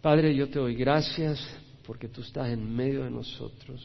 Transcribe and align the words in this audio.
Padre, 0.00 0.32
yo 0.32 0.48
te 0.48 0.60
doy 0.60 0.76
gracias 0.76 1.40
porque 1.84 2.06
tú 2.06 2.20
estás 2.20 2.50
en 2.50 2.72
medio 2.72 3.02
de 3.02 3.10
nosotros 3.10 3.84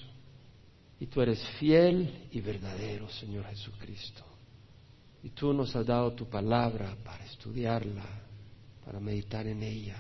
y 0.99 1.07
tú 1.07 1.21
eres 1.21 1.43
fiel 1.57 2.27
y 2.29 2.39
verdadero, 2.39 3.09
Señor 3.09 3.45
Jesucristo. 3.45 4.23
Y 5.23 5.29
tú 5.29 5.52
nos 5.54 5.76
has 5.76 5.88
dado 5.88 6.13
tu 6.13 6.29
palabra 6.29 6.96
para 7.04 7.26
estudiarla, 7.26 8.05
para 8.86 8.99
meditar 8.99 9.47
en 9.47 9.63
ella, 9.63 9.97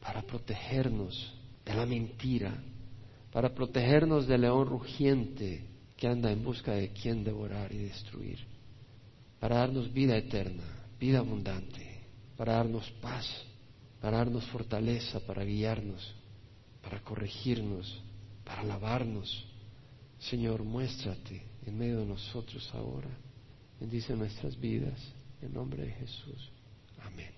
para 0.00 0.22
protegernos 0.22 1.32
de 1.64 1.72
la 1.72 1.86
mentira, 1.86 2.60
para 3.30 3.54
protegernos 3.54 4.26
del 4.26 4.40
león 4.40 4.66
rugiente 4.66 5.66
que 5.96 6.08
anda 6.08 6.32
en 6.32 6.42
busca 6.42 6.72
de 6.72 6.88
quien 6.88 7.22
devorar 7.22 7.72
y 7.72 7.78
destruir, 7.78 8.40
para 9.38 9.58
darnos 9.58 9.92
vida 9.92 10.16
eterna, 10.16 10.64
vida 10.98 11.20
abundante, 11.20 12.00
para 12.36 12.54
darnos 12.54 12.90
paz, 13.00 13.24
para 14.00 14.18
darnos 14.18 14.44
fortaleza, 14.46 15.20
para 15.26 15.44
guiarnos, 15.44 16.14
para 16.82 17.00
corregirnos, 17.00 18.02
para 18.44 18.62
alabarnos. 18.62 19.46
Señor, 20.18 20.62
muéstrate 20.64 21.42
en 21.66 21.78
medio 21.78 22.00
de 22.00 22.06
nosotros 22.06 22.68
ahora. 22.74 23.10
Bendice 23.80 24.14
nuestras 24.16 24.58
vidas. 24.58 24.98
En 25.40 25.52
nombre 25.52 25.84
de 25.84 25.92
Jesús. 25.92 26.50
Amén. 27.00 27.30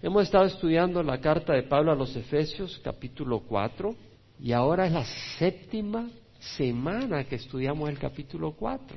Hemos 0.00 0.22
estado 0.24 0.44
estudiando 0.44 1.02
la 1.02 1.20
carta 1.20 1.52
de 1.52 1.64
Pablo 1.64 1.90
a 1.90 1.96
los 1.96 2.14
Efesios, 2.14 2.80
capítulo 2.84 3.40
4, 3.40 3.94
y 4.40 4.52
ahora 4.52 4.86
es 4.86 4.92
la 4.92 5.04
séptima 5.38 6.08
semana 6.56 7.24
que 7.24 7.34
estudiamos 7.34 7.88
el 7.88 7.98
capítulo 7.98 8.52
4. 8.52 8.96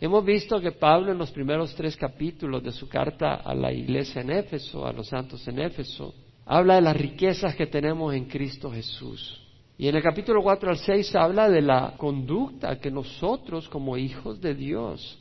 Hemos 0.00 0.24
visto 0.24 0.60
que 0.60 0.70
Pablo 0.70 1.10
en 1.10 1.18
los 1.18 1.32
primeros 1.32 1.74
tres 1.74 1.96
capítulos 1.96 2.62
de 2.62 2.70
su 2.70 2.88
carta 2.88 3.34
a 3.34 3.52
la 3.52 3.72
iglesia 3.72 4.20
en 4.20 4.30
Éfeso, 4.30 4.86
a 4.86 4.92
los 4.92 5.08
santos 5.08 5.46
en 5.48 5.58
Éfeso, 5.58 6.14
habla 6.46 6.76
de 6.76 6.82
las 6.82 6.96
riquezas 6.96 7.56
que 7.56 7.66
tenemos 7.66 8.14
en 8.14 8.26
Cristo 8.26 8.70
Jesús. 8.70 9.44
Y 9.76 9.88
en 9.88 9.96
el 9.96 10.02
capítulo 10.02 10.40
4 10.40 10.70
al 10.70 10.76
6 10.76 11.16
habla 11.16 11.48
de 11.48 11.62
la 11.62 11.94
conducta 11.96 12.78
que 12.78 12.92
nosotros 12.92 13.68
como 13.68 13.96
hijos 13.96 14.40
de 14.40 14.54
Dios, 14.54 15.18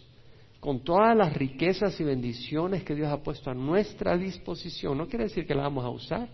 con 0.59 0.83
todas 0.83 1.17
las 1.17 1.33
riquezas 1.33 1.99
y 1.99 2.03
bendiciones 2.03 2.83
que 2.83 2.93
Dios 2.93 3.09
ha 3.09 3.23
puesto 3.23 3.49
a 3.49 3.55
nuestra 3.55 4.15
disposición, 4.15 4.95
no 4.95 5.07
quiere 5.07 5.25
decir 5.25 5.47
que 5.47 5.55
las 5.55 5.65
vamos 5.65 5.85
a 5.85 5.89
usar, 5.89 6.29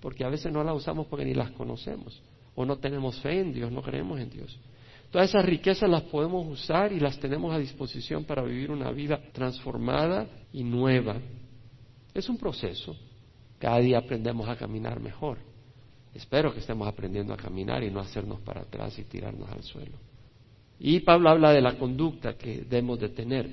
porque 0.00 0.24
a 0.24 0.28
veces 0.28 0.52
no 0.52 0.64
las 0.64 0.74
usamos 0.74 1.06
porque 1.06 1.24
ni 1.24 1.34
las 1.34 1.52
conocemos, 1.52 2.20
o 2.56 2.64
no 2.64 2.78
tenemos 2.78 3.20
fe 3.20 3.40
en 3.40 3.52
Dios, 3.52 3.70
no 3.70 3.82
creemos 3.82 4.18
en 4.20 4.30
Dios. 4.30 4.58
Todas 5.10 5.30
esas 5.30 5.44
riquezas 5.44 5.88
las 5.88 6.02
podemos 6.02 6.46
usar 6.46 6.92
y 6.92 7.00
las 7.00 7.18
tenemos 7.18 7.54
a 7.54 7.58
disposición 7.58 8.24
para 8.24 8.42
vivir 8.42 8.70
una 8.70 8.90
vida 8.90 9.20
transformada 9.32 10.26
y 10.52 10.62
nueva. 10.62 11.16
Es 12.12 12.28
un 12.28 12.36
proceso. 12.36 12.94
Cada 13.58 13.78
día 13.78 13.98
aprendemos 13.98 14.48
a 14.48 14.56
caminar 14.56 15.00
mejor. 15.00 15.38
Espero 16.14 16.52
que 16.52 16.60
estemos 16.60 16.86
aprendiendo 16.86 17.32
a 17.32 17.36
caminar 17.36 17.82
y 17.82 17.90
no 17.90 18.00
hacernos 18.00 18.40
para 18.40 18.62
atrás 18.62 18.98
y 18.98 19.04
tirarnos 19.04 19.48
al 19.50 19.62
suelo. 19.62 19.96
Y 20.78 21.00
Pablo 21.00 21.30
habla 21.30 21.52
de 21.52 21.60
la 21.60 21.76
conducta 21.78 22.36
que 22.36 22.58
debemos 22.62 23.00
de 23.00 23.08
tener. 23.08 23.50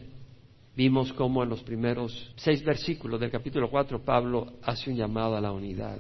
Vimos 0.75 1.13
cómo 1.13 1.41
en 1.41 1.49
los 1.49 1.63
primeros 1.63 2.33
seis 2.35 2.63
versículos 2.63 3.19
del 3.19 3.31
capítulo 3.31 3.69
4 3.69 4.03
Pablo 4.03 4.53
hace 4.61 4.89
un 4.89 4.97
llamado 4.97 5.37
a 5.37 5.41
la 5.41 5.51
unidad. 5.51 5.99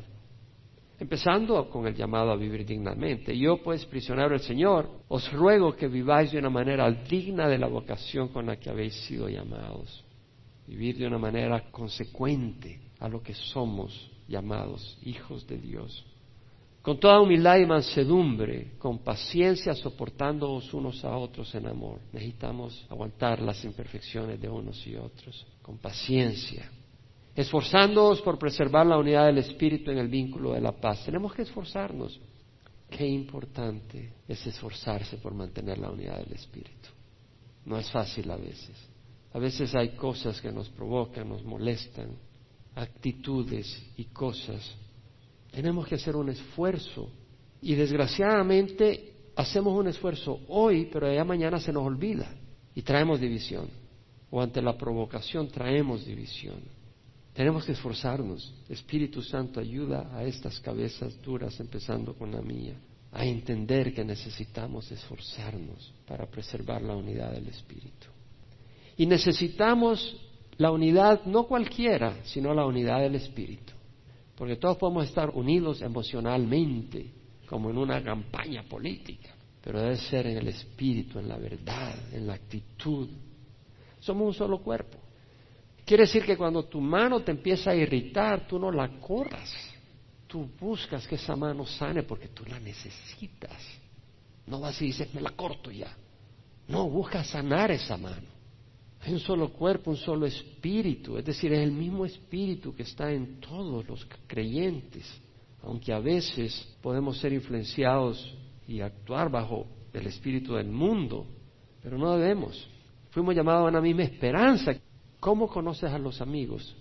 Empezando 0.97 1.69
con 1.69 1.85
el 1.87 1.95
llamado 1.95 2.31
a 2.31 2.37
vivir 2.37 2.65
dignamente. 2.65 3.37
Yo, 3.37 3.61
pues, 3.61 3.85
prisionero 3.85 4.29
del 4.29 4.39
Señor, 4.39 4.89
os 5.09 5.29
ruego 5.33 5.75
que 5.75 5.87
viváis 5.87 6.31
de 6.31 6.39
una 6.39 6.49
manera 6.49 6.89
digna 6.89 7.49
de 7.49 7.57
la 7.57 7.67
vocación 7.67 8.29
con 8.29 8.45
la 8.45 8.55
que 8.57 8.69
habéis 8.69 8.93
sido 9.05 9.27
llamados. 9.27 10.05
Vivir 10.67 10.97
de 10.97 11.07
una 11.07 11.17
manera 11.17 11.69
consecuente 11.69 12.79
a 12.99 13.09
lo 13.09 13.21
que 13.21 13.33
somos 13.33 14.09
llamados, 14.27 14.97
hijos 15.03 15.45
de 15.45 15.57
Dios. 15.57 16.05
Con 16.81 16.99
toda 16.99 17.19
humildad 17.19 17.57
y 17.57 17.65
mansedumbre, 17.65 18.77
con 18.77 18.99
paciencia, 18.99 19.75
soportándoos 19.75 20.73
unos 20.73 21.03
a 21.03 21.17
otros 21.17 21.53
en 21.55 21.67
amor. 21.67 21.99
Necesitamos 22.13 22.85
aguantar 22.89 23.41
las 23.41 23.65
imperfecciones 23.65 24.39
de 24.39 24.47
unos 24.47 24.85
y 24.87 24.95
otros, 24.95 25.45
con 25.61 25.77
paciencia 25.77 26.69
esforzándonos 27.35 28.21
por 28.21 28.39
preservar 28.39 28.85
la 28.85 28.97
unidad 28.97 29.25
del 29.25 29.39
Espíritu 29.39 29.91
en 29.91 29.97
el 29.97 30.07
vínculo 30.07 30.53
de 30.53 30.61
la 30.61 30.71
paz. 30.71 31.03
Tenemos 31.05 31.33
que 31.33 31.41
esforzarnos. 31.41 32.19
Qué 32.89 33.05
importante 33.05 34.13
es 34.27 34.45
esforzarse 34.47 35.17
por 35.17 35.33
mantener 35.33 35.77
la 35.77 35.89
unidad 35.89 36.19
del 36.19 36.33
Espíritu. 36.33 36.89
No 37.65 37.77
es 37.77 37.91
fácil 37.91 38.29
a 38.31 38.37
veces. 38.37 38.75
A 39.33 39.39
veces 39.39 39.75
hay 39.75 39.89
cosas 39.89 40.39
que 40.39 40.51
nos 40.51 40.69
provocan, 40.69 41.27
nos 41.27 41.43
molestan, 41.43 42.11
actitudes 42.75 43.85
y 43.97 44.05
cosas. 44.05 44.75
Tenemos 45.51 45.87
que 45.87 45.95
hacer 45.95 46.15
un 46.15 46.29
esfuerzo 46.29 47.09
y 47.61 47.75
desgraciadamente 47.75 49.13
hacemos 49.35 49.77
un 49.77 49.87
esfuerzo 49.87 50.39
hoy, 50.47 50.89
pero 50.91 51.11
ya 51.11 51.25
mañana 51.25 51.59
se 51.59 51.73
nos 51.73 51.85
olvida 51.85 52.33
y 52.73 52.81
traemos 52.81 53.19
división. 53.19 53.67
O 54.31 54.41
ante 54.41 54.61
la 54.61 54.77
provocación 54.77 55.49
traemos 55.49 56.05
división. 56.05 56.61
Tenemos 57.35 57.65
que 57.65 57.73
esforzarnos. 57.73 58.53
Espíritu 58.69 59.21
Santo 59.21 59.59
ayuda 59.59 60.09
a 60.15 60.23
estas 60.23 60.57
cabezas 60.61 61.21
duras, 61.21 61.59
empezando 61.59 62.13
con 62.13 62.31
la 62.31 62.41
mía, 62.41 62.75
a 63.11 63.25
entender 63.25 63.93
que 63.93 64.05
necesitamos 64.05 64.89
esforzarnos 64.89 65.93
para 66.07 66.25
preservar 66.27 66.81
la 66.81 66.95
unidad 66.95 67.33
del 67.33 67.49
Espíritu. 67.49 68.07
Y 68.95 69.05
necesitamos 69.05 70.15
la 70.57 70.71
unidad 70.71 71.25
no 71.25 71.45
cualquiera, 71.45 72.23
sino 72.23 72.53
la 72.53 72.65
unidad 72.65 73.01
del 73.01 73.15
Espíritu. 73.15 73.73
Porque 74.37 74.55
todos 74.55 74.77
podemos 74.77 75.05
estar 75.05 75.29
unidos 75.31 75.81
emocionalmente, 75.81 77.11
como 77.47 77.69
en 77.69 77.77
una 77.77 78.01
campaña 78.01 78.63
política, 78.63 79.35
pero 79.61 79.81
debe 79.81 79.97
ser 79.97 80.27
en 80.27 80.37
el 80.37 80.47
Espíritu, 80.47 81.19
en 81.19 81.27
la 81.27 81.37
verdad, 81.37 82.13
en 82.13 82.27
la 82.27 82.35
actitud. 82.35 83.09
Somos 83.99 84.27
un 84.27 84.33
solo 84.33 84.61
cuerpo. 84.61 85.04
Quiere 85.85 86.03
decir 86.03 86.25
que 86.25 86.35
cuando 86.35 86.63
tu 86.63 86.81
mano 86.81 87.21
te 87.21 87.31
empieza 87.31 87.69
a 87.69 87.75
irritar, 87.75 88.47
tú 88.47 88.57
no 88.57 88.71
la 88.71 88.99
corras. 88.99 89.53
Tú 90.27 90.49
buscas 90.59 91.07
que 91.07 91.15
esa 91.15 91.35
mano 91.35 91.65
sane 91.65 92.01
porque 92.03 92.29
tú 92.29 92.43
la 92.45 92.59
necesitas. 92.59 93.61
No 94.47 94.59
vas 94.59 94.81
y 94.81 94.85
dices, 94.85 95.13
me 95.13 95.21
la 95.21 95.29
corto 95.31 95.71
ya. 95.71 95.95
No, 96.67 96.89
busca 96.89 97.23
sanar 97.23 97.69
esa 97.69 97.97
mano. 97.97 98.27
Hay 99.01 99.13
un 99.13 99.19
solo 99.19 99.49
cuerpo, 99.49 99.91
un 99.91 99.97
solo 99.97 100.25
espíritu. 100.25 101.17
Es 101.19 101.25
decir, 101.25 101.53
es 101.53 101.59
el 101.59 101.71
mismo 101.71 102.05
espíritu 102.05 102.73
que 102.73 102.83
está 102.83 103.11
en 103.11 103.39
todos 103.39 103.87
los 103.87 104.07
creyentes. 104.25 105.05
Aunque 105.61 105.93
a 105.93 105.99
veces 105.99 106.75
podemos 106.81 107.19
ser 107.19 107.31
influenciados 107.31 108.35
y 108.67 108.81
actuar 108.81 109.29
bajo 109.29 109.67
el 109.93 110.07
espíritu 110.07 110.55
del 110.55 110.67
mundo, 110.67 111.27
pero 111.83 111.99
no 111.99 112.17
debemos. 112.17 112.67
Fuimos 113.11 113.35
llamados 113.35 113.65
a 113.65 113.69
una 113.69 113.81
misma 113.81 114.03
esperanza. 114.03 114.75
¿Cómo 115.19 115.47
conoces 115.47 115.91
a 115.91 115.97
los 115.97 116.21
amigos? 116.21 116.75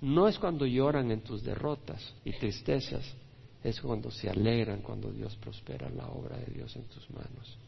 No 0.00 0.28
es 0.28 0.38
cuando 0.38 0.66
lloran 0.66 1.10
en 1.10 1.22
tus 1.22 1.42
derrotas 1.42 2.14
y 2.24 2.32
tristezas, 2.32 3.04
es 3.62 3.80
cuando 3.80 4.10
se 4.10 4.28
alegran 4.28 4.82
cuando 4.82 5.10
Dios 5.10 5.34
prospera 5.36 5.88
la 5.88 6.06
obra 6.08 6.36
de 6.36 6.52
Dios 6.52 6.76
en 6.76 6.84
tus 6.84 7.08
manos. 7.10 7.58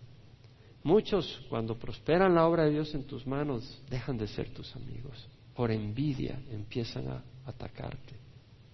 Muchos 0.83 1.43
cuando 1.49 1.77
prosperan 1.79 2.35
la 2.35 2.47
obra 2.47 2.65
de 2.65 2.71
Dios 2.71 2.95
en 2.95 3.05
tus 3.05 3.27
manos 3.27 3.83
dejan 3.91 4.19
de 4.19 4.29
ser 4.29 4.51
tus 4.51 4.77
amigos. 4.77 5.27
Por 5.55 5.71
envidia 5.71 6.39
empiezan 6.51 7.09
a 7.09 7.25
atacarte. 7.47 8.15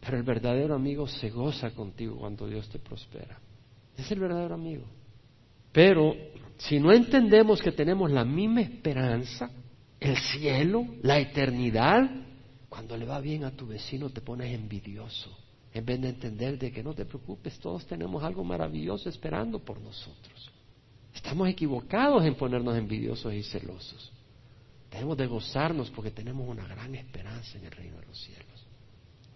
Pero 0.00 0.16
el 0.16 0.24
verdadero 0.24 0.74
amigo 0.74 1.06
se 1.06 1.30
goza 1.30 1.70
contigo 1.70 2.16
cuando 2.16 2.48
Dios 2.48 2.68
te 2.68 2.80
prospera. 2.80 3.38
Es 3.96 4.10
el 4.10 4.18
verdadero 4.18 4.54
amigo. 4.54 4.84
Pero 5.70 6.14
si 6.58 6.80
no 6.80 6.92
entendemos 6.92 7.62
que 7.62 7.72
tenemos 7.72 8.10
la 8.10 8.24
misma 8.24 8.60
esperanza, 8.62 9.50
el 10.02 10.16
cielo, 10.16 10.86
la 11.02 11.18
eternidad. 11.18 12.10
Cuando 12.68 12.96
le 12.96 13.04
va 13.04 13.20
bien 13.20 13.44
a 13.44 13.50
tu 13.50 13.66
vecino 13.66 14.10
te 14.10 14.20
pones 14.20 14.52
envidioso, 14.54 15.30
en 15.74 15.84
vez 15.84 16.00
de 16.00 16.08
entender 16.08 16.58
de 16.58 16.72
que 16.72 16.82
no 16.82 16.94
te 16.94 17.04
preocupes, 17.04 17.58
todos 17.58 17.86
tenemos 17.86 18.22
algo 18.22 18.44
maravilloso 18.44 19.08
esperando 19.08 19.58
por 19.58 19.80
nosotros. 19.80 20.50
Estamos 21.14 21.48
equivocados 21.48 22.24
en 22.24 22.34
ponernos 22.34 22.76
envidiosos 22.76 23.32
y 23.34 23.42
celosos. 23.42 24.12
Debemos 24.90 25.16
de 25.16 25.26
gozarnos 25.26 25.90
porque 25.90 26.10
tenemos 26.10 26.48
una 26.48 26.66
gran 26.66 26.94
esperanza 26.94 27.58
en 27.58 27.64
el 27.64 27.70
reino 27.70 27.98
de 27.98 28.06
los 28.06 28.18
cielos. 28.18 28.66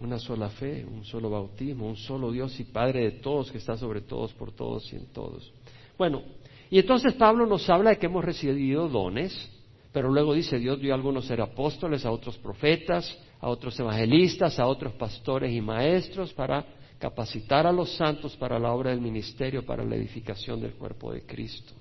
Una 0.00 0.18
sola 0.18 0.50
fe, 0.50 0.84
un 0.84 1.04
solo 1.04 1.30
bautismo, 1.30 1.88
un 1.88 1.96
solo 1.96 2.30
Dios 2.30 2.58
y 2.60 2.64
Padre 2.64 3.04
de 3.04 3.10
todos 3.12 3.50
que 3.50 3.58
está 3.58 3.76
sobre 3.76 4.02
todos, 4.02 4.34
por 4.34 4.52
todos 4.52 4.92
y 4.92 4.96
en 4.96 5.06
todos. 5.06 5.50
Bueno, 5.96 6.22
y 6.68 6.78
entonces 6.78 7.14
Pablo 7.14 7.46
nos 7.46 7.68
habla 7.70 7.90
de 7.90 7.98
que 7.98 8.06
hemos 8.06 8.24
recibido 8.24 8.88
dones, 8.88 9.50
pero 9.96 10.10
luego 10.10 10.34
dice, 10.34 10.58
Dios 10.58 10.78
dio 10.78 10.92
a 10.92 10.94
algunos 10.94 11.24
ser 11.24 11.40
apóstoles, 11.40 12.04
a 12.04 12.10
otros 12.10 12.36
profetas, 12.36 13.16
a 13.40 13.48
otros 13.48 13.80
evangelistas, 13.80 14.58
a 14.58 14.66
otros 14.66 14.92
pastores 14.92 15.50
y 15.50 15.62
maestros 15.62 16.34
para 16.34 16.66
capacitar 16.98 17.66
a 17.66 17.72
los 17.72 17.96
santos 17.96 18.36
para 18.36 18.58
la 18.58 18.74
obra 18.74 18.90
del 18.90 19.00
ministerio, 19.00 19.64
para 19.64 19.82
la 19.82 19.96
edificación 19.96 20.60
del 20.60 20.74
cuerpo 20.74 21.14
de 21.14 21.22
Cristo. 21.22 21.72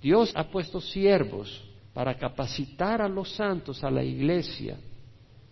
Dios 0.00 0.30
ha 0.36 0.44
puesto 0.48 0.80
siervos 0.80 1.60
para 1.92 2.16
capacitar 2.16 3.02
a 3.02 3.08
los 3.08 3.34
santos, 3.34 3.82
a 3.82 3.90
la 3.90 4.04
iglesia. 4.04 4.78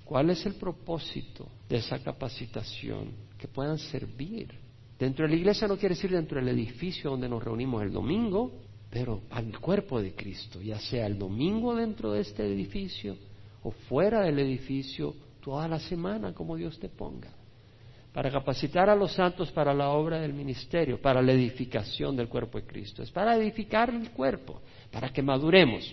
¿Cuál 0.04 0.30
es 0.30 0.46
el 0.46 0.54
propósito 0.54 1.48
de 1.68 1.78
esa 1.78 1.98
capacitación? 1.98 3.24
que 3.36 3.48
puedan 3.48 3.78
servir. 3.78 4.54
Dentro 4.96 5.26
de 5.26 5.32
la 5.32 5.36
iglesia 5.36 5.66
no 5.66 5.76
quiere 5.76 5.96
decir 5.96 6.12
dentro 6.12 6.38
del 6.38 6.48
edificio 6.48 7.10
donde 7.10 7.28
nos 7.28 7.42
reunimos 7.42 7.82
el 7.82 7.92
domingo, 7.92 8.52
pero 8.94 9.22
al 9.30 9.58
cuerpo 9.58 10.00
de 10.00 10.14
Cristo, 10.14 10.62
ya 10.62 10.78
sea 10.78 11.08
el 11.08 11.18
domingo 11.18 11.74
dentro 11.74 12.12
de 12.12 12.20
este 12.20 12.46
edificio 12.46 13.16
o 13.64 13.72
fuera 13.72 14.20
del 14.20 14.38
edificio, 14.38 15.16
toda 15.42 15.66
la 15.66 15.80
semana, 15.80 16.32
como 16.32 16.54
Dios 16.54 16.78
te 16.78 16.88
ponga, 16.88 17.30
para 18.12 18.30
capacitar 18.30 18.88
a 18.88 18.94
los 18.94 19.12
santos 19.12 19.50
para 19.50 19.74
la 19.74 19.88
obra 19.88 20.20
del 20.20 20.32
ministerio, 20.32 21.02
para 21.02 21.20
la 21.20 21.32
edificación 21.32 22.14
del 22.14 22.28
cuerpo 22.28 22.60
de 22.60 22.68
Cristo, 22.68 23.02
es 23.02 23.10
para 23.10 23.36
edificar 23.36 23.90
el 23.90 24.12
cuerpo, 24.12 24.62
para 24.92 25.08
que 25.08 25.22
maduremos. 25.22 25.92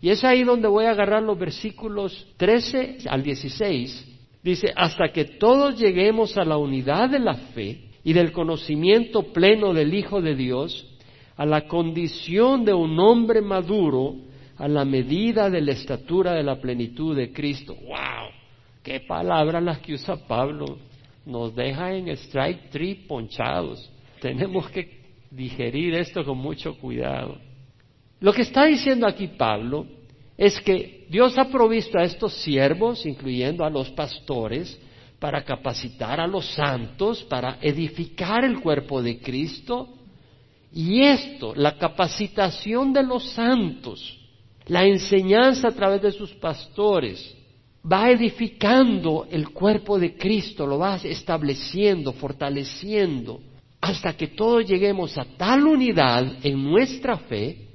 Y 0.00 0.08
es 0.08 0.24
ahí 0.24 0.42
donde 0.42 0.66
voy 0.66 0.86
a 0.86 0.92
agarrar 0.92 1.22
los 1.22 1.38
versículos 1.38 2.26
13 2.38 3.00
al 3.10 3.22
16. 3.22 4.18
Dice, 4.42 4.72
hasta 4.74 5.12
que 5.12 5.26
todos 5.26 5.78
lleguemos 5.78 6.38
a 6.38 6.44
la 6.46 6.56
unidad 6.56 7.10
de 7.10 7.18
la 7.18 7.34
fe 7.34 7.90
y 8.02 8.14
del 8.14 8.32
conocimiento 8.32 9.24
pleno 9.24 9.74
del 9.74 9.92
Hijo 9.92 10.22
de 10.22 10.34
Dios, 10.34 10.89
a 11.40 11.46
la 11.46 11.66
condición 11.66 12.66
de 12.66 12.74
un 12.74 13.00
hombre 13.00 13.40
maduro, 13.40 14.14
a 14.58 14.68
la 14.68 14.84
medida 14.84 15.48
de 15.48 15.62
la 15.62 15.72
estatura 15.72 16.34
de 16.34 16.42
la 16.42 16.60
plenitud 16.60 17.16
de 17.16 17.32
Cristo. 17.32 17.74
¡Wow! 17.76 18.28
¿Qué 18.82 19.00
palabras 19.00 19.62
las 19.62 19.78
que 19.78 19.94
usa 19.94 20.16
Pablo? 20.28 20.76
Nos 21.24 21.54
deja 21.54 21.94
en 21.94 22.08
strike 22.08 22.68
three 22.68 22.94
ponchados. 23.08 23.90
Tenemos 24.20 24.68
que 24.68 25.00
digerir 25.30 25.94
esto 25.94 26.22
con 26.26 26.36
mucho 26.36 26.76
cuidado. 26.76 27.38
Lo 28.20 28.34
que 28.34 28.42
está 28.42 28.66
diciendo 28.66 29.06
aquí 29.06 29.28
Pablo 29.28 29.86
es 30.36 30.60
que 30.60 31.06
Dios 31.08 31.38
ha 31.38 31.48
provisto 31.48 31.98
a 31.98 32.04
estos 32.04 32.34
siervos, 32.34 33.06
incluyendo 33.06 33.64
a 33.64 33.70
los 33.70 33.88
pastores, 33.92 34.78
para 35.18 35.42
capacitar 35.42 36.20
a 36.20 36.26
los 36.26 36.44
santos, 36.52 37.24
para 37.24 37.56
edificar 37.62 38.44
el 38.44 38.60
cuerpo 38.60 39.00
de 39.00 39.20
Cristo. 39.20 39.96
Y 40.72 41.02
esto, 41.02 41.52
la 41.54 41.76
capacitación 41.76 42.92
de 42.92 43.02
los 43.02 43.24
santos, 43.30 44.18
la 44.66 44.84
enseñanza 44.84 45.68
a 45.68 45.72
través 45.72 46.02
de 46.02 46.12
sus 46.12 46.32
pastores, 46.34 47.36
va 47.90 48.10
edificando 48.10 49.26
el 49.30 49.50
cuerpo 49.50 49.98
de 49.98 50.16
Cristo, 50.16 50.66
lo 50.66 50.78
va 50.78 50.96
estableciendo, 50.96 52.12
fortaleciendo, 52.12 53.40
hasta 53.80 54.16
que 54.16 54.28
todos 54.28 54.66
lleguemos 54.66 55.16
a 55.18 55.24
tal 55.24 55.66
unidad 55.66 56.44
en 56.44 56.62
nuestra 56.62 57.16
fe 57.16 57.66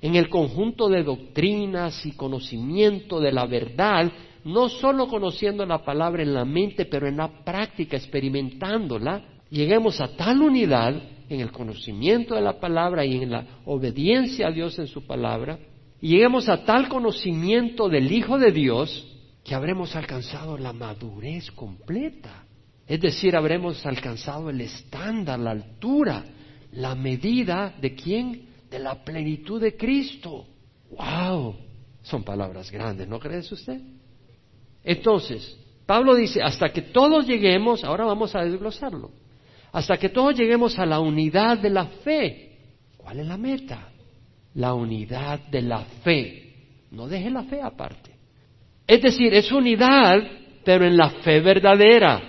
en 0.00 0.14
el 0.14 0.28
conjunto 0.28 0.88
de 0.88 1.02
doctrinas 1.02 2.06
y 2.06 2.12
conocimiento 2.12 3.18
de 3.18 3.32
la 3.32 3.46
verdad, 3.46 4.12
no 4.44 4.68
solo 4.68 5.08
conociendo 5.08 5.66
la 5.66 5.84
palabra 5.84 6.22
en 6.22 6.34
la 6.34 6.44
mente, 6.44 6.84
pero 6.84 7.08
en 7.08 7.16
la 7.16 7.42
práctica, 7.44 7.96
experimentándola, 7.96 9.24
lleguemos 9.50 10.00
a 10.00 10.14
tal 10.16 10.40
unidad 10.42 11.02
en 11.28 11.40
el 11.40 11.52
conocimiento 11.52 12.34
de 12.34 12.40
la 12.40 12.58
palabra 12.58 13.04
y 13.04 13.16
en 13.22 13.30
la 13.30 13.46
obediencia 13.64 14.48
a 14.48 14.50
Dios 14.50 14.78
en 14.78 14.86
su 14.86 15.06
palabra, 15.06 15.58
y 16.00 16.10
lleguemos 16.10 16.48
a 16.48 16.64
tal 16.64 16.88
conocimiento 16.88 17.88
del 17.88 18.10
Hijo 18.12 18.38
de 18.38 18.52
Dios 18.52 19.06
que 19.44 19.54
habremos 19.54 19.96
alcanzado 19.96 20.56
la 20.56 20.72
madurez 20.72 21.50
completa. 21.50 22.44
Es 22.86 23.00
decir, 23.00 23.36
habremos 23.36 23.84
alcanzado 23.84 24.50
el 24.50 24.60
estándar, 24.60 25.38
la 25.38 25.50
altura, 25.50 26.24
la 26.72 26.94
medida 26.94 27.74
de 27.80 27.94
quién? 27.94 28.48
de 28.70 28.78
la 28.78 29.02
plenitud 29.02 29.60
de 29.60 29.76
Cristo. 29.76 30.46
¡Wow! 30.90 31.56
Son 32.02 32.22
palabras 32.22 32.70
grandes, 32.70 33.08
¿no 33.08 33.18
crees 33.18 33.50
usted? 33.50 33.80
Entonces, 34.84 35.58
Pablo 35.86 36.14
dice, 36.14 36.42
hasta 36.42 36.70
que 36.70 36.82
todos 36.82 37.26
lleguemos, 37.26 37.84
ahora 37.84 38.04
vamos 38.04 38.34
a 38.34 38.44
desglosarlo, 38.44 39.10
hasta 39.78 39.96
que 39.96 40.08
todos 40.08 40.36
lleguemos 40.36 40.76
a 40.76 40.84
la 40.84 40.98
unidad 40.98 41.58
de 41.58 41.70
la 41.70 41.86
fe. 41.86 42.50
¿Cuál 42.96 43.20
es 43.20 43.26
la 43.28 43.36
meta? 43.36 43.90
La 44.54 44.74
unidad 44.74 45.38
de 45.50 45.62
la 45.62 45.84
fe. 46.02 46.52
No 46.90 47.06
deje 47.06 47.30
la 47.30 47.44
fe 47.44 47.62
aparte. 47.62 48.10
Es 48.88 49.00
decir, 49.00 49.32
es 49.32 49.52
unidad, 49.52 50.18
pero 50.64 50.84
en 50.84 50.96
la 50.96 51.10
fe 51.10 51.38
verdadera. 51.38 52.20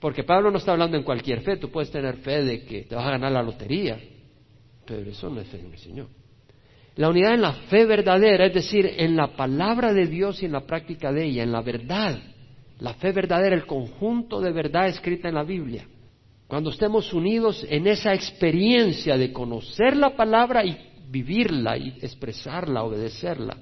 Porque 0.00 0.24
Pablo 0.24 0.50
no 0.50 0.58
está 0.58 0.72
hablando 0.72 0.96
en 0.96 1.04
cualquier 1.04 1.42
fe. 1.42 1.56
Tú 1.56 1.70
puedes 1.70 1.88
tener 1.92 2.16
fe 2.16 2.42
de 2.42 2.64
que 2.64 2.82
te 2.82 2.96
vas 2.96 3.06
a 3.06 3.12
ganar 3.12 3.30
la 3.30 3.44
lotería. 3.44 4.00
Pero 4.84 5.08
eso 5.08 5.30
no 5.30 5.40
es 5.40 5.46
fe 5.46 5.60
en 5.60 5.72
el 5.72 5.78
Señor. 5.78 6.08
La 6.96 7.10
unidad 7.10 7.34
en 7.34 7.42
la 7.42 7.52
fe 7.52 7.86
verdadera, 7.86 8.46
es 8.46 8.54
decir, 8.54 8.90
en 8.96 9.14
la 9.14 9.36
palabra 9.36 9.92
de 9.92 10.08
Dios 10.08 10.42
y 10.42 10.46
en 10.46 10.52
la 10.52 10.66
práctica 10.66 11.12
de 11.12 11.26
ella, 11.26 11.44
en 11.44 11.52
la 11.52 11.62
verdad. 11.62 12.18
La 12.80 12.94
fe 12.94 13.12
verdadera, 13.12 13.54
el 13.54 13.66
conjunto 13.66 14.40
de 14.40 14.50
verdad 14.50 14.88
escrita 14.88 15.28
en 15.28 15.36
la 15.36 15.44
Biblia. 15.44 15.86
Cuando 16.46 16.70
estemos 16.70 17.12
unidos 17.12 17.66
en 17.68 17.86
esa 17.86 18.14
experiencia 18.14 19.16
de 19.16 19.32
conocer 19.32 19.96
la 19.96 20.16
palabra 20.16 20.64
y 20.64 20.76
vivirla 21.08 21.76
y 21.76 21.98
expresarla, 22.00 22.84
obedecerla. 22.84 23.56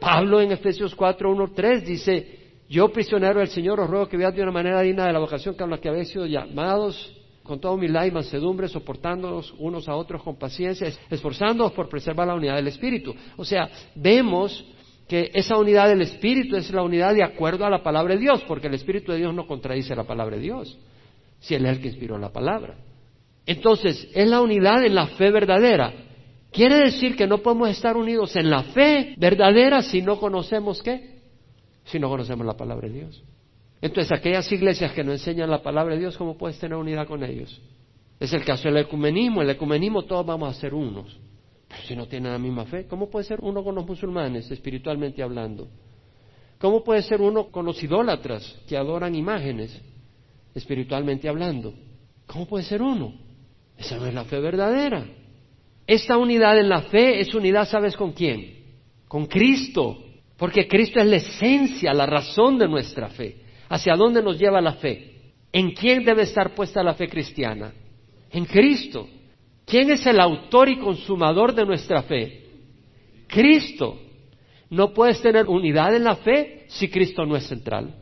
Pablo 0.00 0.40
en 0.40 0.52
Efesios 0.52 0.94
4, 0.94 1.30
1, 1.30 1.52
3 1.54 1.86
dice, 1.86 2.38
yo 2.68 2.90
prisionero 2.90 3.40
del 3.40 3.48
Señor 3.48 3.80
os 3.80 3.88
ruego 3.88 4.08
que 4.08 4.16
veáis 4.16 4.34
de 4.34 4.42
una 4.42 4.52
manera 4.52 4.80
digna 4.80 5.06
de 5.06 5.12
la 5.12 5.18
vocación 5.18 5.54
con 5.54 5.70
la 5.70 5.78
que 5.78 5.88
habéis 5.88 6.08
sido 6.08 6.26
llamados 6.26 7.12
con 7.42 7.60
toda 7.60 7.74
humildad 7.74 8.06
y 8.06 8.10
mansedumbre, 8.10 8.68
soportándonos 8.68 9.54
unos 9.58 9.88
a 9.88 9.94
otros 9.94 10.22
con 10.22 10.36
paciencia, 10.36 10.88
esforzándonos 11.08 11.72
por 11.72 11.88
preservar 11.88 12.26
la 12.26 12.34
unidad 12.34 12.56
del 12.56 12.68
Espíritu. 12.68 13.14
O 13.36 13.44
sea, 13.44 13.70
vemos 13.94 14.64
que 15.06 15.30
esa 15.32 15.56
unidad 15.56 15.88
del 15.88 16.02
Espíritu 16.02 16.56
es 16.56 16.70
la 16.72 16.82
unidad 16.82 17.14
de 17.14 17.22
acuerdo 17.22 17.64
a 17.64 17.70
la 17.70 17.82
palabra 17.82 18.14
de 18.14 18.20
Dios, 18.20 18.42
porque 18.48 18.66
el 18.66 18.74
Espíritu 18.74 19.12
de 19.12 19.18
Dios 19.18 19.32
no 19.32 19.46
contradice 19.46 19.94
la 19.94 20.02
palabra 20.02 20.36
de 20.36 20.42
Dios, 20.42 20.76
si 21.46 21.54
Él 21.54 21.64
es 21.64 21.76
el 21.76 21.80
que 21.80 21.88
inspiró 21.88 22.18
la 22.18 22.32
palabra. 22.32 22.74
Entonces, 23.46 24.08
es 24.12 24.28
la 24.28 24.40
unidad 24.40 24.84
en 24.84 24.96
la 24.96 25.06
fe 25.06 25.30
verdadera. 25.30 25.92
Quiere 26.50 26.78
decir 26.80 27.14
que 27.14 27.28
no 27.28 27.38
podemos 27.38 27.68
estar 27.68 27.96
unidos 27.96 28.34
en 28.34 28.50
la 28.50 28.64
fe 28.64 29.14
verdadera 29.16 29.80
si 29.82 30.02
no 30.02 30.18
conocemos 30.18 30.82
qué? 30.82 31.20
Si 31.84 32.00
no 32.00 32.08
conocemos 32.08 32.44
la 32.44 32.56
palabra 32.56 32.88
de 32.88 32.94
Dios. 32.94 33.22
Entonces, 33.80 34.10
aquellas 34.10 34.50
iglesias 34.50 34.90
que 34.92 35.04
no 35.04 35.12
enseñan 35.12 35.48
la 35.48 35.62
palabra 35.62 35.94
de 35.94 36.00
Dios, 36.00 36.16
¿cómo 36.16 36.36
puedes 36.36 36.58
tener 36.58 36.76
unidad 36.76 37.06
con 37.06 37.22
ellos? 37.22 37.60
Es 38.18 38.32
el 38.32 38.44
caso 38.44 38.64
del 38.64 38.78
ecumenismo. 38.78 39.42
El 39.42 39.50
ecumenismo 39.50 40.02
todos 40.02 40.26
vamos 40.26 40.56
a 40.56 40.60
ser 40.60 40.74
unos. 40.74 41.16
Pero 41.68 41.82
si 41.82 41.94
no 41.94 42.08
tienen 42.08 42.32
la 42.32 42.38
misma 42.38 42.64
fe, 42.64 42.88
¿cómo 42.88 43.08
puede 43.08 43.26
ser 43.26 43.38
uno 43.40 43.62
con 43.62 43.76
los 43.76 43.86
musulmanes, 43.86 44.50
espiritualmente 44.50 45.22
hablando? 45.22 45.68
¿Cómo 46.58 46.82
puede 46.82 47.02
ser 47.02 47.20
uno 47.20 47.52
con 47.52 47.64
los 47.64 47.80
idólatras 47.82 48.56
que 48.66 48.76
adoran 48.76 49.14
imágenes, 49.14 49.80
espiritualmente 50.56 51.28
hablando? 51.28 51.74
¿Cómo 52.26 52.46
puede 52.46 52.64
ser 52.64 52.82
uno? 52.82 53.14
Esa 53.76 53.98
no 53.98 54.06
es 54.06 54.14
la 54.14 54.24
fe 54.24 54.40
verdadera. 54.40 55.06
Esta 55.86 56.16
unidad 56.16 56.58
en 56.58 56.68
la 56.68 56.82
fe 56.82 57.20
es 57.20 57.32
unidad, 57.34 57.68
¿sabes 57.68 57.96
con 57.96 58.12
quién? 58.12 58.64
Con 59.06 59.26
Cristo. 59.26 60.02
Porque 60.36 60.66
Cristo 60.66 60.98
es 60.98 61.06
la 61.06 61.16
esencia, 61.16 61.94
la 61.94 62.06
razón 62.06 62.58
de 62.58 62.68
nuestra 62.68 63.08
fe. 63.08 63.36
¿Hacia 63.68 63.94
dónde 63.94 64.22
nos 64.22 64.38
lleva 64.38 64.60
la 64.60 64.74
fe? 64.74 65.32
¿En 65.52 65.72
quién 65.72 66.04
debe 66.04 66.22
estar 66.22 66.54
puesta 66.54 66.82
la 66.82 66.94
fe 66.94 67.08
cristiana? 67.08 67.72
En 68.30 68.44
Cristo. 68.44 69.08
¿Quién 69.64 69.90
es 69.90 70.06
el 70.06 70.20
autor 70.20 70.68
y 70.68 70.78
consumador 70.78 71.54
de 71.54 71.66
nuestra 71.66 72.02
fe? 72.02 72.44
Cristo. 73.26 74.00
No 74.70 74.92
puedes 74.92 75.20
tener 75.20 75.46
unidad 75.46 75.94
en 75.94 76.04
la 76.04 76.16
fe 76.16 76.64
si 76.68 76.88
Cristo 76.88 77.24
no 77.24 77.36
es 77.36 77.46
central. 77.46 77.94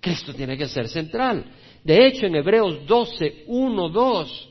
Cristo 0.00 0.34
tiene 0.34 0.58
que 0.58 0.66
ser 0.66 0.88
central. 0.88 1.44
De 1.84 2.06
hecho, 2.06 2.26
en 2.26 2.36
Hebreos 2.36 2.86
12, 2.86 3.44
1, 3.46 3.88
2, 3.88 4.48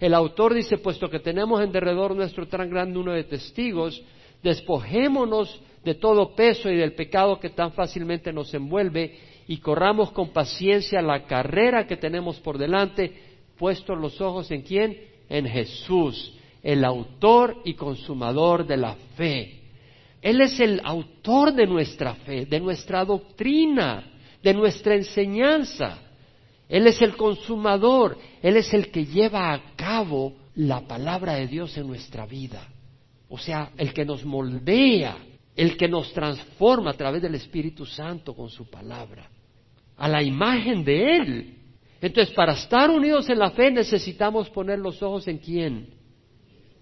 el 0.00 0.14
autor 0.14 0.54
dice, 0.54 0.78
puesto 0.78 1.10
que 1.10 1.20
tenemos 1.20 1.60
en 1.62 1.72
derredor 1.72 2.16
nuestro 2.16 2.48
tan 2.48 2.70
grande 2.70 2.94
número 2.94 3.16
de 3.16 3.24
testigos, 3.24 4.02
despojémonos 4.42 5.60
de 5.84 5.94
todo 5.94 6.34
peso 6.34 6.70
y 6.70 6.76
del 6.76 6.94
pecado 6.94 7.38
que 7.38 7.50
tan 7.50 7.72
fácilmente 7.72 8.32
nos 8.32 8.52
envuelve 8.54 9.18
y 9.46 9.58
corramos 9.58 10.10
con 10.12 10.30
paciencia 10.30 11.02
la 11.02 11.24
carrera 11.24 11.86
que 11.86 11.96
tenemos 11.96 12.38
por 12.40 12.56
delante, 12.56 13.12
puestos 13.58 13.98
los 13.98 14.20
ojos 14.20 14.50
en 14.50 14.62
quién? 14.62 14.96
En 15.28 15.46
Jesús, 15.46 16.34
el 16.62 16.84
autor 16.84 17.58
y 17.64 17.74
consumador 17.74 18.66
de 18.66 18.76
la 18.78 18.94
fe. 19.16 19.60
Él 20.22 20.40
es 20.40 20.58
el 20.60 20.80
autor 20.84 21.52
de 21.52 21.66
nuestra 21.66 22.14
fe, 22.14 22.46
de 22.46 22.60
nuestra 22.60 23.04
doctrina, 23.04 24.04
de 24.42 24.54
nuestra 24.54 24.94
enseñanza. 24.94 26.09
Él 26.70 26.86
es 26.86 27.02
el 27.02 27.16
consumador, 27.16 28.16
Él 28.40 28.56
es 28.56 28.72
el 28.72 28.90
que 28.90 29.04
lleva 29.04 29.52
a 29.52 29.74
cabo 29.76 30.36
la 30.54 30.80
palabra 30.86 31.34
de 31.34 31.48
Dios 31.48 31.76
en 31.76 31.88
nuestra 31.88 32.24
vida. 32.24 32.66
O 33.28 33.36
sea, 33.36 33.72
el 33.76 33.92
que 33.92 34.04
nos 34.04 34.24
moldea, 34.24 35.18
el 35.56 35.76
que 35.76 35.88
nos 35.88 36.12
transforma 36.12 36.92
a 36.92 36.96
través 36.96 37.20
del 37.20 37.34
Espíritu 37.34 37.84
Santo 37.84 38.34
con 38.34 38.48
su 38.48 38.70
palabra 38.70 39.28
a 40.00 40.08
la 40.08 40.22
imagen 40.22 40.82
de 40.82 41.16
Él. 41.16 41.54
Entonces, 42.00 42.34
para 42.34 42.54
estar 42.54 42.88
unidos 42.88 43.28
en 43.28 43.38
la 43.38 43.50
fe 43.50 43.70
necesitamos 43.70 44.48
poner 44.48 44.78
los 44.78 45.02
ojos 45.02 45.28
en 45.28 45.36
quién? 45.36 45.88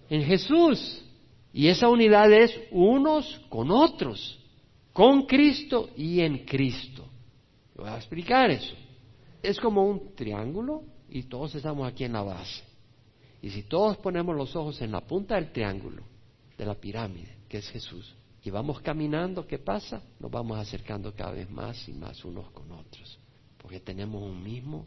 En 0.09 0.23
Jesús. 0.23 1.05
Y 1.53 1.67
esa 1.67 1.89
unidad 1.89 2.33
es 2.33 2.57
unos 2.71 3.41
con 3.49 3.73
otros, 3.73 4.39
con 4.93 5.27
Cristo 5.27 5.91
y 5.97 6.21
en 6.21 6.45
Cristo. 6.45 7.09
voy 7.75 7.89
a 7.89 7.97
explicar 7.97 8.51
eso. 8.51 8.75
Es 9.49 9.59
como 9.61 9.85
un 9.85 10.15
triángulo 10.15 10.83
y 11.09 11.23
todos 11.23 11.55
estamos 11.55 11.89
aquí 11.89 12.05
en 12.05 12.13
la 12.13 12.23
base. 12.23 12.63
Y 13.41 13.49
si 13.51 13.63
todos 13.63 13.97
ponemos 13.97 14.37
los 14.37 14.55
ojos 14.55 14.81
en 14.83 14.93
la 14.93 15.01
punta 15.01 15.37
del 15.37 15.53
triángulo, 15.53 16.03
de 16.57 16.67
la 16.67 16.75
pirámide, 16.75 17.37
que 17.49 17.59
es 17.59 17.69
Jesús, 17.71 18.15
y 18.45 18.51
vamos 18.51 18.81
caminando, 18.81 19.47
¿qué 19.47 19.59
pasa? 19.59 20.03
Nos 20.21 20.31
vamos 20.31 20.59
acercando 20.59 21.15
cada 21.15 21.33
vez 21.33 21.49
más 21.51 21.89
y 21.89 21.93
más 21.93 22.23
unos 22.25 22.51
con 22.51 22.71
otros, 22.73 23.19
porque 23.57 23.81
tenemos 23.81 24.23
un 24.23 24.43
mismo 24.43 24.87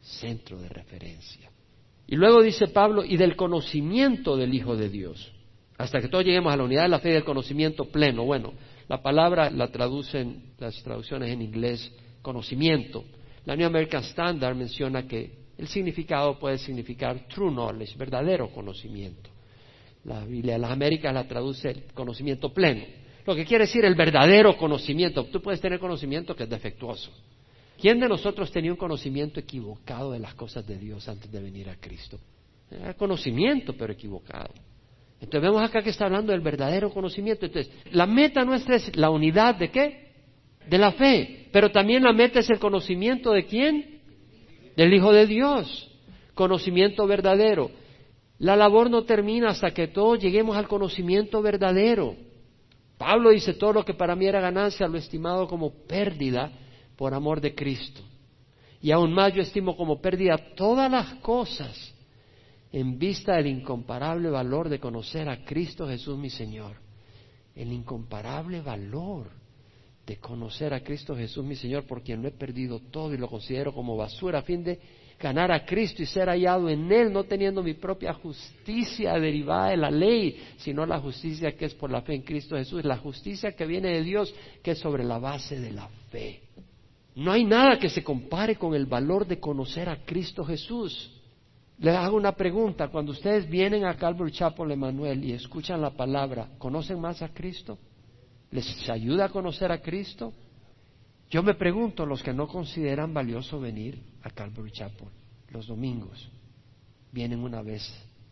centro 0.00 0.60
de 0.60 0.68
referencia. 0.68 1.50
Y 2.06 2.16
luego 2.16 2.42
dice 2.42 2.68
Pablo, 2.68 3.04
y 3.04 3.16
del 3.16 3.34
conocimiento 3.34 4.36
del 4.36 4.52
Hijo 4.52 4.76
de 4.76 4.90
Dios, 4.90 5.32
hasta 5.78 6.00
que 6.00 6.08
todos 6.08 6.24
lleguemos 6.24 6.52
a 6.52 6.56
la 6.56 6.64
unidad 6.64 6.82
de 6.82 6.88
la 6.88 7.00
fe 7.00 7.10
y 7.10 7.14
del 7.14 7.24
conocimiento 7.24 7.86
pleno. 7.86 8.24
Bueno, 8.24 8.52
la 8.88 9.02
palabra 9.02 9.48
la 9.48 9.68
traducen 9.68 10.52
las 10.58 10.82
traducciones 10.82 11.30
en 11.30 11.40
inglés 11.40 11.90
conocimiento. 12.20 13.04
La 13.44 13.56
New 13.56 13.66
American 13.66 14.02
Standard 14.04 14.54
menciona 14.54 15.06
que 15.06 15.42
el 15.58 15.68
significado 15.68 16.38
puede 16.38 16.58
significar 16.58 17.26
true 17.28 17.50
knowledge, 17.50 17.96
verdadero 17.96 18.50
conocimiento. 18.50 19.30
La 20.04 20.24
Biblia 20.24 20.54
de 20.54 20.58
las 20.60 20.70
Américas 20.70 21.12
la 21.14 21.26
traduce 21.26 21.70
el 21.70 21.84
conocimiento 21.94 22.52
pleno. 22.52 22.84
Lo 23.24 23.36
que 23.36 23.44
quiere 23.44 23.64
decir 23.64 23.84
el 23.84 23.94
verdadero 23.94 24.56
conocimiento. 24.56 25.24
Tú 25.26 25.40
puedes 25.40 25.60
tener 25.60 25.78
conocimiento 25.78 26.34
que 26.34 26.44
es 26.44 26.50
defectuoso. 26.50 27.12
¿Quién 27.80 28.00
de 28.00 28.08
nosotros 28.08 28.50
tenía 28.50 28.72
un 28.72 28.76
conocimiento 28.76 29.40
equivocado 29.40 30.12
de 30.12 30.18
las 30.18 30.34
cosas 30.34 30.66
de 30.66 30.76
Dios 30.76 31.08
antes 31.08 31.30
de 31.30 31.40
venir 31.40 31.68
a 31.68 31.76
Cristo? 31.76 32.18
Era 32.70 32.94
conocimiento, 32.94 33.74
pero 33.76 33.92
equivocado. 33.92 34.52
Entonces 35.20 35.42
vemos 35.42 35.62
acá 35.62 35.82
que 35.82 35.90
está 35.90 36.06
hablando 36.06 36.32
del 36.32 36.40
verdadero 36.40 36.90
conocimiento. 36.90 37.46
Entonces, 37.46 37.72
la 37.92 38.06
meta 38.06 38.44
nuestra 38.44 38.76
es 38.76 38.96
la 38.96 39.10
unidad 39.10 39.54
de 39.54 39.70
qué? 39.70 40.11
De 40.68 40.78
la 40.78 40.92
fe. 40.92 41.48
Pero 41.52 41.70
también 41.70 42.02
la 42.02 42.12
meta 42.12 42.40
es 42.40 42.50
el 42.50 42.58
conocimiento 42.58 43.32
de 43.32 43.44
quién? 43.44 44.00
Del 44.76 44.92
Hijo 44.94 45.12
de 45.12 45.26
Dios. 45.26 45.90
Conocimiento 46.34 47.06
verdadero. 47.06 47.70
La 48.38 48.56
labor 48.56 48.90
no 48.90 49.04
termina 49.04 49.50
hasta 49.50 49.72
que 49.72 49.88
todos 49.88 50.18
lleguemos 50.18 50.56
al 50.56 50.66
conocimiento 50.66 51.42
verdadero. 51.42 52.16
Pablo 52.98 53.30
dice, 53.30 53.54
todo 53.54 53.72
lo 53.72 53.84
que 53.84 53.94
para 53.94 54.16
mí 54.16 54.26
era 54.26 54.40
ganancia 54.40 54.88
lo 54.88 54.96
he 54.96 55.00
estimado 55.00 55.46
como 55.46 55.70
pérdida 55.86 56.50
por 56.96 57.14
amor 57.14 57.40
de 57.40 57.54
Cristo. 57.54 58.00
Y 58.80 58.90
aún 58.90 59.12
más 59.12 59.32
yo 59.34 59.42
estimo 59.42 59.76
como 59.76 60.00
pérdida 60.00 60.36
todas 60.56 60.90
las 60.90 61.14
cosas 61.16 61.94
en 62.72 62.98
vista 62.98 63.34
del 63.36 63.46
incomparable 63.48 64.30
valor 64.30 64.68
de 64.68 64.80
conocer 64.80 65.28
a 65.28 65.44
Cristo 65.44 65.86
Jesús 65.86 66.18
mi 66.18 66.30
Señor. 66.30 66.76
El 67.54 67.72
incomparable 67.72 68.60
valor 68.60 69.41
de 70.06 70.16
conocer 70.16 70.74
a 70.74 70.80
Cristo 70.80 71.14
Jesús 71.14 71.44
mi 71.44 71.54
Señor, 71.54 71.84
por 71.84 72.02
quien 72.02 72.22
lo 72.22 72.28
he 72.28 72.32
perdido 72.32 72.80
todo 72.80 73.14
y 73.14 73.18
lo 73.18 73.28
considero 73.28 73.72
como 73.72 73.96
basura, 73.96 74.40
a 74.40 74.42
fin 74.42 74.64
de 74.64 74.80
ganar 75.20 75.52
a 75.52 75.64
Cristo 75.64 76.02
y 76.02 76.06
ser 76.06 76.28
hallado 76.28 76.68
en 76.68 76.90
Él, 76.90 77.12
no 77.12 77.22
teniendo 77.24 77.62
mi 77.62 77.74
propia 77.74 78.12
justicia 78.12 79.14
derivada 79.14 79.70
de 79.70 79.76
la 79.76 79.90
ley, 79.90 80.42
sino 80.58 80.84
la 80.84 80.98
justicia 80.98 81.52
que 81.56 81.66
es 81.66 81.74
por 81.74 81.90
la 81.90 82.02
fe 82.02 82.14
en 82.14 82.22
Cristo 82.22 82.56
Jesús, 82.56 82.84
la 82.84 82.96
justicia 82.96 83.52
que 83.52 83.64
viene 83.64 83.90
de 83.90 84.02
Dios, 84.02 84.34
que 84.62 84.72
es 84.72 84.78
sobre 84.80 85.04
la 85.04 85.18
base 85.18 85.60
de 85.60 85.70
la 85.70 85.88
fe. 86.10 86.40
No 87.14 87.30
hay 87.30 87.44
nada 87.44 87.78
que 87.78 87.88
se 87.88 88.02
compare 88.02 88.56
con 88.56 88.74
el 88.74 88.86
valor 88.86 89.26
de 89.26 89.38
conocer 89.38 89.88
a 89.88 90.04
Cristo 90.04 90.44
Jesús. 90.44 91.12
Les 91.78 91.94
hago 91.94 92.16
una 92.16 92.32
pregunta, 92.32 92.88
cuando 92.88 93.12
ustedes 93.12 93.48
vienen 93.48 93.84
a 93.84 93.96
Calvary 93.96 94.32
Chapel 94.32 94.72
Emanuel 94.72 95.22
y 95.24 95.32
escuchan 95.32 95.80
la 95.80 95.90
palabra, 95.90 96.48
¿conocen 96.58 97.00
más 97.00 97.22
a 97.22 97.28
Cristo? 97.28 97.78
¿Les 98.52 98.88
ayuda 98.88 99.24
a 99.24 99.28
conocer 99.30 99.72
a 99.72 99.80
Cristo? 99.80 100.32
Yo 101.30 101.42
me 101.42 101.54
pregunto, 101.54 102.04
los 102.04 102.22
que 102.22 102.34
no 102.34 102.46
consideran 102.46 103.12
valioso 103.12 103.58
venir 103.58 104.00
a 104.22 104.30
Calvary 104.30 104.70
Chapel 104.70 105.08
los 105.48 105.66
domingos, 105.66 106.30
vienen 107.10 107.40
una 107.40 107.62
vez 107.62 107.82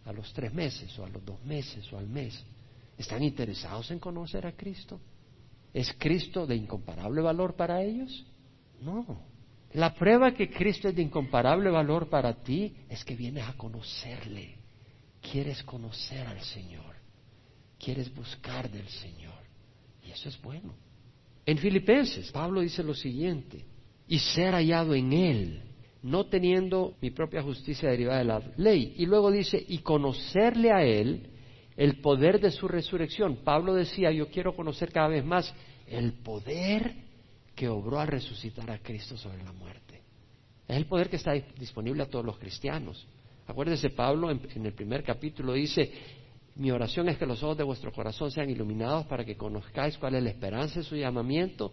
a 0.04 0.12
los 0.12 0.32
tres 0.32 0.52
meses 0.52 0.98
o 0.98 1.04
a 1.04 1.08
los 1.08 1.24
dos 1.24 1.42
meses 1.44 1.90
o 1.92 1.98
al 1.98 2.06
mes, 2.06 2.42
¿están 2.96 3.22
interesados 3.22 3.90
en 3.90 3.98
conocer 3.98 4.46
a 4.46 4.52
Cristo? 4.52 5.00
¿Es 5.72 5.92
Cristo 5.98 6.46
de 6.46 6.56
incomparable 6.56 7.20
valor 7.20 7.54
para 7.54 7.82
ellos? 7.82 8.26
No. 8.80 9.04
La 9.72 9.94
prueba 9.94 10.32
que 10.32 10.50
Cristo 10.50 10.88
es 10.88 10.96
de 10.96 11.02
incomparable 11.02 11.70
valor 11.70 12.08
para 12.08 12.34
ti 12.42 12.74
es 12.88 13.04
que 13.04 13.14
vienes 13.14 13.46
a 13.46 13.52
conocerle. 13.54 14.56
Quieres 15.20 15.62
conocer 15.62 16.26
al 16.26 16.40
Señor. 16.40 16.96
Quieres 17.78 18.12
buscar 18.14 18.70
del 18.70 18.88
Señor. 18.88 19.39
Eso 20.12 20.28
es 20.28 20.40
bueno. 20.40 20.74
En 21.46 21.58
Filipenses, 21.58 22.30
Pablo 22.30 22.60
dice 22.60 22.82
lo 22.82 22.94
siguiente, 22.94 23.64
y 24.06 24.18
ser 24.18 24.54
hallado 24.54 24.94
en 24.94 25.12
Él, 25.12 25.62
no 26.02 26.26
teniendo 26.26 26.96
mi 27.00 27.10
propia 27.10 27.42
justicia 27.42 27.90
derivada 27.90 28.18
de 28.18 28.24
la 28.24 28.42
ley. 28.56 28.94
Y 28.96 29.06
luego 29.06 29.30
dice, 29.30 29.64
y 29.68 29.78
conocerle 29.78 30.72
a 30.72 30.84
Él 30.84 31.28
el 31.76 32.00
poder 32.00 32.40
de 32.40 32.50
su 32.50 32.68
resurrección. 32.68 33.38
Pablo 33.44 33.74
decía, 33.74 34.10
yo 34.10 34.28
quiero 34.28 34.54
conocer 34.54 34.92
cada 34.92 35.08
vez 35.08 35.24
más 35.24 35.54
el 35.86 36.12
poder 36.14 36.94
que 37.54 37.68
obró 37.68 38.00
al 38.00 38.08
resucitar 38.08 38.70
a 38.70 38.78
Cristo 38.78 39.16
sobre 39.16 39.42
la 39.42 39.52
muerte. 39.52 40.02
Es 40.68 40.76
el 40.76 40.86
poder 40.86 41.08
que 41.08 41.16
está 41.16 41.32
disponible 41.32 42.02
a 42.02 42.06
todos 42.06 42.24
los 42.24 42.38
cristianos. 42.38 43.06
Acuérdese, 43.46 43.90
Pablo 43.90 44.30
en 44.30 44.66
el 44.66 44.72
primer 44.72 45.02
capítulo 45.02 45.52
dice, 45.54 45.90
mi 46.57 46.71
oración 46.71 47.09
es 47.09 47.16
que 47.16 47.26
los 47.26 47.42
ojos 47.42 47.57
de 47.57 47.64
vuestro 47.64 47.92
corazón 47.92 48.30
sean 48.30 48.50
iluminados 48.50 49.07
para 49.07 49.25
que 49.25 49.37
conozcáis 49.37 49.97
cuál 49.99 50.16
es 50.16 50.23
la 50.23 50.30
esperanza 50.30 50.80
de 50.80 50.85
su 50.85 50.97
llamamiento, 50.97 51.73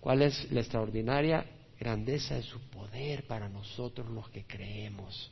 cuál 0.00 0.22
es 0.22 0.50
la 0.50 0.60
extraordinaria 0.60 1.46
grandeza 1.78 2.34
de 2.34 2.42
su 2.42 2.60
poder 2.70 3.26
para 3.26 3.48
nosotros 3.48 4.08
los 4.10 4.28
que 4.30 4.44
creemos. 4.44 5.30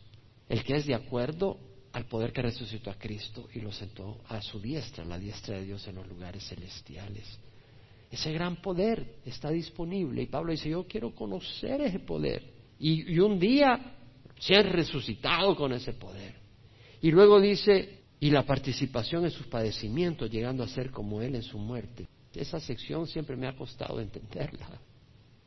El 0.48 0.62
que 0.62 0.76
es 0.76 0.86
de 0.86 0.94
acuerdo 0.94 1.58
al 1.92 2.06
poder 2.06 2.32
que 2.32 2.42
resucitó 2.42 2.90
a 2.90 2.98
Cristo 2.98 3.48
y 3.54 3.60
lo 3.60 3.72
sentó 3.72 4.20
a 4.28 4.42
su 4.42 4.60
diestra, 4.60 5.04
la 5.04 5.18
diestra 5.18 5.56
de 5.56 5.64
Dios 5.64 5.86
en 5.86 5.96
los 5.96 6.06
lugares 6.08 6.46
celestiales. 6.48 7.38
Ese 8.10 8.32
gran 8.32 8.56
poder 8.56 9.16
está 9.24 9.50
disponible 9.50 10.22
y 10.22 10.26
Pablo 10.26 10.52
dice, 10.52 10.68
yo 10.68 10.86
quiero 10.86 11.14
conocer 11.14 11.80
ese 11.80 12.00
poder 12.00 12.42
y, 12.78 13.12
y 13.12 13.18
un 13.18 13.38
día 13.38 13.96
ser 14.38 14.66
resucitado 14.70 15.56
con 15.56 15.72
ese 15.72 15.92
poder. 15.94 16.34
Y 17.00 17.10
luego 17.10 17.40
dice, 17.40 18.03
y 18.24 18.30
la 18.30 18.42
participación 18.42 19.26
en 19.26 19.30
sus 19.30 19.46
padecimientos, 19.48 20.30
llegando 20.30 20.62
a 20.62 20.68
ser 20.68 20.90
como 20.90 21.20
Él 21.20 21.34
en 21.34 21.42
su 21.42 21.58
muerte. 21.58 22.08
Esa 22.32 22.58
sección 22.58 23.06
siempre 23.06 23.36
me 23.36 23.46
ha 23.46 23.54
costado 23.54 24.00
entenderla. 24.00 24.66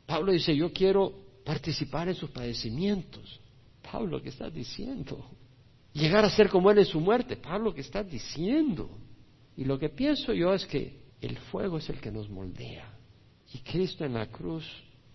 Pablo 0.06 0.30
dice, 0.30 0.54
yo 0.54 0.72
quiero 0.72 1.12
participar 1.44 2.06
en 2.06 2.14
sus 2.14 2.30
padecimientos. 2.30 3.40
Pablo, 3.82 4.22
¿qué 4.22 4.28
estás 4.28 4.54
diciendo? 4.54 5.28
Llegar 5.92 6.24
a 6.24 6.30
ser 6.30 6.48
como 6.48 6.70
Él 6.70 6.78
en 6.78 6.84
su 6.84 7.00
muerte. 7.00 7.36
Pablo, 7.36 7.74
¿qué 7.74 7.80
estás 7.80 8.08
diciendo? 8.08 8.88
Y 9.56 9.64
lo 9.64 9.76
que 9.76 9.88
pienso 9.88 10.32
yo 10.32 10.54
es 10.54 10.64
que 10.64 11.02
el 11.20 11.36
fuego 11.36 11.78
es 11.78 11.90
el 11.90 12.00
que 12.00 12.12
nos 12.12 12.30
moldea. 12.30 12.96
Y 13.54 13.58
Cristo 13.58 14.04
en 14.04 14.14
la 14.14 14.28
cruz 14.28 14.64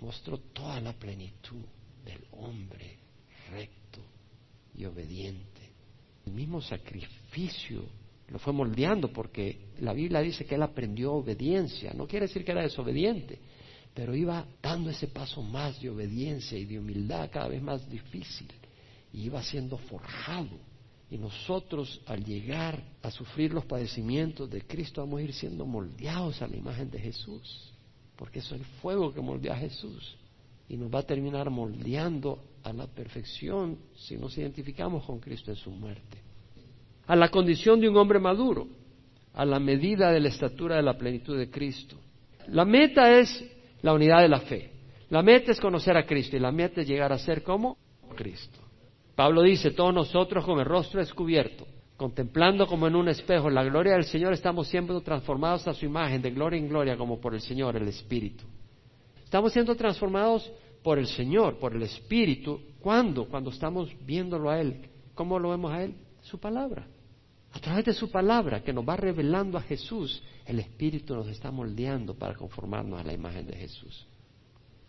mostró 0.02 0.38
toda 0.38 0.82
la 0.82 0.92
plenitud 0.92 1.64
del 2.04 2.26
hombre 2.32 3.00
recto 3.50 4.02
y 4.76 4.84
obediente 4.84 5.53
el 6.26 6.34
mismo 6.34 6.62
sacrificio 6.62 7.84
lo 8.30 8.40
fue 8.40 8.54
moldeando 8.54 9.12
porque 9.12 9.68
la 9.80 9.94
Biblia 9.94 10.22
dice 10.22 10.46
que 10.46 10.56
él 10.56 10.64
aprendió 10.64 11.14
obediencia. 11.14 11.94
No 11.94 12.08
quiere 12.08 12.28
decir 12.28 12.44
que 12.44 12.52
era 12.52 12.64
desobediente, 12.64 13.40
pero 13.94 14.16
iba 14.16 14.46
dando 14.62 14.90
ese 14.90 15.08
paso 15.08 15.42
más 15.42 15.80
de 15.82 15.90
obediencia 15.90 16.58
y 16.58 16.66
de 16.66 16.80
humildad 16.80 17.30
cada 17.32 17.48
vez 17.48 17.62
más 17.62 17.88
difícil. 17.90 18.48
Y 19.12 19.26
iba 19.26 19.44
siendo 19.44 19.78
forjado. 19.78 20.58
Y 21.12 21.18
nosotros 21.18 22.02
al 22.08 22.24
llegar 22.24 22.82
a 23.04 23.12
sufrir 23.12 23.54
los 23.54 23.66
padecimientos 23.66 24.50
de 24.50 24.62
Cristo 24.62 25.02
vamos 25.02 25.20
a 25.20 25.24
ir 25.24 25.34
siendo 25.34 25.66
moldeados 25.66 26.42
a 26.42 26.48
la 26.48 26.58
imagen 26.58 26.90
de 26.90 26.98
Jesús. 26.98 27.72
Porque 28.16 28.40
eso 28.40 28.56
es 28.56 28.62
el 28.62 28.68
fuego 28.82 29.14
que 29.14 29.22
moldea 29.22 29.54
a 29.54 29.58
Jesús. 29.58 30.16
Y 30.70 30.78
nos 30.78 30.94
va 30.94 31.00
a 31.00 31.04
terminar 31.04 31.50
moldeando 31.50 32.40
a 32.64 32.74
la 32.74 32.88
perfección 32.88 33.78
si 33.96 34.18
nos 34.18 34.38
identificamos 34.38 35.06
con 35.06 35.20
Cristo 35.20 35.52
en 35.52 35.58
su 35.58 35.72
muerte. 35.72 36.18
A 37.08 37.16
la 37.16 37.30
condición 37.30 37.82
de 37.82 37.90
un 37.90 37.98
hombre 37.98 38.20
maduro, 38.20 38.68
a 39.34 39.46
la 39.46 39.60
medida 39.60 40.12
de 40.12 40.20
la 40.20 40.30
estatura 40.30 40.78
de 40.78 40.84
la 40.84 40.98
plenitud 40.98 41.38
de 41.38 41.50
Cristo. 41.50 41.98
La 42.48 42.66
meta 42.66 43.20
es 43.20 43.44
la 43.82 43.94
unidad 43.94 44.22
de 44.22 44.30
la 44.30 44.40
fe. 44.42 44.72
La 45.10 45.22
meta 45.22 45.52
es 45.52 45.60
conocer 45.60 45.98
a 45.98 46.06
Cristo 46.06 46.38
y 46.38 46.40
la 46.40 46.52
meta 46.52 46.82
es 46.82 46.88
llegar 46.88 47.12
a 47.12 47.18
ser 47.18 47.44
como 47.44 47.78
Cristo. 48.16 48.60
Pablo 49.16 49.44
dice, 49.44 49.72
todos 49.72 49.94
nosotros 49.94 50.44
con 50.44 50.60
el 50.60 50.66
rostro 50.66 51.00
descubierto, 51.00 51.68
contemplando 51.98 52.66
como 52.66 52.88
en 52.88 52.96
un 52.96 53.10
espejo 53.10 53.50
la 53.50 53.64
gloria 53.64 53.94
del 53.94 54.06
Señor, 54.06 54.34
estamos 54.34 54.68
siempre 54.68 55.00
transformados 55.02 55.68
a 55.68 55.74
su 55.74 55.86
imagen, 55.86 56.22
de 56.22 56.32
gloria 56.32 56.58
en 56.58 56.68
gloria, 56.68 56.98
como 56.98 57.20
por 57.20 57.36
el 57.36 57.42
Señor, 57.42 57.76
el 57.76 57.88
Espíritu. 57.88 58.44
Estamos 59.34 59.52
siendo 59.52 59.76
transformados 59.76 60.48
por 60.84 61.00
el 61.00 61.08
Señor, 61.08 61.58
por 61.58 61.76
el 61.76 61.82
Espíritu. 61.82 62.62
¿Cuándo? 62.80 63.28
Cuando 63.28 63.50
estamos 63.50 63.90
viéndolo 64.06 64.52
a 64.52 64.62
Él. 64.62 64.88
¿Cómo 65.16 65.40
lo 65.40 65.50
vemos 65.50 65.74
a 65.74 65.82
Él? 65.82 65.96
Su 66.22 66.40
palabra. 66.40 66.86
A 67.52 67.58
través 67.58 67.84
de 67.86 67.94
su 67.94 68.12
palabra 68.12 68.62
que 68.62 68.72
nos 68.72 68.88
va 68.88 68.96
revelando 68.96 69.58
a 69.58 69.62
Jesús, 69.62 70.22
el 70.46 70.60
Espíritu 70.60 71.16
nos 71.16 71.30
está 71.30 71.50
moldeando 71.50 72.14
para 72.14 72.36
conformarnos 72.36 73.00
a 73.00 73.04
la 73.04 73.12
imagen 73.12 73.48
de 73.48 73.56
Jesús. 73.56 74.06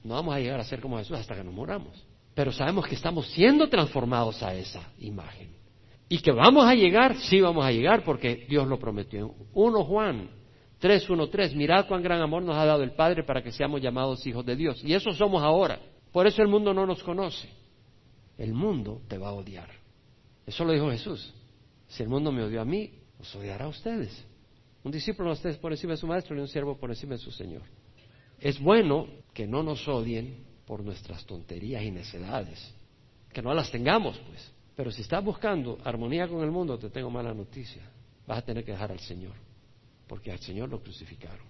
No 0.03 0.13
vamos 0.13 0.35
a 0.35 0.41
llegar 0.41 0.61
a 0.61 0.65
ser 0.65 0.83
como 0.83 0.99
Jesús 0.99 1.17
hasta 1.17 1.35
que 1.35 1.43
nos 1.43 1.55
moramos. 1.55 2.05
Pero 2.35 2.53
sabemos 2.53 2.87
que 2.87 2.97
estamos 2.97 3.27
siendo 3.29 3.71
transformados 3.71 4.43
a 4.43 4.55
esa 4.55 4.93
imagen. 4.99 5.55
Y 6.07 6.19
que 6.19 6.33
vamos 6.33 6.67
a 6.67 6.75
llegar, 6.75 7.17
sí 7.17 7.41
vamos 7.41 7.65
a 7.65 7.73
llegar, 7.73 8.05
porque 8.05 8.45
Dios 8.47 8.69
lo 8.69 8.79
prometió. 8.79 9.35
1 9.55 9.85
Juan 9.85 10.29
3.1.3, 10.81 11.55
mirad 11.55 11.87
cuán 11.87 12.03
gran 12.03 12.21
amor 12.21 12.43
nos 12.43 12.57
ha 12.57 12.65
dado 12.65 12.83
el 12.83 12.93
Padre 12.93 13.25
para 13.25 13.43
que 13.43 13.53
seamos 13.53 13.81
llamados 13.81 14.27
hijos 14.27 14.45
de 14.45 14.57
Dios. 14.57 14.83
Y 14.85 14.95
eso 14.95 15.13
somos 15.13 15.43
ahora. 15.43 15.79
Por 16.13 16.27
eso 16.27 16.43
el 16.43 16.49
mundo 16.49 16.75
no 16.75 16.87
nos 16.87 17.03
conoce. 17.03 17.49
El 18.37 18.53
mundo 18.53 19.01
te 19.09 19.19
va 19.19 19.29
a 19.29 19.33
odiar. 19.33 19.69
Eso 20.47 20.65
lo 20.65 20.73
dijo 20.73 20.91
Jesús. 20.91 21.33
Si 21.89 22.03
el 22.03 22.09
mundo 22.09 22.33
me 22.33 22.43
odió 22.43 22.61
a 22.61 22.65
mí, 22.65 22.91
os 23.19 23.35
odiará 23.35 23.67
a 23.67 23.69
ustedes. 23.69 24.25
Un 24.83 24.93
discípulo 24.93 25.29
no 25.29 25.35
esté 25.35 25.55
por 25.55 25.73
encima 25.73 25.93
de 25.93 25.97
su 25.97 26.07
maestro 26.07 26.35
ni 26.35 26.43
un 26.43 26.49
siervo 26.49 26.77
por 26.77 26.91
encima 26.91 27.15
de 27.15 27.19
su 27.19 27.31
Señor. 27.31 27.63
Es 28.39 28.61
bueno 28.61 29.07
que 29.33 29.47
no 29.47 29.63
nos 29.63 29.89
odien 29.89 30.45
por 30.67 30.83
nuestras 30.83 31.25
tonterías 31.25 31.83
y 31.83 31.91
necedades. 31.91 32.75
Que 33.33 33.43
no 33.43 33.55
las 33.55 33.71
tengamos, 33.71 34.19
pues. 34.29 34.53
Pero 34.77 34.91
si 34.91 35.03
estás 35.03 35.25
buscando 35.25 35.79
armonía 35.85 36.29
con 36.29 36.43
el 36.43 36.51
mundo, 36.51 36.79
te 36.79 36.91
tengo 36.91 37.11
mala 37.11 37.33
noticia. 37.33 37.83
Vas 38.27 38.39
a 38.39 38.43
tener 38.43 38.65
que 38.65 38.73
dejar 38.73 38.91
al 38.91 39.01
Señor, 39.01 39.35
porque 40.07 40.33
al 40.33 40.41
Señor 40.41 40.69
lo 40.69 40.83
crucificaron. 40.83 41.47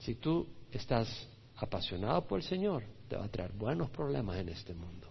Si 0.00 0.16
tú 0.16 0.46
estás 0.70 1.28
apasionado 1.56 2.26
por 2.26 2.40
el 2.40 2.46
Señor, 2.46 2.84
te 3.08 3.16
va 3.16 3.24
a 3.24 3.30
traer 3.30 3.52
buenos 3.52 3.90
problemas 3.90 4.38
en 4.38 4.48
este 4.48 4.74
mundo, 4.74 5.08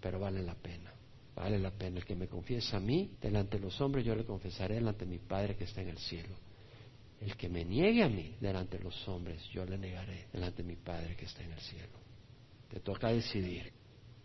pero 0.00 0.18
vale 0.18 0.42
la 0.42 0.54
pena. 0.54 0.92
Vale 1.34 1.58
la 1.58 1.70
pena. 1.70 1.98
El 1.98 2.04
que 2.04 2.14
me 2.14 2.28
confiesa 2.28 2.76
a 2.76 2.80
mí, 2.80 3.16
delante 3.20 3.56
de 3.56 3.64
los 3.64 3.80
hombres, 3.80 4.04
yo 4.04 4.14
le 4.14 4.24
confesaré 4.24 4.74
delante 4.76 5.04
de 5.04 5.10
mi 5.10 5.18
Padre 5.18 5.56
que 5.56 5.64
está 5.64 5.80
en 5.80 5.88
el 5.88 5.98
cielo. 5.98 6.34
El 7.20 7.36
que 7.36 7.48
me 7.48 7.64
niegue 7.64 8.02
a 8.02 8.08
mí 8.08 8.36
delante 8.40 8.78
de 8.78 8.84
los 8.84 9.08
hombres, 9.08 9.42
yo 9.50 9.64
le 9.64 9.78
negaré 9.78 10.26
delante 10.32 10.62
de 10.62 10.68
mi 10.68 10.76
Padre 10.76 11.16
que 11.16 11.24
está 11.24 11.42
en 11.42 11.52
el 11.52 11.60
cielo. 11.60 11.98
Te 12.68 12.80
toca 12.80 13.08
decidir. 13.08 13.72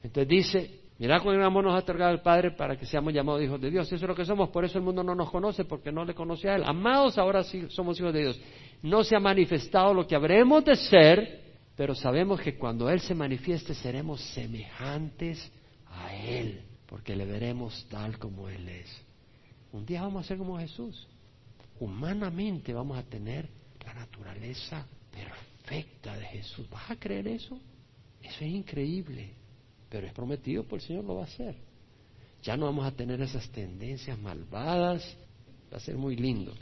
Entonces 0.02 0.28
dice, 0.28 0.82
mira 1.00 1.20
con 1.20 1.40
amor 1.42 1.64
nos 1.64 1.76
ha 1.76 1.80
otorgado 1.80 2.12
el 2.12 2.22
Padre 2.22 2.52
para 2.52 2.78
que 2.78 2.86
seamos 2.86 3.14
llamados 3.14 3.42
hijos 3.44 3.62
de 3.62 3.70
Dios. 3.70 3.88
Eso 3.88 3.96
es 3.96 4.02
lo 4.02 4.16
que 4.16 4.26
somos, 4.26 4.50
por 4.50 4.66
eso 4.66 4.78
el 4.78 4.84
mundo 4.84 5.04
no 5.04 5.16
nos 5.16 5.30
conoce, 5.30 5.66
porque 5.66 5.92
no 5.92 6.06
le 6.06 6.14
conoce 6.14 6.50
a 6.50 6.56
Él. 6.56 6.64
Amados, 6.66 7.18
ahora 7.18 7.44
sí 7.44 7.68
somos 7.70 8.00
hijos 8.00 8.14
de 8.14 8.22
Dios. 8.22 8.40
No 8.82 9.04
se 9.04 9.16
ha 9.16 9.20
manifestado 9.20 9.94
lo 9.94 10.08
que 10.08 10.16
habremos 10.16 10.64
de 10.66 10.76
ser, 10.76 11.42
pero 11.76 11.94
sabemos 11.96 12.42
que 12.42 12.58
cuando 12.58 12.90
Él 12.90 13.00
se 13.00 13.14
manifieste 13.14 13.74
seremos 13.74 14.22
semejantes 14.34 15.52
a 15.88 16.16
Él, 16.16 16.62
porque 16.88 17.16
le 17.16 17.26
veremos 17.26 17.86
tal 17.90 18.18
como 18.18 18.50
Él 18.50 18.68
es. 18.68 19.08
Un 19.72 19.86
día 19.86 20.02
vamos 20.02 20.26
a 20.26 20.28
ser 20.28 20.38
como 20.38 20.58
Jesús. 20.58 21.08
Humanamente 21.80 22.74
vamos 22.74 22.98
a 22.98 23.04
tener 23.04 23.48
la 23.86 23.94
naturaleza 23.94 24.86
perfecta 25.12 26.18
de 26.18 26.26
Jesús. 26.26 26.68
¿Vas 26.70 26.90
a 26.92 26.96
creer 26.96 27.28
eso? 27.28 27.60
Eso 28.22 28.44
es 28.44 28.52
increíble, 28.52 29.34
pero 29.90 30.08
es 30.08 30.14
prometido 30.14 30.64
por 30.64 30.80
el 30.80 30.86
Señor, 30.86 31.06
lo 31.06 31.16
va 31.16 31.22
a 31.22 31.26
hacer. 31.26 31.56
Ya 32.44 32.56
no 32.56 32.66
vamos 32.66 32.86
a 32.86 32.92
tener 32.92 33.20
esas 33.22 33.50
tendencias 33.50 34.18
malvadas, 34.20 35.18
va 35.72 35.78
a 35.78 35.80
ser 35.80 35.96
muy 35.96 36.16
lindo. 36.16 36.54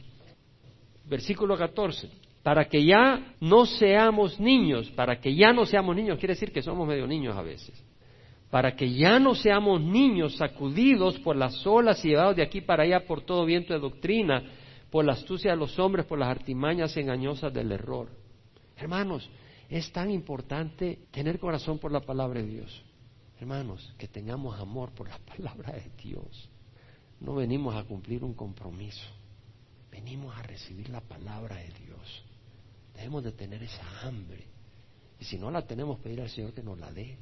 Versículo 1.08 1.58
14, 1.58 2.10
para 2.41 2.65
que 2.65 2.86
ya 2.86 3.36
no 3.39 3.65
seamos 3.65 4.39
niños, 4.39 4.89
para 4.91 5.20
que 5.20 5.36
ya 5.36 5.51
no 5.51 5.65
seamos 5.65 5.96
niños, 5.96 6.20
quiere 6.20 6.34
decir 6.34 6.51
que 6.51 6.62
somos 6.62 6.88
medio 6.88 7.08
niños 7.08 7.36
a 7.36 7.41
veces, 7.41 7.84
para 8.50 8.75
que 8.75 8.94
ya 8.94 9.20
no 9.20 9.36
seamos 9.36 9.82
niños 9.82 10.38
sacudidos 10.38 11.20
por 11.20 11.36
las 11.36 11.65
olas 11.65 12.03
y 12.05 12.10
llevados 12.10 12.36
de 12.36 12.44
aquí 12.44 12.62
para 12.62 12.84
allá 12.84 13.05
por 13.05 13.22
todo 13.22 13.46
viento 13.46 13.74
de 13.74 13.79
doctrina, 13.79 14.44
por 14.91 15.03
la 15.03 15.13
astucia 15.13 15.51
de 15.51 15.58
los 15.58 15.77
hombres, 15.77 16.05
por 16.05 16.20
las 16.20 16.29
artimañas 16.29 16.96
engañosas 16.98 17.53
del 17.53 17.72
error. 17.72 18.10
Hermanos, 18.77 19.29
es 19.70 19.91
tan 19.91 20.12
importante 20.12 21.00
tener 21.12 21.39
corazón 21.39 21.79
por 21.79 21.91
la 21.91 22.01
palabra 22.01 22.41
de 22.41 22.48
Dios. 22.48 22.85
Hermanos, 23.39 23.94
que 23.98 24.08
tengamos 24.08 24.60
amor 24.60 24.92
por 24.92 25.10
la 25.10 25.18
palabra 25.38 25.74
de 25.74 25.92
Dios. 26.01 26.50
No 27.20 27.36
venimos 27.36 27.75
a 27.75 27.84
cumplir 27.84 28.24
un 28.24 28.34
compromiso, 28.34 29.08
venimos 29.92 30.36
a 30.38 30.44
recibir 30.44 30.90
la 30.90 31.01
palabra 31.01 31.55
de 31.57 31.70
Dios. 31.86 32.24
Debemos 32.94 33.24
de 33.24 33.31
tener 33.31 33.64
esa 33.64 33.83
hambre. 34.01 34.46
Y 35.20 35.25
si 35.25 35.38
no 35.38 35.50
la 35.50 35.66
tenemos, 35.66 36.00
pedir 36.00 36.22
al 36.22 36.29
Señor 36.29 36.53
que 36.53 36.62
nos 36.62 36.77
la 36.77 36.92
dé. 36.92 37.18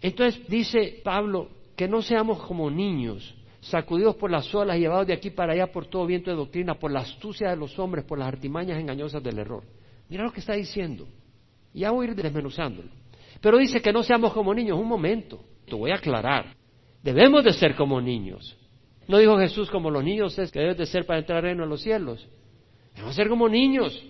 Entonces 0.00 0.46
dice 0.48 1.00
Pablo 1.02 1.48
que 1.76 1.88
no 1.88 2.02
seamos 2.02 2.42
como 2.42 2.70
niños, 2.70 3.34
sacudidos 3.60 4.16
por 4.16 4.30
las 4.30 4.54
olas 4.54 4.76
y 4.76 4.80
llevados 4.80 5.06
de 5.06 5.14
aquí 5.14 5.30
para 5.30 5.52
allá 5.52 5.70
por 5.72 5.86
todo 5.86 6.06
viento 6.06 6.30
de 6.30 6.36
doctrina, 6.36 6.78
por 6.78 6.90
la 6.90 7.00
astucia 7.00 7.50
de 7.50 7.56
los 7.56 7.78
hombres, 7.78 8.04
por 8.04 8.18
las 8.18 8.28
artimañas 8.28 8.78
engañosas 8.78 9.22
del 9.22 9.38
error. 9.38 9.64
Mira 10.08 10.24
lo 10.24 10.32
que 10.32 10.40
está 10.40 10.54
diciendo. 10.54 11.08
Ya 11.72 11.90
voy 11.90 12.06
a 12.06 12.10
ir 12.10 12.16
desmenuzándolo. 12.16 13.01
Pero 13.42 13.58
dice 13.58 13.82
que 13.82 13.92
no 13.92 14.02
seamos 14.04 14.32
como 14.32 14.54
niños. 14.54 14.78
Un 14.78 14.86
momento, 14.86 15.44
te 15.66 15.74
voy 15.74 15.90
a 15.90 15.96
aclarar. 15.96 16.56
Debemos 17.02 17.44
de 17.44 17.52
ser 17.52 17.74
como 17.74 18.00
niños. 18.00 18.56
No 19.08 19.18
dijo 19.18 19.36
Jesús 19.36 19.68
como 19.68 19.90
los 19.90 20.04
niños 20.04 20.38
es 20.38 20.52
que 20.52 20.60
debes 20.60 20.78
de 20.78 20.86
ser 20.86 21.04
para 21.04 21.18
entrar 21.18 21.38
al 21.38 21.44
reino 21.44 21.64
de 21.64 21.68
los 21.68 21.82
cielos. 21.82 22.26
Debemos 22.94 23.16
ser 23.16 23.28
como 23.28 23.48
niños 23.48 24.00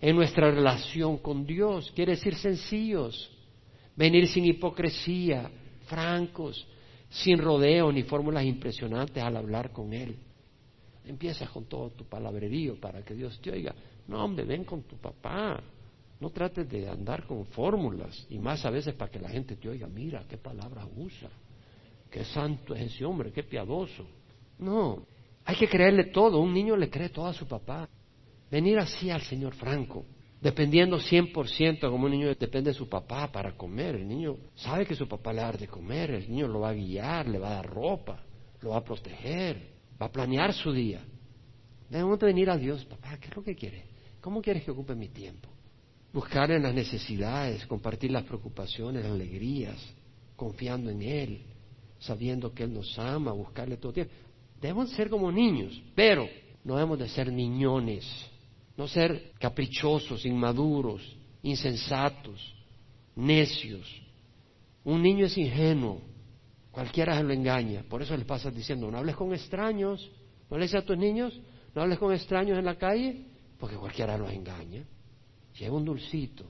en 0.00 0.16
nuestra 0.16 0.50
relación 0.50 1.18
con 1.18 1.46
Dios. 1.46 1.92
Quiere 1.94 2.12
decir 2.12 2.34
sencillos. 2.34 3.30
Venir 3.94 4.26
sin 4.26 4.44
hipocresía, 4.44 5.48
francos, 5.86 6.66
sin 7.08 7.38
rodeo 7.38 7.92
ni 7.92 8.02
fórmulas 8.02 8.44
impresionantes 8.44 9.22
al 9.22 9.36
hablar 9.36 9.72
con 9.72 9.92
Él. 9.92 10.16
Empiezas 11.04 11.48
con 11.50 11.66
todo 11.66 11.90
tu 11.90 12.04
palabrerío 12.04 12.80
para 12.80 13.04
que 13.04 13.14
Dios 13.14 13.40
te 13.40 13.52
oiga. 13.52 13.72
No, 14.08 14.24
hombre, 14.24 14.44
ven 14.44 14.64
con 14.64 14.82
tu 14.82 14.96
papá. 14.96 15.62
No 16.18 16.30
trates 16.30 16.68
de 16.68 16.88
andar 16.88 17.26
con 17.26 17.44
fórmulas 17.46 18.26
y 18.30 18.38
más 18.38 18.64
a 18.64 18.70
veces 18.70 18.94
para 18.94 19.10
que 19.10 19.20
la 19.20 19.28
gente 19.28 19.56
te 19.56 19.68
oiga, 19.68 19.86
mira 19.86 20.24
qué 20.28 20.38
palabras 20.38 20.86
usa, 20.96 21.28
qué 22.10 22.24
santo 22.24 22.74
es 22.74 22.92
ese 22.92 23.04
hombre, 23.04 23.32
qué 23.32 23.42
piadoso. 23.42 24.06
No, 24.58 25.06
hay 25.44 25.56
que 25.56 25.68
creerle 25.68 26.04
todo. 26.04 26.40
Un 26.40 26.54
niño 26.54 26.76
le 26.76 26.88
cree 26.88 27.10
todo 27.10 27.26
a 27.26 27.34
su 27.34 27.46
papá. 27.46 27.88
Venir 28.50 28.78
así 28.78 29.10
al 29.10 29.22
Señor 29.22 29.54
Franco, 29.54 30.04
dependiendo 30.40 30.98
100% 30.98 31.90
como 31.90 32.06
un 32.06 32.12
niño 32.12 32.28
depende 32.28 32.70
de 32.70 32.74
su 32.74 32.88
papá 32.88 33.30
para 33.30 33.56
comer. 33.56 33.96
El 33.96 34.08
niño 34.08 34.36
sabe 34.54 34.86
que 34.86 34.94
su 34.94 35.06
papá 35.06 35.32
le 35.32 35.40
va 35.40 35.48
a 35.48 35.50
dar 35.52 35.60
de 35.60 35.68
comer, 35.68 36.12
el 36.12 36.30
niño 36.30 36.48
lo 36.48 36.60
va 36.60 36.70
a 36.70 36.74
guiar, 36.74 37.28
le 37.28 37.38
va 37.38 37.48
a 37.50 37.54
dar 37.56 37.66
ropa, 37.66 38.22
lo 38.60 38.70
va 38.70 38.78
a 38.78 38.84
proteger, 38.84 39.74
va 40.00 40.06
a 40.06 40.12
planear 40.12 40.52
su 40.52 40.72
día. 40.72 41.04
Debemos 41.90 42.18
de 42.18 42.26
venir 42.26 42.50
a 42.50 42.56
Dios, 42.56 42.84
papá, 42.84 43.18
¿qué 43.18 43.28
es 43.28 43.36
lo 43.36 43.42
que 43.42 43.54
quiere? 43.54 43.84
¿Cómo 44.20 44.40
quieres 44.40 44.64
que 44.64 44.70
ocupe 44.70 44.94
mi 44.94 45.08
tiempo? 45.08 45.48
Buscar 46.16 46.50
en 46.50 46.62
las 46.62 46.72
necesidades, 46.72 47.66
compartir 47.66 48.10
las 48.10 48.24
preocupaciones, 48.24 49.02
las 49.02 49.12
alegrías, 49.12 49.76
confiando 50.34 50.88
en 50.88 51.02
Él, 51.02 51.42
sabiendo 51.98 52.54
que 52.54 52.62
Él 52.62 52.72
nos 52.72 52.98
ama, 52.98 53.32
buscarle 53.32 53.76
todo 53.76 53.90
el 53.90 53.94
tiempo. 53.96 54.14
Debemos 54.58 54.88
ser 54.92 55.10
como 55.10 55.30
niños, 55.30 55.78
pero 55.94 56.26
no 56.64 56.76
debemos 56.76 56.98
de 57.00 57.10
ser 57.10 57.30
niñones, 57.30 58.06
no 58.78 58.88
ser 58.88 59.32
caprichosos, 59.38 60.24
inmaduros, 60.24 61.02
insensatos, 61.42 62.40
necios. 63.14 63.86
Un 64.84 65.02
niño 65.02 65.26
es 65.26 65.36
ingenuo, 65.36 66.00
cualquiera 66.70 67.14
se 67.18 67.24
lo 67.24 67.34
engaña, 67.34 67.84
por 67.90 68.00
eso 68.00 68.16
le 68.16 68.24
pasas 68.24 68.54
diciendo, 68.54 68.90
no 68.90 68.96
hables 68.96 69.16
con 69.16 69.34
extraños, 69.34 70.10
no 70.48 70.56
le 70.56 70.62
dices 70.62 70.80
a 70.80 70.86
tus 70.86 70.96
niños, 70.96 71.38
no 71.74 71.82
hables 71.82 71.98
con 71.98 72.14
extraños 72.14 72.56
en 72.58 72.64
la 72.64 72.78
calle, 72.78 73.26
porque 73.58 73.76
cualquiera 73.76 74.16
los 74.16 74.32
engaña. 74.32 74.82
Lleva 75.58 75.76
un 75.76 75.84
dulcito 75.84 76.44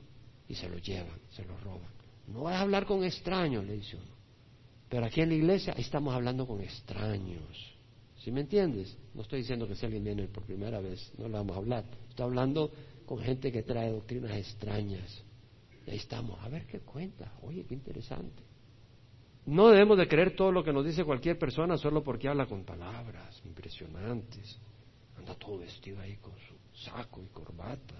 y 0.48 0.54
se 0.54 0.68
lo 0.68 0.78
llevan, 0.78 1.18
se 1.30 1.44
lo 1.44 1.56
roban. 1.58 1.90
No 2.28 2.42
vas 2.42 2.56
a 2.56 2.62
hablar 2.62 2.86
con 2.86 3.04
extraños, 3.04 3.64
le 3.64 3.74
dice 3.74 3.96
uno. 3.96 4.16
Pero 4.88 5.06
aquí 5.06 5.20
en 5.20 5.28
la 5.28 5.34
iglesia 5.34 5.74
estamos 5.76 6.14
hablando 6.14 6.46
con 6.46 6.60
extraños. 6.60 7.74
¿Sí 8.18 8.32
me 8.32 8.40
entiendes? 8.40 8.96
No 9.14 9.22
estoy 9.22 9.40
diciendo 9.40 9.68
que 9.68 9.74
si 9.74 9.86
alguien 9.86 10.04
viene 10.04 10.26
por 10.26 10.44
primera 10.44 10.80
vez, 10.80 11.12
no 11.18 11.28
le 11.28 11.34
vamos 11.34 11.56
a 11.56 11.60
hablar. 11.60 11.84
Estoy 12.08 12.24
hablando 12.24 12.72
con 13.04 13.18
gente 13.18 13.52
que 13.52 13.62
trae 13.62 13.90
doctrinas 13.90 14.32
extrañas. 14.32 15.22
Y 15.86 15.90
ahí 15.90 15.96
estamos, 15.96 16.38
a 16.42 16.48
ver 16.48 16.66
qué 16.66 16.80
cuenta. 16.80 17.32
Oye, 17.42 17.64
qué 17.64 17.74
interesante. 17.74 18.42
No 19.46 19.68
debemos 19.68 19.96
de 19.96 20.08
creer 20.08 20.34
todo 20.34 20.50
lo 20.50 20.64
que 20.64 20.72
nos 20.72 20.84
dice 20.84 21.04
cualquier 21.04 21.38
persona 21.38 21.78
solo 21.78 22.02
porque 22.02 22.26
habla 22.28 22.46
con 22.46 22.64
palabras 22.64 23.40
impresionantes. 23.44 24.58
Anda 25.16 25.36
todo 25.36 25.58
vestido 25.58 26.00
ahí 26.00 26.16
con 26.16 26.32
su 26.32 26.84
saco 26.84 27.22
y 27.22 27.28
corbata, 27.28 27.94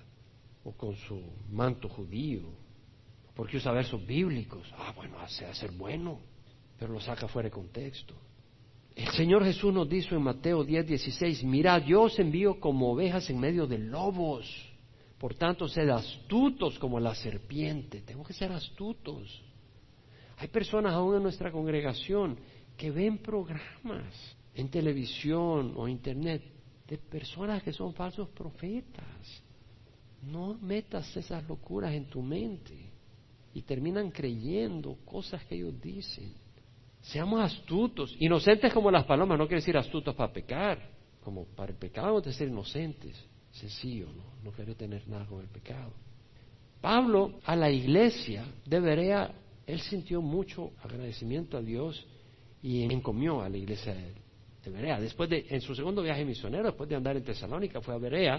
o 0.66 0.72
con 0.72 0.96
su 0.96 1.22
manto 1.52 1.88
judío, 1.88 2.42
porque 3.34 3.56
usa 3.56 3.70
versos 3.70 4.04
bíblicos. 4.04 4.66
Ah, 4.76 4.92
bueno, 4.96 5.18
hace 5.20 5.52
ser 5.54 5.70
bueno, 5.70 6.18
pero 6.76 6.92
lo 6.92 7.00
saca 7.00 7.28
fuera 7.28 7.48
de 7.48 7.54
contexto. 7.54 8.14
El 8.96 9.08
Señor 9.10 9.44
Jesús 9.44 9.72
nos 9.72 9.88
dijo 9.88 10.16
en 10.16 10.22
Mateo 10.22 10.64
10, 10.64 10.86
16, 10.86 11.44
mira, 11.44 11.78
yo 11.78 12.02
os 12.02 12.18
envío 12.18 12.58
como 12.58 12.90
ovejas 12.90 13.30
en 13.30 13.38
medio 13.38 13.66
de 13.66 13.78
lobos, 13.78 14.46
por 15.18 15.34
tanto, 15.34 15.68
sed 15.68 15.88
astutos 15.88 16.78
como 16.78 16.98
la 16.98 17.14
serpiente. 17.14 18.02
Tengo 18.02 18.24
que 18.24 18.34
ser 18.34 18.52
astutos. 18.52 19.42
Hay 20.38 20.48
personas 20.48 20.92
aún 20.92 21.16
en 21.16 21.22
nuestra 21.22 21.50
congregación 21.52 22.38
que 22.76 22.90
ven 22.90 23.18
programas 23.18 24.36
en 24.54 24.68
televisión 24.68 25.74
o 25.76 25.88
internet 25.88 26.42
de 26.86 26.98
personas 26.98 27.62
que 27.62 27.72
son 27.72 27.94
falsos 27.94 28.28
profetas. 28.30 29.45
No 30.22 30.54
metas 30.54 31.16
esas 31.16 31.46
locuras 31.48 31.92
en 31.92 32.06
tu 32.06 32.22
mente. 32.22 32.92
y 33.54 33.62
terminan 33.62 34.10
creyendo 34.10 34.98
cosas 35.06 35.42
que 35.44 35.54
ellos 35.54 35.80
dicen. 35.80 36.30
Seamos 37.00 37.40
astutos, 37.40 38.14
inocentes 38.20 38.70
como 38.70 38.90
las 38.90 39.04
palomas, 39.04 39.38
no 39.38 39.46
quiere 39.46 39.62
decir 39.62 39.78
astutos 39.78 40.14
para 40.14 40.30
pecar, 40.30 40.78
como 41.24 41.46
para 41.46 41.72
el 41.72 41.78
pecado 41.78 42.18
a 42.18 42.32
ser 42.32 42.48
inocentes, 42.48 43.16
sencillo, 43.50 44.08
no, 44.44 44.50
no 44.50 44.74
tener 44.74 45.08
nada 45.08 45.24
con 45.24 45.40
el 45.40 45.48
pecado. 45.48 45.90
Pablo 46.82 47.40
a 47.44 47.56
la 47.56 47.70
iglesia 47.70 48.44
de 48.66 48.78
Berea, 48.78 49.32
él 49.66 49.80
sintió 49.80 50.20
mucho 50.20 50.72
agradecimiento 50.82 51.56
a 51.56 51.62
Dios 51.62 52.06
y 52.62 52.82
encomió 52.82 53.40
a 53.40 53.48
la 53.48 53.56
iglesia 53.56 53.94
de 53.94 54.70
Berea. 54.70 55.00
Después 55.00 55.30
de, 55.30 55.46
en 55.48 55.62
su 55.62 55.74
segundo 55.74 56.02
viaje 56.02 56.24
misionero, 56.24 56.64
después 56.64 56.88
de 56.90 56.96
andar 56.96 57.16
en 57.16 57.24
Tesalónica, 57.24 57.80
fue 57.80 57.94
a 57.94 57.98
Berea, 57.98 58.38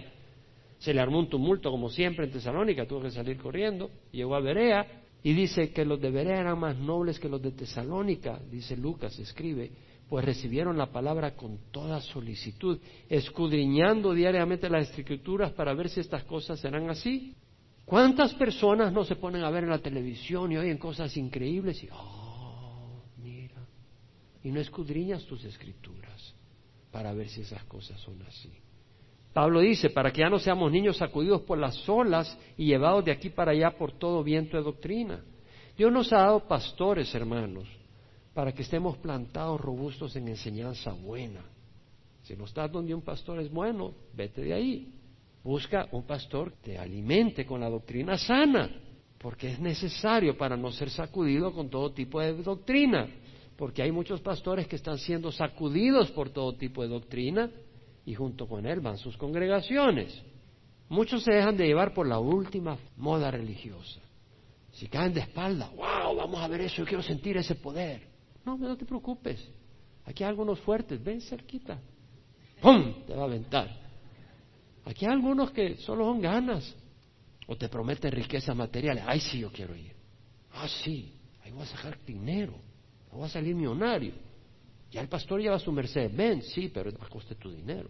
se 0.79 0.93
le 0.93 1.01
armó 1.01 1.19
un 1.19 1.29
tumulto 1.29 1.71
como 1.71 1.89
siempre 1.89 2.25
en 2.25 2.31
Tesalónica, 2.31 2.85
tuvo 2.85 3.01
que 3.01 3.11
salir 3.11 3.37
corriendo, 3.37 3.89
llegó 4.11 4.35
a 4.35 4.39
Berea 4.39 5.03
y 5.23 5.33
dice 5.33 5.71
que 5.71 5.85
los 5.85 5.99
de 5.99 6.11
Berea 6.11 6.39
eran 6.39 6.59
más 6.59 6.77
nobles 6.77 7.19
que 7.19 7.29
los 7.29 7.41
de 7.41 7.51
Tesalónica, 7.51 8.39
dice 8.49 8.77
Lucas, 8.77 9.17
escribe, 9.19 9.71
pues 10.07 10.23
recibieron 10.23 10.77
la 10.77 10.91
palabra 10.91 11.35
con 11.35 11.57
toda 11.71 11.99
solicitud, 11.99 12.79
escudriñando 13.09 14.13
diariamente 14.13 14.69
las 14.69 14.89
escrituras 14.89 15.51
para 15.51 15.73
ver 15.73 15.89
si 15.89 15.99
estas 15.99 16.23
cosas 16.23 16.59
serán 16.59 16.89
así. 16.89 17.35
¿Cuántas 17.83 18.33
personas 18.33 18.91
no 18.91 19.03
se 19.03 19.15
ponen 19.15 19.43
a 19.43 19.49
ver 19.49 19.63
en 19.63 19.69
la 19.69 19.79
televisión 19.79 20.51
y 20.51 20.57
oyen 20.57 20.77
cosas 20.77 21.15
increíbles 21.17 21.81
y, 21.83 21.89
oh, 21.91 23.01
mira, 23.17 23.65
y 24.43 24.51
no 24.51 24.59
escudriñas 24.59 25.25
tus 25.25 25.43
escrituras 25.45 26.35
para 26.91 27.13
ver 27.13 27.29
si 27.29 27.41
esas 27.41 27.63
cosas 27.63 27.99
son 28.01 28.21
así? 28.23 28.51
Pablo 29.33 29.59
dice, 29.59 29.89
para 29.89 30.11
que 30.11 30.21
ya 30.21 30.29
no 30.29 30.39
seamos 30.39 30.71
niños 30.71 30.97
sacudidos 30.97 31.41
por 31.41 31.57
las 31.57 31.87
olas 31.87 32.37
y 32.57 32.65
llevados 32.65 33.05
de 33.05 33.11
aquí 33.11 33.29
para 33.29 33.51
allá 33.51 33.71
por 33.77 33.91
todo 33.91 34.23
viento 34.23 34.57
de 34.57 34.63
doctrina. 34.63 35.23
Dios 35.77 35.91
nos 35.91 36.11
ha 36.11 36.17
dado 36.17 36.39
pastores, 36.47 37.13
hermanos, 37.13 37.67
para 38.33 38.51
que 38.51 38.63
estemos 38.63 38.97
plantados 38.97 39.61
robustos 39.61 40.15
en 40.15 40.27
enseñanza 40.27 40.91
buena. 40.91 41.41
Si 42.23 42.35
no 42.35 42.45
estás 42.45 42.71
donde 42.71 42.95
un 42.95 43.03
pastor 43.03 43.39
es 43.39 43.51
bueno, 43.51 43.93
vete 44.13 44.41
de 44.41 44.53
ahí. 44.53 44.93
Busca 45.43 45.87
un 45.91 46.03
pastor 46.03 46.51
que 46.53 46.71
te 46.71 46.77
alimente 46.77 47.45
con 47.45 47.61
la 47.61 47.69
doctrina 47.69 48.17
sana, 48.17 48.69
porque 49.17 49.51
es 49.51 49.59
necesario 49.59 50.37
para 50.37 50.57
no 50.57 50.71
ser 50.71 50.89
sacudido 50.89 51.53
con 51.53 51.69
todo 51.69 51.91
tipo 51.91 52.19
de 52.19 52.33
doctrina, 52.41 53.07
porque 53.55 53.81
hay 53.81 53.91
muchos 53.91 54.19
pastores 54.19 54.67
que 54.67 54.75
están 54.75 54.97
siendo 54.97 55.31
sacudidos 55.31 56.11
por 56.11 56.29
todo 56.31 56.53
tipo 56.55 56.81
de 56.81 56.89
doctrina 56.89 57.49
y 58.07 58.15
junto 58.15 58.47
con 58.47 58.65
él 58.65 58.79
van 58.79 58.97
sus 58.97 59.17
congregaciones. 59.17 60.23
Muchos 60.87 61.23
se 61.23 61.33
dejan 61.33 61.57
de 61.57 61.67
llevar 61.67 61.93
por 61.93 62.07
la 62.07 62.19
última 62.19 62.77
moda 62.95 63.29
religiosa. 63.29 63.99
Si 64.71 64.87
caen 64.87 65.13
de 65.13 65.19
espalda, 65.19 65.69
wow, 65.75 66.15
vamos 66.15 66.39
a 66.39 66.47
ver 66.47 66.61
eso, 66.61 66.77
yo 66.77 66.85
quiero 66.85 67.03
sentir 67.03 67.35
ese 67.35 67.55
poder. 67.55 68.07
No, 68.45 68.57
no 68.57 68.77
te 68.77 68.85
preocupes. 68.85 69.45
Aquí 70.05 70.23
hay 70.23 70.29
algunos 70.29 70.57
fuertes, 70.61 71.03
ven 71.03 71.19
cerquita. 71.19 71.81
¡Pum! 72.61 73.03
Te 73.05 73.13
va 73.13 73.23
a 73.23 73.25
aventar. 73.25 73.69
Aquí 74.85 75.05
hay 75.05 75.11
algunos 75.11 75.51
que 75.51 75.75
solo 75.75 76.05
son 76.05 76.21
ganas 76.21 76.77
o 77.45 77.57
te 77.57 77.67
prometen 77.67 78.13
riquezas 78.13 78.55
materiales. 78.55 79.03
Ay, 79.05 79.19
sí, 79.19 79.39
yo 79.39 79.51
quiero 79.51 79.75
ir. 79.75 79.93
Ah, 80.53 80.69
sí, 80.69 81.13
ahí 81.43 81.51
voy 81.51 81.63
a 81.63 81.65
sacar 81.65 81.99
dinero, 82.05 82.53
voy 83.11 83.25
a 83.25 83.29
salir 83.29 83.53
millonario. 83.53 84.13
Ya 84.91 85.01
el 85.01 85.09
pastor 85.09 85.41
lleva 85.41 85.59
su 85.59 85.71
merced. 85.71 86.11
Ven, 86.13 86.41
sí, 86.41 86.69
pero 86.73 86.89
a 86.89 87.09
coste 87.09 87.35
tu 87.35 87.51
dinero. 87.51 87.89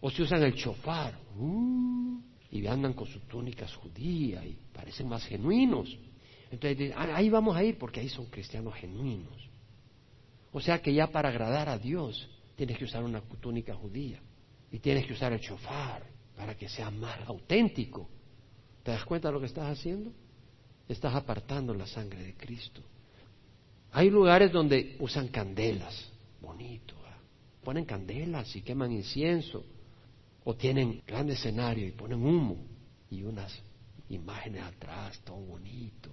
O 0.00 0.10
si 0.10 0.22
usan 0.22 0.42
el 0.42 0.54
chofar 0.54 1.18
uh, 1.38 2.20
y 2.50 2.66
andan 2.66 2.92
con 2.92 3.06
sus 3.06 3.22
túnicas 3.26 3.74
judías 3.74 4.44
y 4.44 4.56
parecen 4.72 5.08
más 5.08 5.24
genuinos. 5.24 5.96
Entonces, 6.50 6.92
ah, 6.96 7.14
ahí 7.14 7.30
vamos 7.30 7.56
a 7.56 7.64
ir 7.64 7.78
porque 7.78 8.00
ahí 8.00 8.08
son 8.08 8.26
cristianos 8.26 8.74
genuinos. 8.74 9.48
O 10.52 10.60
sea 10.60 10.80
que 10.80 10.92
ya 10.92 11.06
para 11.08 11.30
agradar 11.30 11.68
a 11.68 11.78
Dios 11.78 12.28
tienes 12.54 12.78
que 12.78 12.84
usar 12.84 13.02
una 13.02 13.20
túnica 13.40 13.74
judía. 13.74 14.20
Y 14.70 14.78
tienes 14.78 15.06
que 15.06 15.12
usar 15.12 15.32
el 15.32 15.40
chofar 15.40 16.04
para 16.36 16.56
que 16.56 16.68
sea 16.68 16.90
más 16.90 17.18
auténtico. 17.28 18.08
¿Te 18.82 18.90
das 18.90 19.04
cuenta 19.04 19.28
de 19.28 19.34
lo 19.34 19.40
que 19.40 19.46
estás 19.46 19.78
haciendo? 19.78 20.12
Estás 20.88 21.14
apartando 21.14 21.72
la 21.72 21.86
sangre 21.86 22.22
de 22.22 22.34
Cristo. 22.34 22.82
Hay 23.96 24.10
lugares 24.10 24.50
donde 24.50 24.96
usan 24.98 25.28
candelas, 25.28 26.10
bonito, 26.40 26.94
ponen 27.62 27.84
candelas 27.84 28.54
y 28.56 28.60
queman 28.60 28.90
incienso, 28.90 29.64
o 30.42 30.56
tienen 30.56 31.00
gran 31.06 31.30
escenario 31.30 31.86
y 31.86 31.92
ponen 31.92 32.26
humo 32.26 32.56
y 33.08 33.22
unas 33.22 33.56
imágenes 34.08 34.62
atrás, 34.62 35.20
todo 35.24 35.36
bonito. 35.36 36.10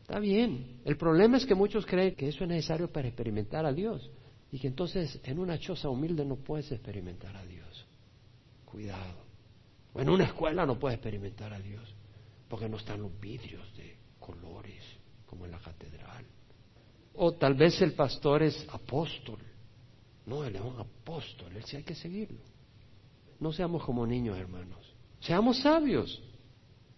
Está 0.00 0.18
bien. 0.18 0.80
El 0.84 0.96
problema 0.96 1.36
es 1.36 1.46
que 1.46 1.54
muchos 1.54 1.86
creen 1.86 2.16
que 2.16 2.26
eso 2.28 2.42
es 2.42 2.50
necesario 2.50 2.92
para 2.92 3.06
experimentar 3.06 3.64
a 3.66 3.72
Dios 3.72 4.10
y 4.50 4.58
que 4.58 4.66
entonces 4.66 5.20
en 5.22 5.38
una 5.38 5.60
choza 5.60 5.88
humilde 5.88 6.24
no 6.24 6.34
puedes 6.34 6.72
experimentar 6.72 7.36
a 7.36 7.46
Dios. 7.46 7.86
Cuidado. 8.64 9.22
O 9.92 10.00
en 10.00 10.10
una 10.10 10.24
escuela 10.24 10.66
no 10.66 10.76
puede 10.76 10.96
experimentar 10.96 11.52
a 11.52 11.60
Dios, 11.60 11.94
porque 12.48 12.68
no 12.68 12.78
están 12.78 13.00
los 13.00 13.18
vidrios 13.20 13.64
de 13.76 13.96
colores, 14.18 14.82
como 15.24 15.44
en 15.44 15.52
la 15.52 15.60
catedral. 15.60 16.26
O 17.14 17.32
tal 17.32 17.54
vez 17.54 17.80
el 17.82 17.92
pastor 17.92 18.42
es 18.42 18.66
apóstol. 18.70 19.38
No, 20.26 20.44
él 20.44 20.56
es 20.56 20.62
un 20.62 20.78
apóstol, 20.78 21.54
él 21.56 21.64
sí 21.64 21.76
hay 21.76 21.82
que 21.82 21.94
seguirlo. 21.94 22.40
No 23.40 23.52
seamos 23.52 23.84
como 23.84 24.06
niños, 24.06 24.38
hermanos. 24.38 24.78
Seamos 25.20 25.58
sabios. 25.58 26.22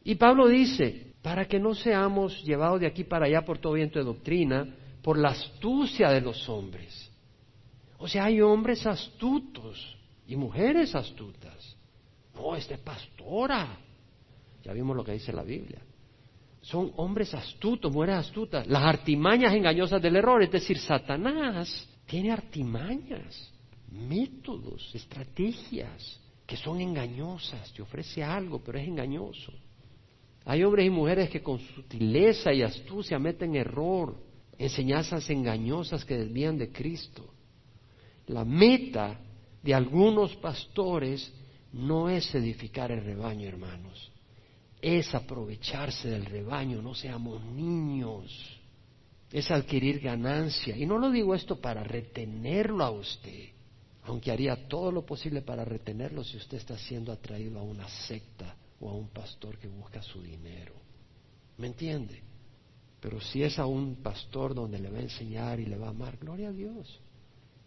Y 0.02 0.16
Pablo 0.16 0.48
dice, 0.48 1.14
para 1.22 1.46
que 1.46 1.58
no 1.58 1.74
seamos 1.74 2.42
llevados 2.44 2.80
de 2.80 2.86
aquí 2.86 3.04
para 3.04 3.26
allá 3.26 3.44
por 3.44 3.58
todo 3.58 3.72
viento 3.72 3.98
de 3.98 4.04
doctrina, 4.04 4.76
por 5.02 5.18
la 5.18 5.30
astucia 5.30 6.10
de 6.10 6.20
los 6.20 6.48
hombres. 6.48 7.10
O 7.98 8.08
sea, 8.08 8.24
hay 8.24 8.40
hombres 8.42 8.86
astutos 8.86 9.96
y 10.26 10.36
mujeres 10.36 10.94
astutas. 10.94 11.76
No, 12.34 12.54
esta 12.54 12.74
es 12.74 12.80
pastora. 12.80 13.78
Ya 14.62 14.72
vimos 14.72 14.96
lo 14.96 15.04
que 15.04 15.12
dice 15.12 15.32
la 15.32 15.42
Biblia. 15.42 15.80
Son 16.64 16.92
hombres 16.96 17.34
astutos, 17.34 17.92
mujeres 17.92 18.16
astutas. 18.16 18.66
Las 18.66 18.82
artimañas 18.82 19.54
engañosas 19.54 20.00
del 20.00 20.16
error, 20.16 20.42
es 20.42 20.50
decir, 20.50 20.78
Satanás 20.78 21.86
tiene 22.06 22.32
artimañas, 22.32 23.52
métodos, 23.90 24.90
estrategias 24.94 26.18
que 26.46 26.56
son 26.56 26.80
engañosas. 26.80 27.70
Te 27.74 27.82
ofrece 27.82 28.24
algo, 28.24 28.62
pero 28.64 28.78
es 28.78 28.88
engañoso. 28.88 29.52
Hay 30.46 30.64
hombres 30.64 30.86
y 30.86 30.90
mujeres 30.90 31.28
que 31.28 31.42
con 31.42 31.58
sutileza 31.58 32.50
y 32.54 32.62
astucia 32.62 33.18
meten 33.18 33.56
error, 33.56 34.16
enseñanzas 34.56 35.28
engañosas 35.28 36.02
que 36.06 36.16
desvían 36.16 36.56
de 36.56 36.72
Cristo. 36.72 37.28
La 38.26 38.44
meta 38.46 39.20
de 39.62 39.74
algunos 39.74 40.34
pastores 40.36 41.30
no 41.74 42.08
es 42.08 42.34
edificar 42.34 42.90
el 42.90 43.04
rebaño, 43.04 43.46
hermanos. 43.46 44.13
Es 44.86 45.14
aprovecharse 45.14 46.10
del 46.10 46.26
rebaño, 46.26 46.82
no 46.82 46.94
seamos 46.94 47.42
niños. 47.42 48.60
Es 49.32 49.50
adquirir 49.50 49.98
ganancia. 49.98 50.76
Y 50.76 50.84
no 50.84 50.98
lo 50.98 51.10
digo 51.10 51.34
esto 51.34 51.58
para 51.58 51.82
retenerlo 51.82 52.84
a 52.84 52.90
usted, 52.90 53.48
aunque 54.02 54.30
haría 54.30 54.68
todo 54.68 54.92
lo 54.92 55.06
posible 55.06 55.40
para 55.40 55.64
retenerlo 55.64 56.22
si 56.22 56.36
usted 56.36 56.58
está 56.58 56.76
siendo 56.76 57.12
atraído 57.12 57.58
a 57.58 57.62
una 57.62 57.88
secta 57.88 58.54
o 58.78 58.90
a 58.90 58.92
un 58.92 59.08
pastor 59.08 59.56
que 59.56 59.68
busca 59.68 60.02
su 60.02 60.20
dinero. 60.20 60.74
¿Me 61.56 61.68
entiende? 61.68 62.20
Pero 63.00 63.22
si 63.22 63.42
es 63.42 63.58
a 63.58 63.64
un 63.64 64.02
pastor 64.02 64.54
donde 64.54 64.78
le 64.78 64.90
va 64.90 64.98
a 64.98 65.02
enseñar 65.02 65.60
y 65.60 65.64
le 65.64 65.78
va 65.78 65.86
a 65.86 65.90
amar, 65.90 66.18
gloria 66.18 66.50
a 66.50 66.52
Dios. 66.52 67.00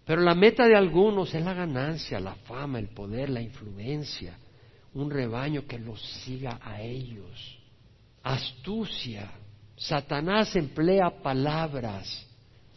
Pero 0.06 0.22
la 0.22 0.36
meta 0.36 0.68
de 0.68 0.76
algunos 0.76 1.34
es 1.34 1.44
la 1.44 1.56
ganancia, 1.56 2.20
la 2.20 2.36
fama, 2.36 2.78
el 2.78 2.90
poder, 2.90 3.32
la 3.32 3.42
influencia, 3.42 4.38
un 4.94 5.10
rebaño 5.10 5.66
que 5.66 5.80
los 5.80 6.02
siga 6.24 6.60
a 6.62 6.82
ellos. 6.82 7.60
Astucia. 8.24 9.32
Satanás 9.76 10.56
emplea 10.56 11.22
palabras, 11.22 12.26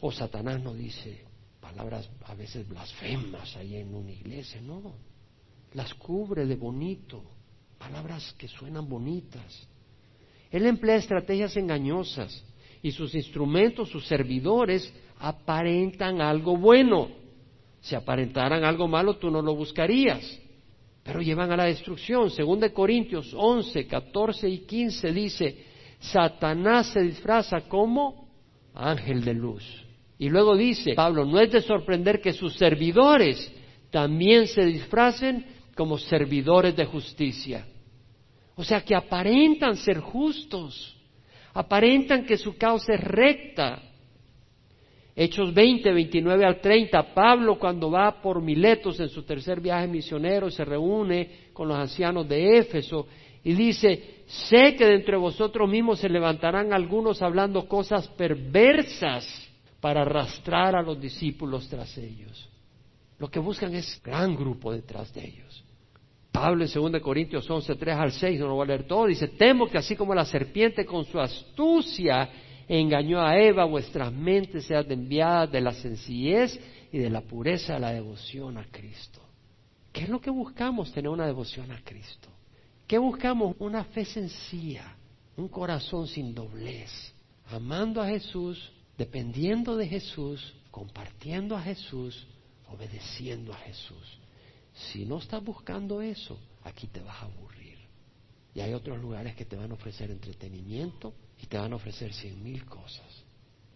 o 0.01 0.12
Satanás 0.12 0.62
no 0.62 0.75
dice 0.75 1.25
palabras 1.61 2.11
a 2.27 2.35
veces 2.35 2.68
blasfemas 2.68 3.57
ahí 3.57 3.77
en 3.77 3.94
una 3.94 4.11
iglesia, 4.11 4.61
no. 4.61 4.94
Las 5.75 5.94
cubre 5.94 6.44
de 6.46 6.57
bonito, 6.57 7.23
palabras 7.79 8.35
que 8.37 8.49
suenan 8.49 8.88
bonitas. 8.88 9.68
Él 10.51 10.66
emplea 10.66 10.96
estrategias 10.96 11.57
engañosas 11.57 12.44
y 12.83 12.90
sus 12.90 13.14
instrumentos, 13.14 13.88
sus 13.88 14.07
servidores, 14.07 14.92
aparentan 15.18 16.20
algo 16.20 16.57
bueno. 16.57 17.09
Si 17.81 17.94
aparentaran 17.94 18.64
algo 18.64 18.88
malo, 18.88 19.16
tú 19.16 19.31
no 19.31 19.40
lo 19.40 19.55
buscarías. 19.55 20.38
Pero 21.02 21.20
llevan 21.20 21.50
a 21.52 21.56
la 21.56 21.64
destrucción. 21.64 22.30
Según 22.30 22.60
de 22.60 22.72
Corintios 22.72 23.32
11, 23.34 23.86
14 23.86 24.48
y 24.48 24.58
15 24.58 25.12
dice, 25.12 25.64
Satanás 25.98 26.88
se 26.88 27.00
disfraza 27.00 27.62
como 27.62 28.28
ángel 28.74 29.24
de 29.24 29.34
luz. 29.34 29.64
Y 30.18 30.28
luego 30.28 30.56
dice, 30.56 30.94
Pablo, 30.94 31.24
no 31.24 31.40
es 31.40 31.50
de 31.50 31.62
sorprender 31.62 32.20
que 32.20 32.32
sus 32.32 32.54
servidores 32.56 33.50
también 33.90 34.46
se 34.46 34.64
disfracen 34.64 35.46
como 35.74 35.96
servidores 35.96 36.76
de 36.76 36.84
justicia. 36.84 37.66
O 38.54 38.62
sea, 38.62 38.82
que 38.82 38.94
aparentan 38.94 39.76
ser 39.76 40.00
justos, 40.00 40.96
Aparentan 41.52 42.24
que 42.24 42.36
su 42.36 42.56
causa 42.56 42.94
es 42.94 43.00
recta. 43.00 43.82
Hechos 45.16 45.53
20, 45.53 45.92
29 45.92 46.44
al 46.44 46.61
30, 46.61 47.14
Pablo 47.14 47.59
cuando 47.59 47.90
va 47.90 48.23
por 48.23 48.40
Miletos 48.40 49.01
en 49.01 49.09
su 49.09 49.23
tercer 49.23 49.61
viaje 49.61 49.87
misionero 49.87 50.51
se 50.51 50.64
reúne 50.64 51.51
con 51.53 51.68
los 51.68 51.77
ancianos 51.77 52.29
de 52.29 52.59
Éfeso 52.59 53.07
y 53.42 53.55
dice, 53.55 54.23
sé 54.27 54.77
que 54.77 54.87
de 54.87 54.94
entre 54.94 55.16
vosotros 55.16 55.68
mismos 55.68 55.99
se 55.99 56.09
levantarán 56.09 56.73
algunos 56.73 57.23
hablando 57.23 57.66
cosas 57.66 58.07
perversas 58.09 59.49
para 59.81 60.03
arrastrar 60.03 60.77
a 60.77 60.83
los 60.83 61.01
discípulos 61.01 61.68
tras 61.68 61.96
ellos. 61.99 62.49
Lo 63.18 63.29
que 63.29 63.40
buscan 63.40 63.75
es 63.75 64.01
gran 64.03 64.37
grupo 64.37 64.73
detrás 64.73 65.12
de 65.12 65.27
ellos. 65.27 65.64
Pablo 66.33 66.64
en 66.64 66.92
2 66.92 67.03
Corintios 67.03 67.51
11, 67.51 67.75
3 67.75 67.96
al 67.96 68.12
6, 68.12 68.40
no 68.40 68.49
lo 68.49 68.55
voy 68.55 68.64
a 68.64 68.68
leer 68.68 68.87
todo, 68.87 69.07
dice, 69.07 69.29
temo 69.29 69.66
que 69.66 69.79
así 69.79 69.96
como 69.96 70.14
la 70.14 70.25
serpiente 70.25 70.87
con 70.87 71.05
su 71.05 71.18
astucia 71.18 72.31
engañó 72.78 73.20
a 73.20 73.37
Eva, 73.37 73.64
vuestras 73.64 74.12
mentes 74.12 74.64
sean 74.64 74.90
enviadas 74.90 75.50
de 75.50 75.61
la 75.61 75.72
sencillez 75.72 76.59
y 76.92 76.98
de 76.98 77.11
la 77.11 77.20
pureza 77.20 77.74
de 77.74 77.80
la 77.80 77.92
devoción 77.92 78.59
a 78.59 78.64
Cristo. 78.70 79.20
¿Qué 79.92 80.02
es 80.04 80.09
lo 80.09 80.20
que 80.20 80.30
buscamos? 80.30 80.92
Tener 80.92 81.11
una 81.11 81.26
devoción 81.26 81.72
a 81.72 81.83
Cristo. 81.83 82.28
¿Qué 82.87 82.96
buscamos? 82.96 83.56
Una 83.59 83.85
fe 83.85 84.04
sencilla, 84.04 84.96
un 85.37 85.48
corazón 85.48 86.06
sin 86.06 86.33
doblez, 86.33 87.12
amando 87.50 88.00
a 88.00 88.06
Jesús, 88.06 88.70
dependiendo 88.96 89.76
de 89.76 89.88
Jesús, 89.88 90.54
compartiendo 90.70 91.56
a 91.56 91.62
Jesús, 91.62 92.28
obedeciendo 92.68 93.52
a 93.52 93.56
Jesús. 93.56 94.18
Si 94.72 95.04
no 95.04 95.18
estás 95.18 95.42
buscando 95.42 96.02
eso, 96.02 96.38
aquí 96.62 96.87
te 96.87 97.00
vas 97.00 97.20
a 97.20 97.24
aburrir. 97.24 97.78
Y 98.54 98.61
hay 98.61 98.74
otros 98.74 99.00
lugares 99.00 99.35
que 99.35 99.44
te 99.44 99.56
van 99.56 99.72
a 99.72 99.74
ofrecer 99.74 100.11
entretenimiento 100.12 101.14
y 101.42 101.46
te 101.46 101.59
van 101.59 101.72
a 101.72 101.76
ofrecer 101.76 102.12
cien 102.12 102.42
mil 102.42 102.64
cosas. 102.64 103.24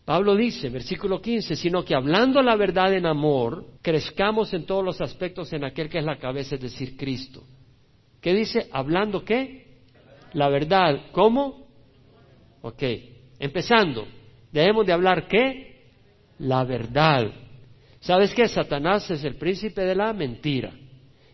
Pablo 0.05 0.37
dice, 0.37 0.69
versículo 0.69 1.21
15, 1.23 1.57
sino 1.57 1.85
que 1.85 1.95
hablando 1.95 2.43
la 2.43 2.57
verdad 2.57 2.93
en 2.93 3.07
amor, 3.07 3.65
crezcamos 3.81 4.53
en 4.53 4.67
todos 4.67 4.85
los 4.85 5.01
aspectos 5.01 5.53
en 5.55 5.65
aquel 5.65 5.89
que 5.89 5.99
es 5.99 6.05
la 6.05 6.19
cabeza, 6.19 6.57
es 6.57 6.61
decir, 6.61 6.97
Cristo. 6.97 7.43
¿Qué 8.21 8.35
dice? 8.35 8.69
Hablando 8.71 9.25
qué? 9.25 9.83
La 10.35 10.49
verdad. 10.49 11.07
¿Cómo? 11.13 11.69
Ok. 12.61 12.83
Empezando. 13.39 14.07
Debemos 14.53 14.87
de 14.87 14.93
hablar 14.93 15.27
qué? 15.27 15.91
La 16.39 16.65
verdad. 16.65 17.33
¿Sabes 18.01 18.35
qué? 18.35 18.47
Satanás 18.47 19.11
es 19.11 19.25
el 19.25 19.37
príncipe 19.37 19.83
de 19.83 19.95
la 19.95 20.13
mentira 20.13 20.73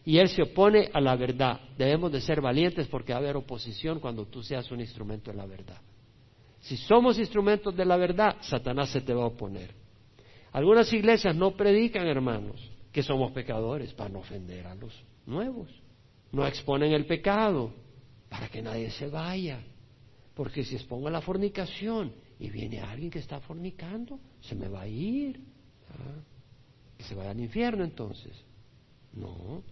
y 0.04 0.18
él 0.18 0.28
se 0.28 0.42
opone 0.42 0.90
a 0.92 1.00
la 1.00 1.16
verdad. 1.16 1.60
Debemos 1.76 2.12
de 2.12 2.20
ser 2.20 2.40
valientes 2.40 2.86
porque 2.88 3.12
va 3.12 3.18
a 3.18 3.22
haber 3.22 3.36
oposición 3.36 4.00
cuando 4.00 4.26
tú 4.26 4.42
seas 4.42 4.70
un 4.70 4.80
instrumento 4.80 5.30
de 5.30 5.36
la 5.36 5.46
verdad. 5.46 5.80
Si 6.60 6.76
somos 6.76 7.18
instrumentos 7.18 7.74
de 7.74 7.84
la 7.84 7.96
verdad, 7.96 8.36
Satanás 8.40 8.90
se 8.90 9.00
te 9.00 9.14
va 9.14 9.22
a 9.22 9.26
oponer. 9.26 9.74
Algunas 10.52 10.92
iglesias 10.92 11.34
no 11.34 11.52
predican, 11.52 12.06
hermanos, 12.06 12.70
que 12.92 13.02
somos 13.02 13.32
pecadores 13.32 13.92
para 13.94 14.10
no 14.10 14.20
ofender 14.20 14.66
a 14.66 14.74
los 14.74 14.92
nuevos. 15.26 15.68
No 16.32 16.46
exponen 16.46 16.92
el 16.92 17.06
pecado 17.06 17.72
para 18.28 18.48
que 18.48 18.62
nadie 18.62 18.90
se 18.90 19.08
vaya. 19.08 19.60
Porque 20.34 20.64
si 20.64 20.76
expongo 20.76 21.10
la 21.10 21.20
fornicación 21.20 22.12
y 22.38 22.50
viene 22.50 22.80
alguien 22.80 23.10
que 23.10 23.18
está 23.18 23.40
fornicando, 23.40 24.18
se 24.40 24.54
me 24.54 24.68
va 24.68 24.82
a 24.82 24.88
ir. 24.88 25.40
¿Ah? 25.90 26.30
que 27.00 27.06
se 27.06 27.14
vaya 27.14 27.30
al 27.30 27.40
infierno 27.40 27.82
entonces. 27.82 28.32
No. 29.14 29.62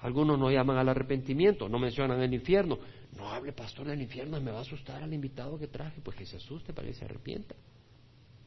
Algunos 0.00 0.38
no 0.38 0.50
llaman 0.50 0.78
al 0.78 0.88
arrepentimiento, 0.88 1.68
no 1.68 1.78
mencionan 1.78 2.22
el 2.22 2.32
infierno. 2.32 2.78
No 3.16 3.30
hable, 3.30 3.52
pastor, 3.52 3.86
del 3.86 4.00
infierno, 4.00 4.40
me 4.40 4.50
va 4.50 4.58
a 4.58 4.62
asustar 4.62 5.02
al 5.02 5.12
invitado 5.12 5.58
que 5.58 5.68
traje, 5.68 6.00
pues 6.02 6.16
que 6.16 6.26
se 6.26 6.36
asuste 6.36 6.72
para 6.72 6.88
que 6.88 6.94
se 6.94 7.04
arrepienta. 7.04 7.54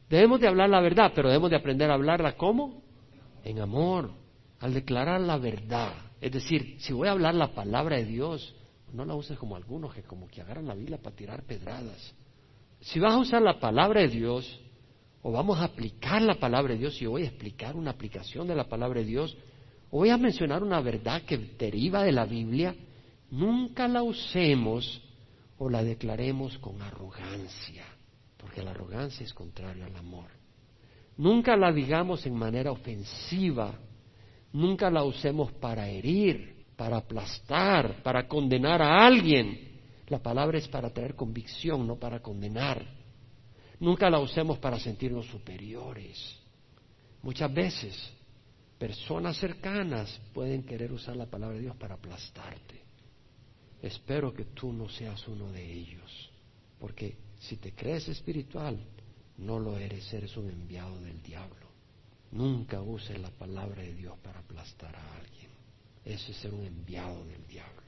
Debemos 0.08 0.40
de 0.40 0.48
hablar 0.48 0.70
la 0.70 0.80
verdad, 0.80 1.12
pero 1.14 1.28
debemos 1.28 1.50
de 1.50 1.56
aprender 1.56 1.90
a 1.90 1.94
hablarla 1.94 2.36
¿cómo? 2.36 2.82
En 3.44 3.60
amor, 3.60 4.10
al 4.60 4.74
declarar 4.74 5.20
la 5.20 5.38
verdad. 5.38 5.92
Es 6.20 6.32
decir, 6.32 6.76
si 6.80 6.92
voy 6.92 7.08
a 7.08 7.12
hablar 7.12 7.34
la 7.34 7.54
palabra 7.54 7.96
de 7.96 8.04
Dios, 8.04 8.54
no 8.92 9.04
la 9.04 9.14
uses 9.14 9.38
como 9.38 9.56
algunos 9.56 9.94
que 9.94 10.02
como 10.02 10.28
que 10.28 10.40
agarran 10.40 10.66
la 10.66 10.74
Biblia 10.74 10.98
para 10.98 11.14
tirar 11.14 11.42
pedradas. 11.42 12.14
Si 12.80 13.00
vas 13.00 13.14
a 13.14 13.18
usar 13.18 13.42
la 13.42 13.58
palabra 13.58 14.00
de 14.00 14.08
Dios, 14.08 14.60
o 15.22 15.32
vamos 15.32 15.58
a 15.58 15.64
aplicar 15.64 16.22
la 16.22 16.36
palabra 16.36 16.72
de 16.74 16.80
Dios 16.80 17.00
y 17.02 17.06
voy 17.06 17.22
a 17.22 17.26
explicar 17.26 17.74
una 17.74 17.90
aplicación 17.90 18.46
de 18.46 18.54
la 18.54 18.68
palabra 18.68 19.00
de 19.00 19.06
Dios, 19.06 19.36
o 19.90 19.98
voy 19.98 20.10
a 20.10 20.16
mencionar 20.16 20.62
una 20.62 20.80
verdad 20.80 21.22
que 21.22 21.36
deriva 21.36 22.02
de 22.02 22.12
la 22.12 22.26
Biblia, 22.26 22.74
nunca 23.30 23.88
la 23.88 24.02
usemos 24.02 25.02
o 25.58 25.68
la 25.68 25.82
declaremos 25.82 26.58
con 26.58 26.80
arrogancia, 26.82 27.84
porque 28.36 28.62
la 28.62 28.72
arrogancia 28.72 29.24
es 29.24 29.32
contraria 29.32 29.86
al 29.86 29.96
amor. 29.96 30.30
Nunca 31.16 31.56
la 31.56 31.72
digamos 31.72 32.26
en 32.26 32.34
manera 32.34 32.70
ofensiva, 32.70 33.74
nunca 34.52 34.90
la 34.90 35.02
usemos 35.02 35.52
para 35.52 35.88
herir, 35.88 36.66
para 36.76 36.98
aplastar, 36.98 38.02
para 38.02 38.28
condenar 38.28 38.82
a 38.82 39.06
alguien. 39.06 39.80
La 40.08 40.22
palabra 40.22 40.58
es 40.58 40.68
para 40.68 40.90
traer 40.90 41.14
convicción, 41.14 41.86
no 41.86 41.96
para 41.96 42.20
condenar. 42.20 42.86
Nunca 43.80 44.10
la 44.10 44.20
usemos 44.20 44.58
para 44.58 44.78
sentirnos 44.78 45.26
superiores. 45.26 46.38
Muchas 47.22 47.52
veces 47.52 48.12
personas 48.78 49.38
cercanas 49.38 50.20
pueden 50.34 50.62
querer 50.62 50.92
usar 50.92 51.16
la 51.16 51.26
palabra 51.26 51.56
de 51.56 51.62
Dios 51.62 51.76
para 51.76 51.94
aplastarte. 51.94 52.85
Espero 53.82 54.32
que 54.32 54.44
tú 54.46 54.72
no 54.72 54.88
seas 54.88 55.26
uno 55.28 55.52
de 55.52 55.72
ellos, 55.72 56.30
porque 56.78 57.16
si 57.38 57.56
te 57.56 57.72
crees 57.72 58.08
espiritual, 58.08 58.78
no 59.38 59.58
lo 59.58 59.76
eres, 59.78 60.12
eres 60.12 60.36
un 60.36 60.48
enviado 60.48 60.98
del 61.00 61.22
diablo. 61.22 61.66
Nunca 62.32 62.80
uses 62.80 63.18
la 63.20 63.30
palabra 63.30 63.82
de 63.82 63.94
Dios 63.94 64.16
para 64.22 64.40
aplastar 64.40 64.94
a 64.94 65.16
alguien. 65.16 65.50
Eso 66.04 66.30
es 66.30 66.36
ser 66.38 66.52
un 66.52 66.64
enviado 66.64 67.24
del 67.26 67.46
diablo. 67.46 67.82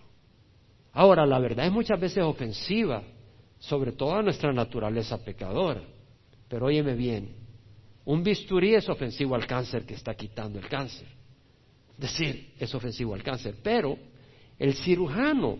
Ahora, 0.92 1.26
la 1.26 1.38
verdad 1.38 1.66
es 1.66 1.72
muchas 1.72 2.00
veces 2.00 2.22
ofensiva 2.22 3.02
sobre 3.58 3.92
toda 3.92 4.22
nuestra 4.22 4.52
naturaleza 4.52 5.22
pecadora. 5.22 5.82
Pero 6.48 6.66
óyeme 6.66 6.94
bien, 6.94 7.36
un 8.04 8.22
bisturí 8.22 8.74
es 8.74 8.88
ofensivo 8.88 9.34
al 9.34 9.46
cáncer 9.46 9.84
que 9.84 9.94
está 9.94 10.14
quitando 10.14 10.58
el 10.58 10.68
cáncer. 10.68 11.06
Es 11.92 11.98
decir, 11.98 12.54
es 12.58 12.74
ofensivo 12.74 13.14
al 13.14 13.22
cáncer, 13.22 13.56
pero 13.62 13.98
el 14.58 14.74
cirujano 14.74 15.58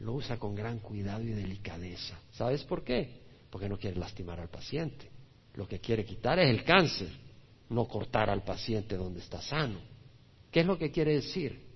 lo 0.00 0.14
usa 0.14 0.38
con 0.38 0.54
gran 0.54 0.78
cuidado 0.78 1.22
y 1.22 1.28
delicadeza. 1.28 2.18
¿Sabes 2.32 2.64
por 2.64 2.84
qué? 2.84 3.22
Porque 3.50 3.68
no 3.68 3.78
quiere 3.78 3.98
lastimar 3.98 4.40
al 4.40 4.48
paciente. 4.48 5.10
Lo 5.54 5.66
que 5.66 5.80
quiere 5.80 6.04
quitar 6.04 6.38
es 6.38 6.50
el 6.50 6.64
cáncer, 6.64 7.08
no 7.70 7.86
cortar 7.86 8.28
al 8.28 8.42
paciente 8.42 8.96
donde 8.96 9.20
está 9.20 9.40
sano. 9.40 9.78
¿Qué 10.50 10.60
es 10.60 10.66
lo 10.66 10.78
que 10.78 10.90
quiere 10.90 11.14
decir? 11.14 11.66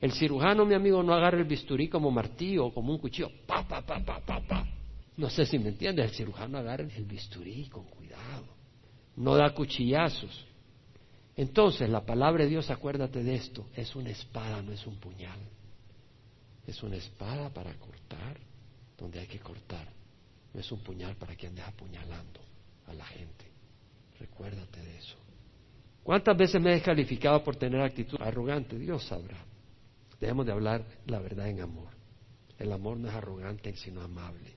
El 0.00 0.12
cirujano, 0.12 0.66
mi 0.66 0.74
amigo, 0.74 1.02
no 1.02 1.14
agarra 1.14 1.38
el 1.38 1.44
bisturí 1.44 1.88
como 1.88 2.10
martillo 2.10 2.66
o 2.66 2.74
como 2.74 2.92
un 2.92 2.98
cuchillo. 2.98 3.30
Pa, 3.46 3.66
pa, 3.66 3.80
pa, 3.80 4.04
pa, 4.04 4.20
pa, 4.20 4.40
pa. 4.40 4.66
No 5.16 5.30
sé 5.30 5.46
si 5.46 5.58
me 5.58 5.68
entiendes, 5.68 6.10
el 6.10 6.16
cirujano 6.16 6.58
agarra 6.58 6.84
el 6.84 7.04
bisturí 7.04 7.68
con 7.68 7.84
cuidado, 7.84 8.44
no 9.16 9.36
da 9.36 9.54
cuchillazos. 9.54 10.46
Entonces, 11.36 11.88
la 11.88 12.04
palabra 12.04 12.44
de 12.44 12.50
Dios, 12.50 12.70
acuérdate 12.70 13.22
de 13.22 13.34
esto, 13.34 13.66
es 13.74 13.94
una 13.96 14.10
espada, 14.10 14.60
no 14.62 14.72
es 14.72 14.86
un 14.86 14.96
puñal. 14.96 15.38
Es 16.66 16.82
una 16.82 16.96
espada 16.96 17.50
para 17.50 17.74
cortar 17.74 18.38
donde 18.96 19.20
hay 19.20 19.26
que 19.26 19.38
cortar. 19.38 19.88
No 20.52 20.60
es 20.60 20.70
un 20.72 20.80
puñal 20.80 21.16
para 21.16 21.36
que 21.36 21.46
andes 21.46 21.64
apuñalando 21.64 22.40
a 22.86 22.94
la 22.94 23.04
gente. 23.04 23.44
Recuérdate 24.18 24.80
de 24.80 24.96
eso. 24.96 25.16
¿Cuántas 26.02 26.36
veces 26.36 26.60
me 26.60 26.70
he 26.70 26.74
descalificado 26.74 27.42
por 27.42 27.56
tener 27.56 27.80
actitud 27.80 28.18
arrogante? 28.20 28.78
Dios 28.78 29.04
sabrá. 29.04 29.38
Debemos 30.20 30.46
de 30.46 30.52
hablar 30.52 30.84
la 31.06 31.18
verdad 31.18 31.48
en 31.48 31.60
amor. 31.60 31.88
El 32.58 32.72
amor 32.72 32.98
no 32.98 33.08
es 33.08 33.14
arrogante, 33.14 33.74
sino 33.76 34.00
amable. 34.00 34.54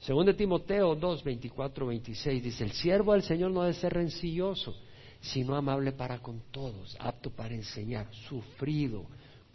Según 0.00 0.26
de 0.26 0.34
Timoteo 0.34 0.94
2, 0.94 1.24
24, 1.24 1.86
26 1.86 2.42
dice, 2.42 2.64
el 2.64 2.72
siervo 2.72 3.12
del 3.12 3.22
Señor 3.22 3.50
no 3.50 3.62
debe 3.62 3.74
ser 3.74 3.94
rencilloso, 3.94 4.76
sino 5.20 5.56
amable 5.56 5.92
para 5.92 6.18
con 6.18 6.42
todos, 6.50 6.96
apto 7.00 7.30
para 7.30 7.54
enseñar, 7.54 8.12
sufrido, 8.28 9.06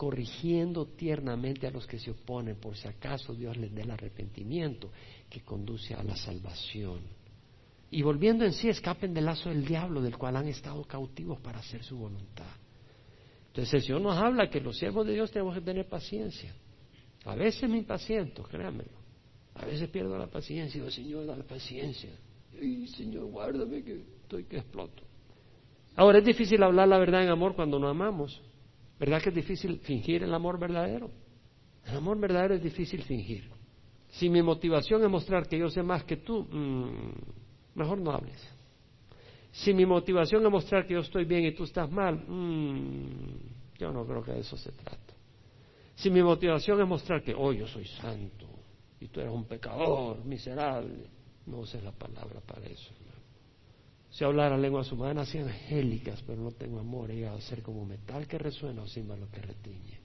corrigiendo 0.01 0.87
tiernamente 0.87 1.67
a 1.67 1.69
los 1.69 1.85
que 1.85 1.99
se 1.99 2.09
oponen, 2.09 2.55
por 2.55 2.75
si 2.75 2.87
acaso 2.87 3.35
Dios 3.35 3.55
les 3.55 3.71
dé 3.71 3.83
el 3.83 3.91
arrepentimiento 3.91 4.89
que 5.29 5.41
conduce 5.41 5.93
a 5.93 6.01
la 6.01 6.15
salvación. 6.15 7.01
Y 7.91 8.01
volviendo 8.01 8.43
en 8.43 8.51
sí, 8.51 8.67
escapen 8.67 9.13
del 9.13 9.25
lazo 9.25 9.49
del 9.49 9.63
diablo, 9.63 10.01
del 10.01 10.17
cual 10.17 10.37
han 10.37 10.47
estado 10.47 10.83
cautivos 10.85 11.39
para 11.41 11.59
hacer 11.59 11.83
su 11.83 11.97
voluntad. 11.97 12.49
Entonces 13.49 13.75
el 13.75 13.81
Señor 13.83 14.01
nos 14.01 14.17
habla 14.17 14.49
que 14.49 14.59
los 14.59 14.75
siervos 14.75 15.05
de 15.05 15.13
Dios 15.13 15.29
tenemos 15.29 15.53
que 15.53 15.61
tener 15.61 15.87
paciencia. 15.87 16.51
A 17.25 17.35
veces 17.35 17.69
me 17.69 17.77
impaciento, 17.77 18.41
créanmelo. 18.41 18.97
A 19.53 19.65
veces 19.65 19.87
pierdo 19.89 20.17
la 20.17 20.25
paciencia 20.25 20.79
y 20.79 20.81
digo, 20.81 20.89
Señor, 20.89 21.25
la 21.25 21.43
paciencia. 21.43 22.09
Y 22.59 22.87
Señor, 22.87 23.25
guárdame 23.25 23.83
que 23.83 24.01
estoy 24.23 24.45
que 24.45 24.57
exploto. 24.57 25.03
Ahora, 25.95 26.17
es 26.17 26.25
difícil 26.25 26.63
hablar 26.63 26.87
la 26.87 26.97
verdad 26.97 27.21
en 27.21 27.29
amor 27.29 27.55
cuando 27.55 27.77
no 27.77 27.87
amamos. 27.87 28.41
¿Verdad 29.01 29.19
que 29.19 29.29
es 29.29 29.35
difícil 29.35 29.79
fingir 29.79 30.21
el 30.21 30.31
amor 30.31 30.59
verdadero? 30.59 31.09
El 31.87 31.97
amor 31.97 32.19
verdadero 32.19 32.53
es 32.53 32.61
difícil 32.61 33.01
fingir. 33.01 33.49
Si 34.09 34.29
mi 34.29 34.43
motivación 34.43 35.01
es 35.01 35.09
mostrar 35.09 35.47
que 35.47 35.57
yo 35.57 35.69
sé 35.69 35.81
más 35.81 36.03
que 36.03 36.17
tú, 36.17 36.43
mm, 36.43 37.79
mejor 37.79 37.97
no 37.97 38.11
hables. 38.11 38.39
Si 39.53 39.73
mi 39.73 39.87
motivación 39.87 40.45
es 40.45 40.51
mostrar 40.51 40.85
que 40.85 40.93
yo 40.93 40.99
estoy 40.99 41.25
bien 41.25 41.45
y 41.45 41.51
tú 41.55 41.63
estás 41.63 41.89
mal, 41.89 42.15
mm, 42.27 43.79
yo 43.79 43.91
no 43.91 44.05
creo 44.05 44.21
que 44.21 44.33
de 44.33 44.41
eso 44.41 44.55
se 44.55 44.71
trata. 44.71 45.15
Si 45.95 46.11
mi 46.11 46.21
motivación 46.21 46.79
es 46.79 46.87
mostrar 46.87 47.23
que, 47.23 47.33
oh, 47.33 47.51
yo 47.53 47.65
soy 47.65 47.87
santo 47.87 48.45
y 48.99 49.07
tú 49.07 49.19
eres 49.19 49.33
un 49.33 49.45
pecador, 49.45 50.23
miserable, 50.23 51.09
no 51.47 51.61
uses 51.61 51.83
la 51.83 51.91
palabra 51.91 52.39
para 52.41 52.67
eso. 52.67 52.93
Si 54.11 54.25
hablara 54.25 54.57
lenguas 54.57 54.91
humanas 54.91 55.33
y 55.33 55.37
angélicas, 55.37 56.21
pero 56.27 56.41
no 56.41 56.51
tengo 56.51 56.79
amor, 56.79 57.11
he 57.11 57.25
a 57.25 57.39
ser 57.41 57.61
como 57.61 57.85
metal 57.85 58.27
que 58.27 58.37
resuena 58.37 58.81
o 58.81 58.87
símbolo 58.87 59.29
que 59.31 59.41
retiñe. 59.41 59.99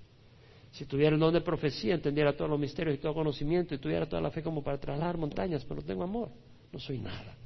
Si 0.71 0.85
tuviera 0.85 1.15
el 1.15 1.21
don 1.21 1.35
de 1.35 1.41
profecía, 1.41 1.95
entendiera 1.95 2.37
todos 2.37 2.51
los 2.51 2.61
misterios 2.61 2.97
y 2.97 3.01
todo 3.01 3.15
conocimiento 3.15 3.75
y 3.75 3.79
tuviera 3.79 4.07
toda 4.09 4.23
la 4.23 4.31
fe 4.31 4.43
como 4.43 4.63
para 4.63 4.79
trasladar 4.79 5.19
montañas, 5.19 5.65
pero 5.65 5.81
no 5.81 5.87
tengo 5.87 6.05
amor, 6.05 6.31
no 6.73 6.79
soy 6.79 6.99
nada. 6.99 7.37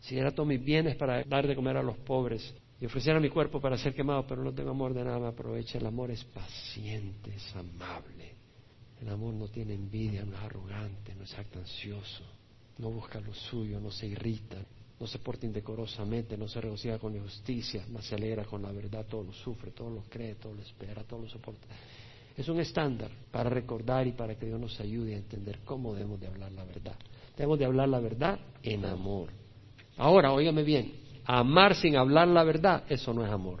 Si 0.00 0.14
diera 0.14 0.30
todos 0.30 0.48
mis 0.48 0.62
bienes 0.62 0.94
para 0.94 1.24
dar 1.24 1.46
de 1.46 1.56
comer 1.56 1.76
a 1.78 1.82
los 1.82 1.96
pobres 1.98 2.54
y 2.80 2.86
ofreciera 2.86 3.18
mi 3.18 3.30
cuerpo 3.30 3.60
para 3.60 3.76
ser 3.76 3.92
quemado, 3.92 4.26
pero 4.28 4.44
no 4.44 4.52
tengo 4.52 4.70
amor 4.70 4.94
de 4.94 5.02
nada 5.02 5.18
me 5.18 5.26
aprovecha. 5.26 5.78
El 5.78 5.86
amor 5.86 6.12
es 6.12 6.22
paciente, 6.24 7.34
es 7.34 7.56
amable. 7.56 8.36
El 9.00 9.08
amor 9.08 9.34
no 9.34 9.48
tiene 9.48 9.74
envidia, 9.74 10.24
no 10.24 10.36
es 10.36 10.42
arrogante, 10.42 11.14
no 11.16 11.24
es 11.24 11.36
actancioso, 11.36 12.24
no 12.78 12.90
busca 12.90 13.20
lo 13.20 13.34
suyo, 13.34 13.80
no 13.80 13.90
se 13.90 14.06
irrita, 14.06 14.56
no 14.98 15.06
se 15.06 15.18
porta 15.18 15.44
indecorosamente, 15.44 16.36
no 16.36 16.48
se 16.48 16.60
regocija 16.60 16.98
con 16.98 17.14
injusticia, 17.14 17.84
no 17.88 18.00
se 18.00 18.14
alegra 18.14 18.44
con 18.44 18.62
la 18.62 18.72
verdad, 18.72 19.04
todo 19.08 19.24
lo 19.24 19.32
sufre, 19.32 19.70
todo 19.72 19.90
lo 19.90 20.02
cree, 20.08 20.36
todo 20.36 20.54
lo 20.54 20.62
espera, 20.62 21.02
todo 21.04 21.20
lo 21.20 21.28
soporta. 21.28 21.66
Es 22.36 22.48
un 22.48 22.60
estándar 22.60 23.10
para 23.30 23.50
recordar 23.50 24.06
y 24.06 24.12
para 24.12 24.34
que 24.34 24.46
Dios 24.46 24.60
nos 24.60 24.78
ayude 24.80 25.14
a 25.14 25.18
entender 25.18 25.60
cómo 25.64 25.94
debemos 25.94 26.20
de 26.20 26.26
hablar 26.26 26.52
la 26.52 26.64
verdad. 26.64 26.96
Debemos 27.36 27.58
de 27.58 27.64
hablar 27.66 27.88
la 27.88 28.00
verdad 28.00 28.38
en 28.62 28.84
amor. 28.84 29.30
Ahora, 29.98 30.32
óigame 30.32 30.62
bien, 30.62 30.92
amar 31.24 31.74
sin 31.74 31.96
hablar 31.96 32.28
la 32.28 32.44
verdad, 32.44 32.84
eso 32.88 33.12
no 33.12 33.24
es 33.24 33.30
amor. 33.30 33.60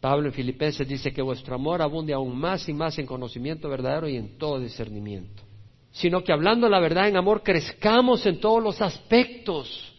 Pablo 0.00 0.28
en 0.28 0.34
Filipenses 0.34 0.88
dice 0.88 1.12
que 1.12 1.22
vuestro 1.22 1.54
amor 1.54 1.80
abunde 1.80 2.12
aún 2.12 2.36
más 2.36 2.68
y 2.68 2.72
más 2.72 2.98
en 2.98 3.06
conocimiento 3.06 3.68
verdadero 3.68 4.08
y 4.08 4.16
en 4.16 4.36
todo 4.36 4.58
discernimiento. 4.58 5.44
Sino 5.92 6.24
que 6.24 6.32
hablando 6.32 6.68
la 6.68 6.80
verdad 6.80 7.08
en 7.08 7.16
amor 7.16 7.42
crezcamos 7.44 8.26
en 8.26 8.40
todos 8.40 8.60
los 8.60 8.80
aspectos. 8.80 9.91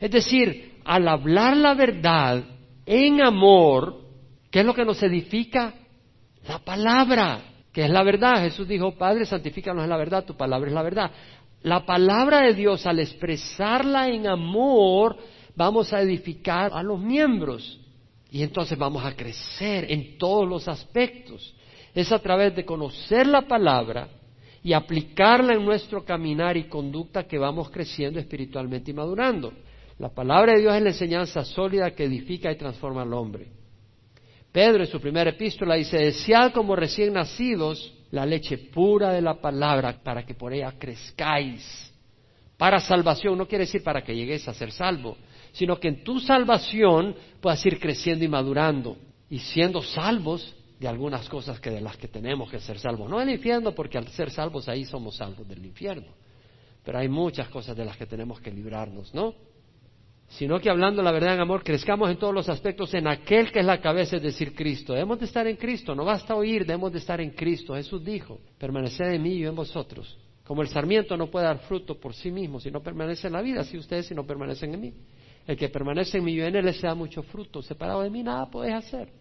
Es 0.00 0.10
decir, 0.10 0.80
al 0.84 1.06
hablar 1.06 1.56
la 1.56 1.74
verdad 1.74 2.42
en 2.86 3.22
amor, 3.22 4.00
¿qué 4.50 4.60
es 4.60 4.66
lo 4.66 4.74
que 4.74 4.84
nos 4.84 5.02
edifica? 5.02 5.74
La 6.48 6.58
palabra, 6.58 7.42
que 7.72 7.84
es 7.84 7.90
la 7.90 8.02
verdad. 8.02 8.42
Jesús 8.42 8.66
dijo, 8.66 8.96
Padre, 8.96 9.26
santifícanos 9.26 9.84
en 9.84 9.90
la 9.90 9.98
verdad, 9.98 10.24
tu 10.24 10.36
palabra 10.36 10.68
es 10.68 10.74
la 10.74 10.82
verdad. 10.82 11.10
La 11.62 11.84
palabra 11.84 12.40
de 12.40 12.54
Dios, 12.54 12.86
al 12.86 12.98
expresarla 12.98 14.08
en 14.08 14.26
amor, 14.26 15.18
vamos 15.54 15.92
a 15.92 16.00
edificar 16.00 16.72
a 16.72 16.82
los 16.82 16.98
miembros. 16.98 17.78
Y 18.30 18.42
entonces 18.42 18.78
vamos 18.78 19.04
a 19.04 19.14
crecer 19.14 19.92
en 19.92 20.16
todos 20.16 20.48
los 20.48 20.66
aspectos. 20.66 21.54
Es 21.94 22.10
a 22.12 22.18
través 22.20 22.56
de 22.56 22.64
conocer 22.64 23.26
la 23.26 23.42
palabra 23.42 24.08
y 24.62 24.72
aplicarla 24.72 25.54
en 25.54 25.64
nuestro 25.64 26.04
caminar 26.04 26.56
y 26.56 26.64
conducta 26.64 27.24
que 27.24 27.38
vamos 27.38 27.70
creciendo 27.70 28.18
espiritualmente 28.18 28.92
y 28.92 28.94
madurando. 28.94 29.52
La 30.00 30.08
palabra 30.08 30.54
de 30.54 30.60
Dios 30.60 30.74
es 30.74 30.82
la 30.82 30.88
enseñanza 30.88 31.44
sólida 31.44 31.90
que 31.90 32.04
edifica 32.04 32.50
y 32.50 32.56
transforma 32.56 33.02
al 33.02 33.12
hombre. 33.12 33.48
Pedro 34.50 34.82
en 34.82 34.90
su 34.90 34.98
primera 34.98 35.28
epístola 35.28 35.74
dice, 35.74 35.98
desead 35.98 36.52
como 36.52 36.74
recién 36.74 37.12
nacidos 37.12 37.92
la 38.10 38.24
leche 38.24 38.56
pura 38.56 39.12
de 39.12 39.20
la 39.20 39.42
palabra 39.42 40.02
para 40.02 40.24
que 40.24 40.32
por 40.32 40.54
ella 40.54 40.72
crezcáis. 40.78 41.92
Para 42.56 42.80
salvación 42.80 43.36
no 43.36 43.46
quiere 43.46 43.66
decir 43.66 43.82
para 43.82 44.02
que 44.02 44.16
llegues 44.16 44.48
a 44.48 44.54
ser 44.54 44.72
salvo, 44.72 45.18
sino 45.52 45.78
que 45.78 45.88
en 45.88 46.02
tu 46.02 46.18
salvación 46.18 47.14
puedas 47.42 47.64
ir 47.66 47.78
creciendo 47.78 48.24
y 48.24 48.28
madurando 48.28 48.96
y 49.28 49.38
siendo 49.40 49.82
salvos 49.82 50.56
de 50.78 50.88
algunas 50.88 51.28
cosas 51.28 51.60
que 51.60 51.70
de 51.70 51.82
las 51.82 51.98
que 51.98 52.08
tenemos 52.08 52.50
que 52.50 52.58
ser 52.58 52.78
salvos. 52.78 53.10
No 53.10 53.20
el 53.20 53.28
infierno, 53.28 53.72
porque 53.72 53.98
al 53.98 54.08
ser 54.08 54.30
salvos 54.30 54.66
ahí 54.66 54.86
somos 54.86 55.16
salvos 55.16 55.46
del 55.46 55.62
infierno. 55.66 56.08
Pero 56.82 56.96
hay 56.96 57.08
muchas 57.08 57.50
cosas 57.50 57.76
de 57.76 57.84
las 57.84 57.98
que 57.98 58.06
tenemos 58.06 58.40
que 58.40 58.50
librarnos, 58.50 59.12
¿no? 59.12 59.49
Sino 60.30 60.60
que 60.60 60.70
hablando 60.70 61.02
la 61.02 61.10
verdad 61.10 61.34
en 61.34 61.40
amor, 61.40 61.64
crezcamos 61.64 62.08
en 62.08 62.16
todos 62.16 62.32
los 62.32 62.48
aspectos 62.48 62.94
en 62.94 63.08
aquel 63.08 63.50
que 63.50 63.58
es 63.60 63.66
la 63.66 63.80
cabeza, 63.80 64.16
es 64.16 64.22
decir, 64.22 64.54
Cristo. 64.54 64.92
Debemos 64.92 65.18
de 65.18 65.26
estar 65.26 65.46
en 65.46 65.56
Cristo, 65.56 65.94
no 65.94 66.04
basta 66.04 66.36
oír, 66.36 66.64
debemos 66.64 66.92
de 66.92 66.98
estar 66.98 67.20
en 67.20 67.30
Cristo. 67.30 67.74
Jesús 67.74 68.04
dijo, 68.04 68.40
permaneced 68.56 69.12
en 69.12 69.22
mí 69.22 69.34
y 69.34 69.38
yo 69.40 69.50
en 69.50 69.56
vosotros. 69.56 70.16
Como 70.44 70.62
el 70.62 70.68
sarmiento 70.68 71.16
no 71.16 71.30
puede 71.30 71.46
dar 71.46 71.58
fruto 71.60 71.98
por 71.98 72.14
sí 72.14 72.30
mismo 72.30 72.60
si 72.60 72.70
no 72.70 72.80
permanece 72.80 73.26
en 73.26 73.32
la 73.32 73.42
vida, 73.42 73.62
así 73.62 73.76
ustedes 73.76 74.06
si 74.06 74.14
no 74.14 74.24
permanecen 74.24 74.72
en 74.72 74.80
mí. 74.80 74.94
El 75.46 75.56
que 75.56 75.68
permanece 75.68 76.18
en 76.18 76.24
mí 76.24 76.32
y 76.32 76.36
yo 76.36 76.44
en 76.44 76.54
él 76.54 76.74
se 76.74 76.86
da 76.86 76.94
mucho 76.94 77.22
fruto. 77.24 77.60
Separado 77.60 78.02
de 78.02 78.10
mí 78.10 78.22
nada 78.22 78.48
podéis 78.48 78.76
hacer. 78.76 79.12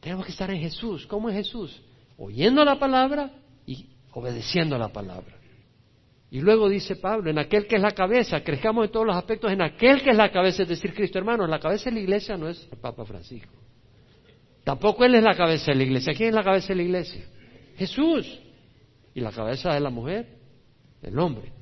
Tenemos 0.00 0.26
que 0.26 0.32
estar 0.32 0.50
en 0.50 0.60
Jesús. 0.60 1.06
¿Cómo 1.06 1.30
es 1.30 1.36
Jesús? 1.36 1.82
Oyendo 2.18 2.62
la 2.64 2.78
palabra 2.78 3.30
y 3.66 3.86
obedeciendo 4.12 4.76
la 4.76 4.88
palabra. 4.88 5.41
Y 6.32 6.40
luego 6.40 6.66
dice 6.66 6.96
Pablo, 6.96 7.28
en 7.28 7.36
aquel 7.38 7.66
que 7.66 7.76
es 7.76 7.82
la 7.82 7.90
cabeza, 7.90 8.42
crezcamos 8.42 8.86
en 8.86 8.90
todos 8.90 9.04
los 9.04 9.14
aspectos 9.14 9.52
en 9.52 9.60
aquel 9.60 10.00
que 10.00 10.08
es 10.08 10.16
la 10.16 10.32
cabeza, 10.32 10.62
es 10.62 10.68
decir, 10.70 10.94
Cristo, 10.94 11.18
hermanos, 11.18 11.46
la 11.46 11.60
cabeza 11.60 11.90
de 11.90 11.96
la 11.96 12.00
iglesia 12.00 12.38
no 12.38 12.48
es 12.48 12.66
el 12.72 12.78
Papa 12.78 13.04
Francisco. 13.04 13.52
Tampoco 14.64 15.04
Él 15.04 15.14
es 15.16 15.22
la 15.22 15.36
cabeza 15.36 15.72
de 15.72 15.74
la 15.74 15.82
iglesia. 15.82 16.14
¿Quién 16.14 16.30
es 16.30 16.34
la 16.34 16.42
cabeza 16.42 16.68
de 16.68 16.76
la 16.76 16.82
iglesia? 16.84 17.22
Jesús. 17.76 18.40
¿Y 19.14 19.20
la 19.20 19.30
cabeza 19.30 19.74
de 19.74 19.80
la 19.80 19.90
mujer? 19.90 20.38
El 21.02 21.18
hombre. 21.18 21.52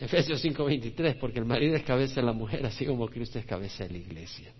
Efesios 0.00 0.42
5:23, 0.42 1.18
porque 1.20 1.38
el 1.38 1.44
marido 1.44 1.76
es 1.76 1.82
cabeza 1.82 2.22
de 2.22 2.26
la 2.26 2.32
mujer, 2.32 2.64
así 2.64 2.86
como 2.86 3.06
Cristo 3.08 3.38
es 3.38 3.44
cabeza 3.44 3.84
de 3.84 3.90
la 3.90 3.98
iglesia, 3.98 4.54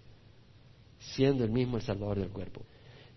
siendo 0.99 1.43
el 1.43 1.51
mismo 1.51 1.79
el 1.79 1.83
Salvador 1.83 2.19
del 2.19 2.29
cuerpo. 2.29 2.67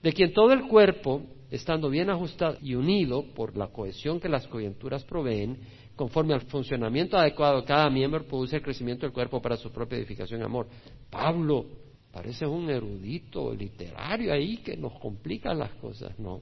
De 0.02 0.14
quien 0.14 0.32
todo 0.32 0.54
el 0.54 0.66
cuerpo, 0.70 1.24
estando 1.52 1.90
bien 1.90 2.10
ajustado 2.10 2.58
y 2.62 2.76
unido 2.76 3.26
por 3.36 3.58
la 3.58 3.68
cohesión 3.68 4.22
que 4.22 4.30
las 4.30 4.48
coyunturas 4.48 5.04
proveen, 5.04 5.58
conforme 6.00 6.34
al 6.34 6.40
funcionamiento 6.44 7.18
adecuado 7.18 7.60
de 7.60 7.68
cada 7.68 7.90
miembro, 7.90 8.26
produce 8.26 8.56
el 8.56 8.62
crecimiento 8.62 9.06
del 9.06 9.12
cuerpo 9.12 9.42
para 9.42 9.58
su 9.58 9.70
propia 9.70 9.98
edificación 9.98 10.40
y 10.40 10.44
amor. 10.46 10.66
Pablo 11.10 11.66
parece 12.10 12.46
un 12.46 12.70
erudito 12.70 13.54
literario 13.54 14.32
ahí 14.32 14.60
que 14.60 14.78
nos 14.78 14.98
complica 14.98 15.54
las 15.54 15.72
cosas. 15.72 16.18
No, 16.18 16.40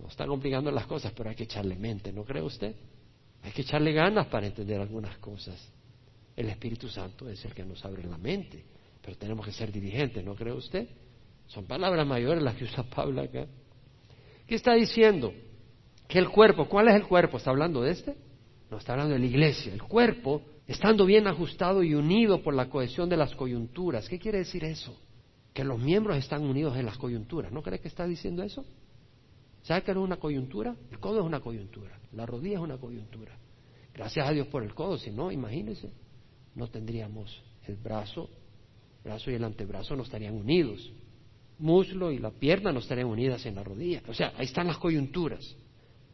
no 0.00 0.08
está 0.08 0.26
complicando 0.26 0.72
las 0.72 0.86
cosas, 0.86 1.12
pero 1.16 1.30
hay 1.30 1.36
que 1.36 1.44
echarle 1.44 1.76
mente, 1.76 2.12
¿no 2.12 2.24
cree 2.24 2.42
usted? 2.42 2.74
Hay 3.44 3.52
que 3.52 3.62
echarle 3.62 3.92
ganas 3.92 4.26
para 4.26 4.48
entender 4.48 4.80
algunas 4.80 5.18
cosas. 5.18 5.70
El 6.34 6.48
Espíritu 6.48 6.88
Santo 6.88 7.28
es 7.28 7.44
el 7.44 7.54
que 7.54 7.64
nos 7.64 7.84
abre 7.84 8.02
la 8.02 8.18
mente, 8.18 8.64
pero 9.00 9.16
tenemos 9.16 9.46
que 9.46 9.52
ser 9.52 9.70
dirigentes, 9.70 10.24
¿no 10.24 10.34
cree 10.34 10.52
usted? 10.52 10.88
Son 11.46 11.64
palabras 11.64 12.04
mayores 12.04 12.42
las 12.42 12.56
que 12.56 12.64
usa 12.64 12.82
Pablo 12.82 13.20
acá. 13.20 13.46
¿Qué 14.48 14.56
está 14.56 14.74
diciendo? 14.74 15.32
Que 16.08 16.18
el 16.18 16.28
cuerpo, 16.28 16.68
¿cuál 16.68 16.88
es 16.88 16.96
el 16.96 17.06
cuerpo? 17.06 17.36
¿Está 17.36 17.50
hablando 17.50 17.80
de 17.80 17.92
este? 17.92 18.23
No, 18.74 18.78
está 18.78 18.94
hablando 18.94 19.12
de 19.12 19.20
la 19.20 19.26
iglesia. 19.26 19.72
El 19.72 19.84
cuerpo, 19.84 20.42
estando 20.66 21.06
bien 21.06 21.28
ajustado 21.28 21.84
y 21.84 21.94
unido 21.94 22.42
por 22.42 22.54
la 22.54 22.68
cohesión 22.68 23.08
de 23.08 23.16
las 23.16 23.32
coyunturas. 23.36 24.08
¿Qué 24.08 24.18
quiere 24.18 24.38
decir 24.38 24.64
eso? 24.64 25.00
Que 25.52 25.62
los 25.62 25.78
miembros 25.78 26.16
están 26.16 26.42
unidos 26.42 26.76
en 26.76 26.84
las 26.84 26.98
coyunturas. 26.98 27.52
¿No 27.52 27.62
cree 27.62 27.78
que 27.78 27.86
está 27.86 28.04
diciendo 28.04 28.42
eso? 28.42 28.64
¿Sabe 29.62 29.84
que 29.84 29.94
no 29.94 30.00
es 30.00 30.06
una 30.06 30.16
coyuntura? 30.16 30.74
El 30.90 30.98
codo 30.98 31.20
es 31.20 31.24
una 31.24 31.38
coyuntura. 31.38 32.00
La 32.14 32.26
rodilla 32.26 32.56
es 32.56 32.62
una 32.62 32.76
coyuntura. 32.76 33.38
Gracias 33.94 34.28
a 34.28 34.32
Dios 34.32 34.48
por 34.48 34.64
el 34.64 34.74
codo, 34.74 34.98
si 34.98 35.12
no, 35.12 35.30
imagínense, 35.30 35.92
no 36.56 36.66
tendríamos 36.66 37.44
el 37.68 37.76
brazo, 37.76 38.28
el 38.96 39.02
brazo 39.04 39.30
y 39.30 39.34
el 39.34 39.44
antebrazo 39.44 39.94
no 39.94 40.02
estarían 40.02 40.34
unidos. 40.34 40.92
Muslo 41.60 42.10
y 42.10 42.18
la 42.18 42.32
pierna 42.32 42.72
no 42.72 42.80
estarían 42.80 43.06
unidas 43.06 43.46
en 43.46 43.54
la 43.54 43.62
rodilla. 43.62 44.02
O 44.08 44.14
sea, 44.14 44.32
ahí 44.36 44.46
están 44.46 44.66
las 44.66 44.78
coyunturas. 44.78 45.56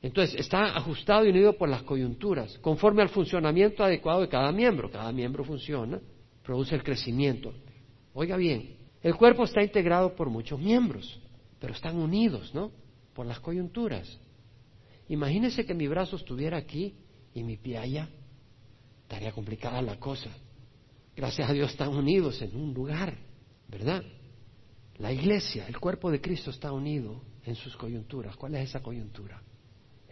Entonces, 0.02 0.40
está 0.40 0.76
ajustado 0.76 1.26
y 1.26 1.30
unido 1.30 1.56
por 1.58 1.68
las 1.68 1.82
coyunturas, 1.82 2.58
conforme 2.58 3.02
al 3.02 3.10
funcionamiento 3.10 3.84
adecuado 3.84 4.22
de 4.22 4.28
cada 4.28 4.50
miembro. 4.50 4.90
Cada 4.90 5.12
miembro 5.12 5.44
funciona, 5.44 6.00
produce 6.42 6.74
el 6.74 6.82
crecimiento. 6.82 7.52
Oiga 8.14 8.36
bien, 8.36 8.76
el 9.02 9.14
cuerpo 9.14 9.44
está 9.44 9.62
integrado 9.62 10.14
por 10.16 10.30
muchos 10.30 10.58
miembros, 10.58 11.20
pero 11.58 11.74
están 11.74 11.96
unidos, 11.96 12.54
¿no? 12.54 12.70
Por 13.14 13.26
las 13.26 13.40
coyunturas. 13.40 14.18
Imagínese 15.08 15.66
que 15.66 15.74
mi 15.74 15.86
brazo 15.86 16.16
estuviera 16.16 16.56
aquí 16.56 16.94
y 17.34 17.42
mi 17.42 17.56
pie 17.56 17.78
allá. 17.78 18.08
Estaría 19.02 19.32
complicada 19.32 19.82
la 19.82 19.98
cosa. 19.98 20.30
Gracias 21.14 21.50
a 21.50 21.52
Dios 21.52 21.72
están 21.72 21.90
unidos 21.90 22.40
en 22.40 22.56
un 22.56 22.72
lugar, 22.72 23.18
¿verdad? 23.68 24.02
La 24.98 25.12
iglesia, 25.12 25.66
el 25.66 25.78
cuerpo 25.78 26.10
de 26.10 26.20
Cristo 26.20 26.50
está 26.50 26.72
unido 26.72 27.20
en 27.44 27.54
sus 27.54 27.76
coyunturas. 27.76 28.36
¿Cuál 28.36 28.54
es 28.54 28.70
esa 28.70 28.80
coyuntura? 28.80 29.42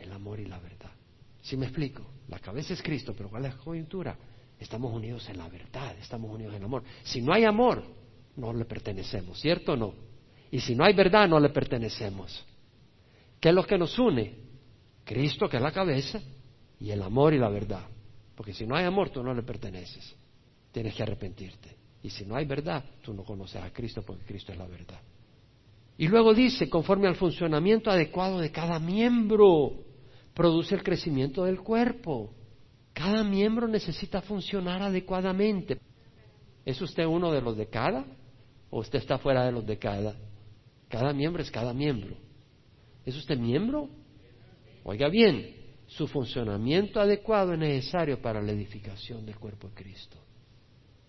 El 0.09 0.15
amor 0.15 0.41
y 0.41 0.47
la 0.47 0.59
verdad. 0.59 0.91
¿Sí 1.41 1.57
me 1.57 1.67
explico? 1.67 2.03
La 2.29 2.39
cabeza 2.41 2.75
es 2.75 2.83
Cristo, 2.83 3.15
pero 3.17 3.31
¿cuál 3.31 3.47
es 3.47 3.55
la 3.55 3.61
coyuntura? 3.61 4.17
Estamos 4.59 4.93
unidos 4.93 5.29
en 5.29 5.39
la 5.39 5.49
verdad, 5.49 5.97
estamos 5.99 6.31
unidos 6.31 6.53
en 6.55 6.59
el 6.59 6.65
amor. 6.65 6.83
Si 7.05 7.23
no 7.23 7.33
hay 7.33 7.45
amor, 7.45 7.85
no 8.37 8.53
le 8.53 8.65
pertenecemos, 8.65 9.41
¿cierto 9.41 9.73
o 9.73 9.77
no? 9.77 9.95
Y 10.51 10.61
si 10.61 10.75
no 10.75 10.85
hay 10.85 10.95
verdad, 10.95 11.29
no 11.29 11.39
le 11.39 11.51
pertenecemos. 11.51 12.45
¿Qué 13.41 13.51
es 13.51 13.55
lo 13.55 13.65
que 13.65 13.79
nos 13.79 13.99
une? 13.99 14.35
Cristo, 15.05 15.49
que 15.49 15.59
es 15.59 15.63
la 15.63 15.73
cabeza, 15.73 16.21
y 16.81 16.91
el 16.91 17.03
amor 17.03 17.35
y 17.35 17.39
la 17.39 17.49
verdad. 17.49 17.87
Porque 18.35 18.53
si 18.53 18.67
no 18.67 18.77
hay 18.77 18.85
amor, 18.85 19.11
tú 19.11 19.23
no 19.23 19.33
le 19.35 19.43
perteneces. 19.43 20.17
Tienes 20.73 20.95
que 20.95 21.03
arrepentirte. 21.03 21.77
Y 22.03 22.11
si 22.11 22.25
no 22.25 22.37
hay 22.37 22.47
verdad, 22.47 22.85
tú 23.03 23.13
no 23.13 23.25
conoces 23.25 23.63
a 23.63 23.73
Cristo 23.73 24.03
porque 24.03 24.25
Cristo 24.25 24.53
es 24.53 24.59
la 24.59 24.67
verdad. 24.67 25.01
Y 25.97 26.07
luego 26.07 26.33
dice, 26.33 26.69
conforme 26.69 27.09
al 27.09 27.17
funcionamiento 27.17 27.91
adecuado 27.91 28.39
de 28.39 28.53
cada 28.53 28.79
miembro, 28.79 29.88
produce 30.39 30.77
el 30.77 30.85
crecimiento 30.85 31.45
del 31.47 31.59
cuerpo. 31.59 32.33
Cada 32.93 33.25
miembro 33.25 33.67
necesita 33.67 34.23
funcionar 34.23 34.81
adecuadamente. 34.81 35.81
¿Es 36.65 36.81
usted 36.81 37.07
uno 37.07 37.33
de 37.33 37.43
los 37.43 37.57
de 37.57 37.67
cada? 37.67 38.05
¿O 38.71 38.79
usted 38.79 39.01
está 39.01 39.19
fuera 39.19 39.45
de 39.45 39.51
los 39.51 39.67
de 39.67 39.77
cada? 39.79 40.15
Cada 40.89 41.13
miembro 41.13 41.43
es 41.43 41.51
cada 41.51 41.75
miembro. 41.75 42.15
¿Es 43.05 43.17
usted 43.17 43.37
miembro? 43.37 43.89
Oiga 44.85 45.09
bien, 45.09 45.57
su 45.89 46.07
funcionamiento 46.07 47.01
adecuado 47.01 47.55
es 47.55 47.59
necesario 47.59 48.23
para 48.23 48.41
la 48.41 48.53
edificación 48.53 49.27
del 49.27 49.41
cuerpo 49.41 49.67
de 49.67 49.75
Cristo. 49.75 50.19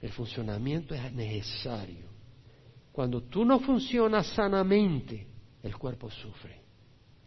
El 0.01 0.09
funcionamiento 0.09 0.95
es 0.95 1.13
necesario. 1.13 2.07
Cuando 2.91 3.21
tú 3.21 3.45
no 3.45 3.59
funcionas 3.59 4.25
sanamente, 4.25 5.27
el 5.61 5.77
cuerpo 5.77 6.09
sufre. 6.09 6.68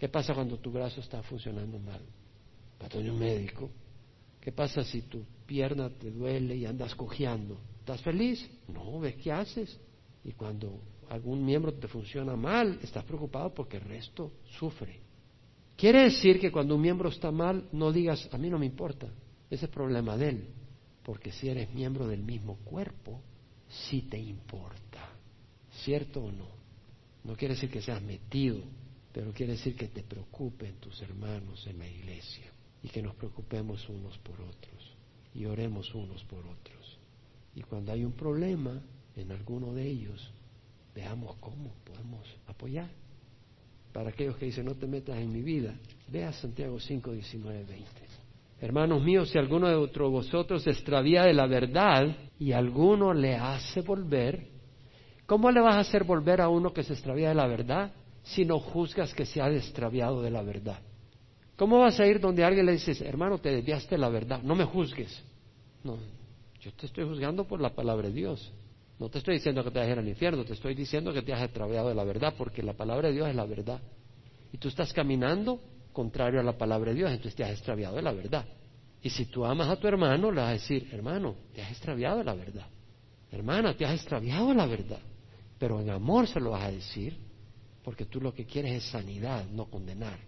¿Qué 0.03 0.09
pasa 0.09 0.35
cuando 0.35 0.59
tu 0.59 0.73
brazo 0.73 1.01
está 1.01 1.23
funcionando 1.23 1.79
mal? 1.79 2.01
Para 2.77 2.99
un 2.99 3.17
médico. 3.17 3.71
¿Qué 4.41 4.51
pasa 4.51 4.83
si 4.83 5.03
tu 5.03 5.23
pierna 5.47 5.91
te 5.91 6.11
duele 6.11 6.57
y 6.57 6.67
andas 6.67 6.93
cojeando? 6.97 7.57
¿Estás 7.79 8.03
feliz? 8.03 8.51
No, 8.67 8.99
ves 8.99 9.15
qué 9.23 9.31
haces. 9.31 9.79
Y 10.25 10.33
cuando 10.33 10.81
algún 11.09 11.45
miembro 11.45 11.73
te 11.75 11.87
funciona 11.87 12.35
mal, 12.35 12.81
estás 12.83 13.05
preocupado 13.05 13.55
porque 13.55 13.77
el 13.77 13.85
resto 13.85 14.33
sufre. 14.59 14.99
Quiere 15.77 16.03
decir 16.03 16.41
que 16.41 16.51
cuando 16.51 16.75
un 16.75 16.81
miembro 16.81 17.09
está 17.09 17.31
mal, 17.31 17.69
no 17.71 17.93
digas, 17.93 18.29
a 18.33 18.39
mí 18.39 18.51
no 18.51 18.59
me 18.59 18.67
importa, 18.67 19.07
ese 19.49 19.67
es 19.67 19.71
problema 19.71 20.17
de 20.17 20.29
él. 20.31 20.49
Porque 21.05 21.31
si 21.31 21.49
eres 21.49 21.73
miembro 21.73 22.09
del 22.09 22.25
mismo 22.25 22.57
cuerpo, 22.65 23.21
sí 23.69 24.03
te 24.03 24.19
importa. 24.19 25.11
¿Cierto 25.85 26.25
o 26.25 26.33
no? 26.33 26.49
No 27.23 27.37
quiere 27.37 27.55
decir 27.55 27.71
que 27.71 27.81
seas 27.81 28.03
metido, 28.03 28.65
pero 29.13 29.33
quiere 29.33 29.53
decir 29.53 29.77
que 29.77 29.89
te 29.89 30.03
preocupen 30.03 30.77
tus 30.77 31.01
hermanos 31.03 31.67
en 31.67 31.79
la 31.79 31.89
iglesia 31.89 32.47
y 32.83 32.89
que 32.89 33.03
nos 33.03 33.15
preocupemos 33.15 33.89
unos 33.89 34.17
por 34.19 34.41
otros 34.41 34.97
y 35.35 35.45
oremos 35.45 35.95
unos 35.95 36.25
por 36.25 36.41
otros. 36.41 36.99
Y 37.55 37.63
cuando 37.63 37.93
hay 37.93 38.05
un 38.05 38.13
problema 38.13 38.81
en 39.17 39.31
alguno 39.31 39.75
de 39.75 39.87
ellos, 39.87 40.33
veamos 40.95 41.37
cómo 41.41 41.75
podemos 41.85 42.27
apoyar. 42.47 42.89
Para 43.93 44.09
aquellos 44.09 44.37
que 44.37 44.47
dicen 44.47 44.65
no 44.65 44.75
te 44.75 44.87
metas 44.87 45.19
en 45.19 45.31
mi 45.31 45.43
vida, 45.43 45.75
vea 46.09 46.33
Santiago 46.33 46.81
5, 46.81 47.13
19, 47.13 47.65
20. 47.65 47.87
Hermanos 48.61 49.03
míos, 49.03 49.29
si 49.29 49.39
alguno 49.39 49.69
de 49.69 49.77
vosotros 49.77 50.63
se 50.63 50.71
extravía 50.71 51.25
de 51.25 51.35
la 51.35 51.47
verdad 51.47 52.17
y 52.39 52.53
alguno 52.53 53.13
le 53.13 53.35
hace 53.35 53.83
volver, 53.83 54.47
¿cómo 55.27 55.51
le 55.51 55.61
vas 55.61 55.77
a 55.77 55.81
hacer 55.81 56.05
volver 56.05 56.41
a 56.41 56.49
uno 56.49 56.73
que 56.73 56.85
se 56.85 56.95
extravía 56.95 57.31
de 57.31 57.35
la 57.35 57.47
verdad 57.47 57.93
si 58.23 58.45
no 58.45 58.59
juzgas 58.59 59.13
que 59.15 59.27
se 59.27 59.41
ha 59.41 59.51
extraviado 59.51 60.23
de 60.23 60.31
la 60.31 60.43
verdad? 60.43 60.79
¿Cómo 61.57 61.79
vas 61.79 61.99
a 62.01 62.07
ir 62.07 62.21
donde 62.21 62.45
alguien 62.45 62.67
le 62.67 62.73
dices, 62.73 63.01
hermano, 63.01 63.39
te 63.39 63.51
desviaste 63.51 63.97
de 63.97 63.99
la 63.99 64.09
verdad? 64.09 64.43
No 64.43 64.55
me 64.55 64.65
juzgues. 64.65 65.23
No, 65.85 65.97
yo 66.61 66.73
te 66.73 66.87
estoy 66.87 67.05
juzgando 67.05 67.45
por 67.45 67.61
la 67.61 67.75
palabra 67.75 68.09
de 68.09 68.15
Dios. 68.15 68.53
No 68.99 69.09
te 69.09 69.19
estoy 69.19 69.35
diciendo 69.35 69.65
que 69.65 69.71
te 69.71 69.79
vas 69.81 69.89
a 69.89 69.91
ir 69.93 69.99
al 69.99 70.09
infierno, 70.09 70.45
te 70.45 70.53
estoy 70.53 70.75
diciendo 70.75 71.13
que 71.13 71.23
te 71.23 71.33
has 71.33 71.43
extraviado 71.43 71.89
de 71.89 71.95
la 71.95 72.05
verdad, 72.05 72.35
porque 72.39 72.63
la 72.63 72.73
palabra 72.73 73.09
de 73.09 73.15
Dios 73.15 73.29
es 73.29 73.35
la 73.35 73.47
verdad. 73.47 73.81
Y 74.53 74.59
tú 74.59 74.69
estás 74.69 74.93
caminando 74.93 75.61
contrario 75.93 76.41
a 76.41 76.43
la 76.43 76.57
palabra 76.57 76.91
de 76.91 76.99
Dios, 76.99 77.11
entonces 77.11 77.35
te 77.35 77.45
has 77.45 77.51
extraviado 77.51 77.97
de 77.97 78.03
la 78.03 78.13
verdad. 78.13 78.47
Y 79.03 79.11
si 79.11 79.27
tú 79.27 79.45
amas 79.45 79.69
a 79.69 79.77
tu 79.77 79.89
hermano, 79.89 80.31
le 80.31 80.41
vas 80.41 80.51
a 80.51 80.53
decir, 80.53 80.89
hermano, 80.93 81.35
te 81.55 81.63
has 81.63 81.73
extraviado 81.73 82.19
de 82.19 82.25
la 82.25 82.35
verdad. 82.35 82.67
Hermana, 83.33 83.75
te 83.75 83.85
has 83.85 83.95
extraviado 83.95 84.49
de 84.49 84.55
la 84.55 84.67
verdad. 84.67 85.01
Pero 85.59 85.81
en 85.81 85.91
amor 85.91 86.29
se 86.29 86.39
lo 86.39 86.51
vas 86.51 86.65
a 86.65 86.71
decir, 86.71 87.17
porque 87.83 88.07
tú 88.07 88.21
lo 88.21 88.33
que 88.33 88.45
quieres 88.45 88.73
es 88.85 88.91
sanidad, 88.91 89.45
no 89.51 89.67
condenar. 89.67 90.19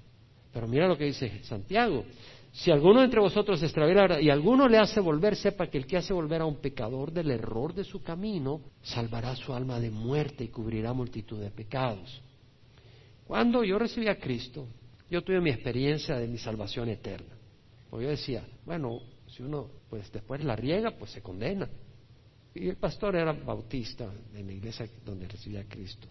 Pero 0.52 0.68
mira 0.68 0.86
lo 0.86 0.96
que 0.96 1.04
dice 1.04 1.42
Santiago. 1.44 2.04
Si 2.52 2.70
alguno 2.70 3.02
entre 3.02 3.18
vosotros 3.18 3.60
extravía 3.62 4.20
y 4.20 4.30
alguno 4.30 4.68
le 4.68 4.78
hace 4.78 5.00
volver, 5.00 5.34
sepa 5.34 5.66
que 5.66 5.78
el 5.78 5.86
que 5.86 5.96
hace 5.96 6.12
volver 6.12 6.40
a 6.40 6.46
un 6.46 6.60
pecador 6.60 7.10
del 7.10 7.32
error 7.32 7.74
de 7.74 7.82
su 7.82 8.00
camino, 8.00 8.60
salvará 8.80 9.34
su 9.34 9.52
alma 9.52 9.80
de 9.80 9.90
muerte 9.90 10.44
y 10.44 10.48
cubrirá 10.48 10.92
multitud 10.92 11.40
de 11.40 11.50
pecados. 11.50 12.22
Cuando 13.26 13.64
yo 13.64 13.76
recibí 13.78 14.06
a 14.06 14.20
Cristo, 14.20 14.68
yo 15.10 15.22
tuve 15.22 15.40
mi 15.40 15.50
experiencia 15.50 16.16
de 16.16 16.28
mi 16.28 16.38
salvación 16.38 16.88
eterna. 16.88 17.34
Porque 17.90 18.04
yo 18.04 18.10
decía, 18.10 18.46
bueno, 18.64 19.00
si 19.26 19.42
uno 19.42 19.68
pues 19.90 20.10
después 20.12 20.44
la 20.44 20.54
riega, 20.54 20.92
pues 20.92 21.10
se 21.10 21.22
condena. 21.22 21.68
Y 22.54 22.68
el 22.68 22.76
pastor 22.76 23.16
era 23.16 23.32
bautista 23.32 24.12
en 24.32 24.46
la 24.46 24.52
iglesia 24.52 24.86
donde 25.04 25.26
recibía 25.26 25.60
a 25.60 25.64
Cristo. 25.64 26.06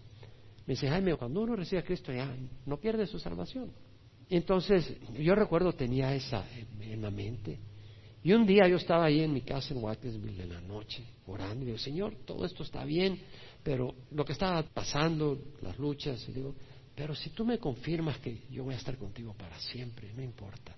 Me 0.66 0.74
dice, 0.74 0.88
Jaime, 0.88 1.14
cuando 1.16 1.42
uno 1.42 1.56
recibe 1.56 1.80
a 1.80 1.84
Cristo 1.84 2.12
ya 2.12 2.34
no 2.66 2.78
pierde 2.78 3.06
su 3.06 3.18
salvación. 3.18 3.70
Entonces, 4.30 4.96
yo 5.18 5.34
recuerdo 5.34 5.72
tenía 5.74 6.14
esa 6.14 6.46
en 6.80 7.02
la 7.02 7.10
mente. 7.10 7.58
Y 8.22 8.32
un 8.32 8.46
día 8.46 8.66
yo 8.66 8.76
estaba 8.76 9.04
ahí 9.04 9.20
en 9.20 9.34
mi 9.34 9.42
casa 9.42 9.74
en 9.74 9.84
Watkesville 9.84 10.44
en 10.44 10.48
la 10.48 10.60
noche, 10.62 11.04
orando, 11.26 11.62
y 11.62 11.66
digo, 11.66 11.78
Señor, 11.78 12.14
todo 12.24 12.46
esto 12.46 12.62
está 12.62 12.82
bien, 12.82 13.20
pero 13.62 13.94
lo 14.12 14.24
que 14.24 14.32
estaba 14.32 14.62
pasando, 14.62 15.38
las 15.60 15.78
luchas, 15.78 16.26
y 16.30 16.32
digo, 16.32 16.54
pero 16.94 17.14
si 17.14 17.30
tú 17.30 17.44
me 17.44 17.58
confirmas 17.58 18.18
que 18.20 18.44
yo 18.50 18.64
voy 18.64 18.72
a 18.74 18.78
estar 18.78 18.96
contigo 18.96 19.34
para 19.34 19.58
siempre, 19.58 20.10
no 20.14 20.22
importa. 20.22 20.74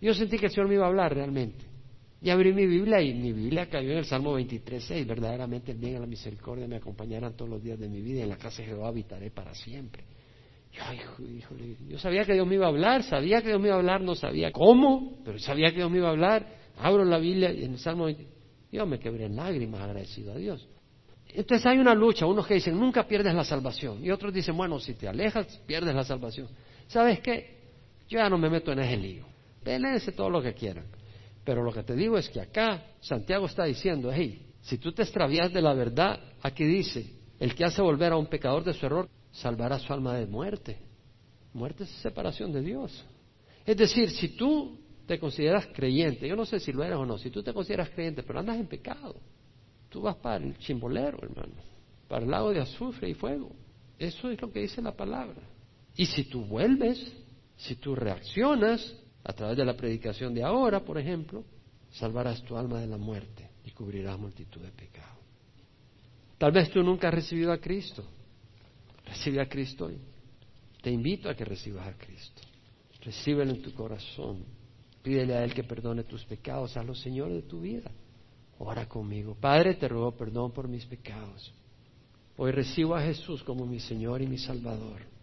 Yo 0.00 0.14
sentí 0.14 0.38
que 0.38 0.46
el 0.46 0.52
Señor 0.52 0.68
me 0.68 0.74
iba 0.74 0.84
a 0.84 0.88
hablar 0.88 1.12
realmente. 1.12 1.64
Y 2.20 2.30
abrí 2.30 2.52
mi 2.52 2.66
Biblia 2.66 3.00
y 3.00 3.14
mi 3.14 3.32
Biblia 3.32 3.68
cayó 3.68 3.92
en 3.92 3.98
el 3.98 4.04
Salmo 4.04 4.38
23.6. 4.38 5.06
Verdaderamente 5.06 5.72
el 5.72 5.78
bien 5.78 5.96
y 5.96 5.98
la 6.00 6.06
misericordia 6.06 6.66
me 6.66 6.76
acompañarán 6.76 7.36
todos 7.36 7.50
los 7.50 7.62
días 7.62 7.78
de 7.78 7.88
mi 7.88 8.00
vida 8.00 8.20
y 8.20 8.22
en 8.22 8.28
la 8.28 8.36
casa 8.36 8.62
de 8.62 8.68
Jehová 8.68 8.88
habitaré 8.88 9.30
para 9.30 9.54
siempre. 9.54 10.02
Yo, 10.72 10.82
híjole, 11.24 11.76
yo 11.88 11.98
sabía 11.98 12.24
que 12.24 12.34
Dios 12.34 12.46
me 12.46 12.56
iba 12.56 12.66
a 12.66 12.70
hablar, 12.70 13.02
sabía 13.04 13.40
que 13.40 13.48
Dios 13.48 13.60
me 13.60 13.68
iba 13.68 13.76
a 13.76 13.78
hablar, 13.78 14.00
no 14.00 14.14
sabía 14.14 14.50
cómo, 14.50 15.18
pero 15.24 15.38
sabía 15.38 15.70
que 15.70 15.76
Dios 15.76 15.90
me 15.90 15.98
iba 15.98 16.08
a 16.08 16.10
hablar. 16.10 16.46
Abro 16.76 17.04
la 17.04 17.18
Biblia 17.18 17.52
y 17.52 17.64
en 17.64 17.72
el 17.72 17.78
Salmo 17.78 18.04
23, 18.06 18.34
yo 18.72 18.86
me 18.86 18.98
quebré 18.98 19.26
en 19.26 19.36
lágrimas 19.36 19.80
agradecido 19.80 20.32
a 20.32 20.36
Dios. 20.36 20.68
Entonces 21.28 21.66
hay 21.66 21.78
una 21.78 21.94
lucha, 21.94 22.26
unos 22.26 22.46
que 22.46 22.54
dicen, 22.54 22.78
nunca 22.78 23.06
pierdes 23.06 23.34
la 23.34 23.44
salvación, 23.44 24.04
y 24.04 24.10
otros 24.10 24.32
dicen, 24.32 24.56
bueno, 24.56 24.78
si 24.78 24.94
te 24.94 25.08
alejas, 25.08 25.46
pierdes 25.66 25.94
la 25.94 26.04
salvación. 26.04 26.48
¿Sabes 26.86 27.20
qué? 27.20 27.58
Yo 28.08 28.18
ya 28.18 28.28
no 28.28 28.38
me 28.38 28.48
meto 28.48 28.72
en 28.72 28.80
ese 28.80 28.96
lío. 28.96 29.26
Pélense 29.62 30.12
todo 30.12 30.30
lo 30.30 30.42
que 30.42 30.54
quieran. 30.54 30.86
Pero 31.48 31.62
lo 31.62 31.72
que 31.72 31.82
te 31.82 31.96
digo 31.96 32.18
es 32.18 32.28
que 32.28 32.42
acá 32.42 32.92
Santiago 33.00 33.46
está 33.46 33.64
diciendo, 33.64 34.10
hey, 34.12 34.52
si 34.60 34.76
tú 34.76 34.92
te 34.92 35.00
extravías 35.00 35.50
de 35.50 35.62
la 35.62 35.72
verdad, 35.72 36.20
aquí 36.42 36.62
dice, 36.62 37.10
el 37.40 37.54
que 37.54 37.64
hace 37.64 37.80
volver 37.80 38.12
a 38.12 38.18
un 38.18 38.26
pecador 38.26 38.62
de 38.64 38.74
su 38.74 38.84
error, 38.84 39.08
salvará 39.32 39.78
su 39.78 39.90
alma 39.90 40.14
de 40.14 40.26
muerte. 40.26 40.76
Muerte 41.54 41.84
es 41.84 41.90
separación 42.02 42.52
de 42.52 42.60
Dios. 42.60 43.02
Es 43.64 43.78
decir, 43.78 44.10
si 44.10 44.36
tú 44.36 44.78
te 45.06 45.18
consideras 45.18 45.66
creyente, 45.68 46.28
yo 46.28 46.36
no 46.36 46.44
sé 46.44 46.60
si 46.60 46.70
lo 46.70 46.84
eres 46.84 46.98
o 46.98 47.06
no, 47.06 47.16
si 47.16 47.30
tú 47.30 47.42
te 47.42 47.54
consideras 47.54 47.88
creyente, 47.88 48.22
pero 48.22 48.40
andas 48.40 48.58
en 48.58 48.66
pecado, 48.66 49.14
Tú 49.88 50.02
vas 50.02 50.16
para 50.16 50.44
el 50.44 50.58
chimbolero, 50.58 51.16
hermano, 51.22 51.54
para 52.08 52.26
el 52.26 52.30
lago 52.30 52.52
de 52.52 52.60
azufre 52.60 53.08
y 53.08 53.14
fuego. 53.14 53.52
Eso 53.98 54.30
es 54.30 54.38
lo 54.38 54.52
que 54.52 54.60
dice 54.60 54.82
la 54.82 54.92
palabra. 54.92 55.40
Y 55.96 56.04
si 56.04 56.24
tú 56.24 56.44
vuelves, 56.44 57.10
si 57.56 57.76
tú 57.76 57.94
reaccionas 57.94 58.94
a 59.24 59.32
través 59.32 59.56
de 59.56 59.64
la 59.64 59.76
predicación 59.76 60.34
de 60.34 60.42
ahora, 60.42 60.84
por 60.84 60.98
ejemplo, 60.98 61.44
salvarás 61.90 62.42
tu 62.42 62.56
alma 62.56 62.80
de 62.80 62.86
la 62.86 62.98
muerte 62.98 63.50
y 63.64 63.70
cubrirás 63.72 64.18
multitud 64.18 64.60
de 64.60 64.70
pecados. 64.70 65.18
Tal 66.38 66.52
vez 66.52 66.70
tú 66.70 66.82
nunca 66.82 67.08
has 67.08 67.14
recibido 67.14 67.52
a 67.52 67.58
Cristo. 67.58 68.04
Recibe 69.04 69.40
a 69.40 69.48
Cristo 69.48 69.86
hoy. 69.86 69.98
Te 70.82 70.90
invito 70.90 71.28
a 71.28 71.34
que 71.34 71.44
recibas 71.44 71.86
a 71.86 71.94
Cristo. 71.94 72.42
Recíbelo 73.02 73.50
en 73.50 73.62
tu 73.62 73.74
corazón. 73.74 74.44
Pídele 75.02 75.34
a 75.34 75.44
Él 75.44 75.52
que 75.52 75.64
perdone 75.64 76.04
tus 76.04 76.24
pecados. 76.24 76.76
Hazlo 76.76 76.94
Señor 76.94 77.32
de 77.32 77.42
tu 77.42 77.60
vida. 77.60 77.90
Ora 78.58 78.88
conmigo. 78.88 79.34
Padre, 79.34 79.74
te 79.74 79.88
ruego 79.88 80.16
perdón 80.16 80.52
por 80.52 80.68
mis 80.68 80.84
pecados. 80.86 81.52
Hoy 82.36 82.52
recibo 82.52 82.94
a 82.94 83.02
Jesús 83.02 83.42
como 83.42 83.66
mi 83.66 83.80
Señor 83.80 84.22
y 84.22 84.26
mi 84.26 84.38
Salvador. 84.38 85.17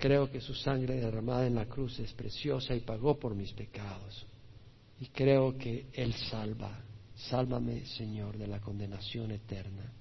Creo 0.00 0.30
que 0.30 0.40
su 0.40 0.54
sangre 0.54 0.96
derramada 0.96 1.46
en 1.46 1.54
la 1.54 1.66
cruz 1.66 2.00
es 2.00 2.12
preciosa 2.14 2.74
y 2.74 2.80
pagó 2.80 3.18
por 3.18 3.34
mis 3.34 3.52
pecados. 3.52 4.26
Y 4.98 5.06
creo 5.06 5.56
que 5.56 5.86
Él 5.92 6.12
salva. 6.14 6.82
Sálvame, 7.14 7.84
Señor, 7.84 8.36
de 8.36 8.46
la 8.46 8.60
condenación 8.60 9.30
eterna. 9.30 9.92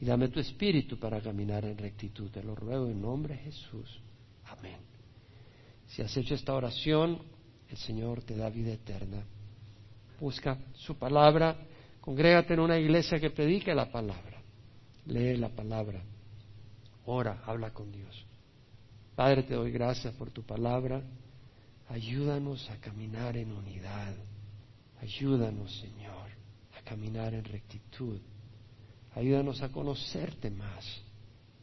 Y 0.00 0.04
dame 0.04 0.28
tu 0.28 0.40
espíritu 0.40 0.98
para 0.98 1.20
caminar 1.20 1.64
en 1.64 1.76
rectitud. 1.76 2.30
Te 2.30 2.42
lo 2.42 2.54
ruego 2.54 2.86
en 2.86 3.02
nombre 3.02 3.34
de 3.34 3.42
Jesús. 3.42 4.00
Amén. 4.46 4.78
Si 5.88 6.00
has 6.00 6.16
hecho 6.16 6.34
esta 6.34 6.54
oración, 6.54 7.18
el 7.68 7.76
Señor 7.76 8.22
te 8.22 8.36
da 8.36 8.48
vida 8.48 8.72
eterna. 8.72 9.24
Busca 10.18 10.56
su 10.72 10.96
palabra 10.96 11.56
Congrégate 12.02 12.54
en 12.54 12.60
una 12.60 12.78
iglesia 12.78 13.20
que 13.20 13.30
predique 13.30 13.72
la 13.72 13.90
palabra. 13.90 14.42
Lee 15.06 15.36
la 15.36 15.48
palabra. 15.48 16.02
Ora, 17.06 17.42
habla 17.46 17.72
con 17.72 17.92
Dios. 17.92 18.26
Padre, 19.22 19.44
te 19.44 19.54
doy 19.54 19.70
gracias 19.70 20.12
por 20.14 20.32
tu 20.32 20.42
palabra. 20.42 21.00
Ayúdanos 21.88 22.68
a 22.70 22.76
caminar 22.78 23.36
en 23.36 23.52
unidad. 23.52 24.16
Ayúdanos, 25.00 25.72
Señor, 25.78 26.28
a 26.76 26.82
caminar 26.82 27.32
en 27.32 27.44
rectitud. 27.44 28.18
Ayúdanos 29.14 29.62
a 29.62 29.68
conocerte 29.68 30.50
más. 30.50 30.84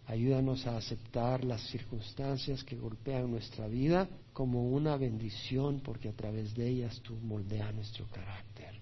Ayúdanos 0.05 0.65
a 0.67 0.77
aceptar 0.77 1.43
las 1.43 1.61
circunstancias 1.69 2.63
que 2.63 2.77
golpean 2.77 3.29
nuestra 3.29 3.67
vida 3.67 4.07
como 4.31 4.69
una 4.69 4.95
bendición 4.95 5.81
porque 5.81 6.07
a 6.07 6.13
través 6.13 6.55
de 6.55 6.65
ellas 6.65 7.01
tú 7.01 7.13
moldeas 7.15 7.75
nuestro 7.75 8.07
carácter. 8.07 8.73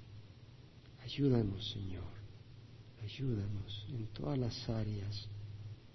Ayúdanos, 1.03 1.67
Señor. 1.71 2.13
Ayúdanos 3.03 3.87
en 3.89 4.05
todas 4.13 4.37
las 4.37 4.69
áreas 4.69 5.27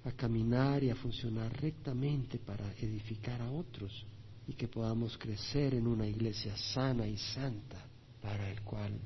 a 0.04 0.12
caminar 0.12 0.82
y 0.82 0.90
a 0.90 0.96
funcionar 0.96 1.52
rectamente 1.60 2.38
para 2.38 2.72
edificar 2.80 3.40
a 3.40 3.50
otros 3.50 4.04
y 4.46 4.54
que 4.54 4.68
podamos 4.68 5.16
crecer 5.18 5.74
en 5.74 5.86
una 5.86 6.06
iglesia 6.06 6.56
sana 6.56 7.06
y 7.06 7.16
santa 7.16 7.86
para 8.20 8.50
el 8.50 8.60
cual 8.62 8.98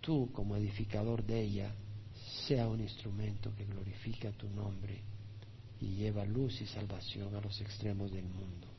tú 0.00 0.30
como 0.32 0.56
edificador 0.56 1.24
de 1.24 1.40
ella 1.40 1.74
sea 2.46 2.68
un 2.68 2.80
instrumento 2.80 3.54
que 3.56 3.64
glorifica 3.64 4.30
tu 4.32 4.48
nombre 4.50 5.00
y 5.80 5.94
lleva 5.94 6.24
luz 6.24 6.60
y 6.60 6.66
salvación 6.66 7.34
a 7.34 7.40
los 7.40 7.60
extremos 7.60 8.12
del 8.12 8.24
mundo. 8.24 8.69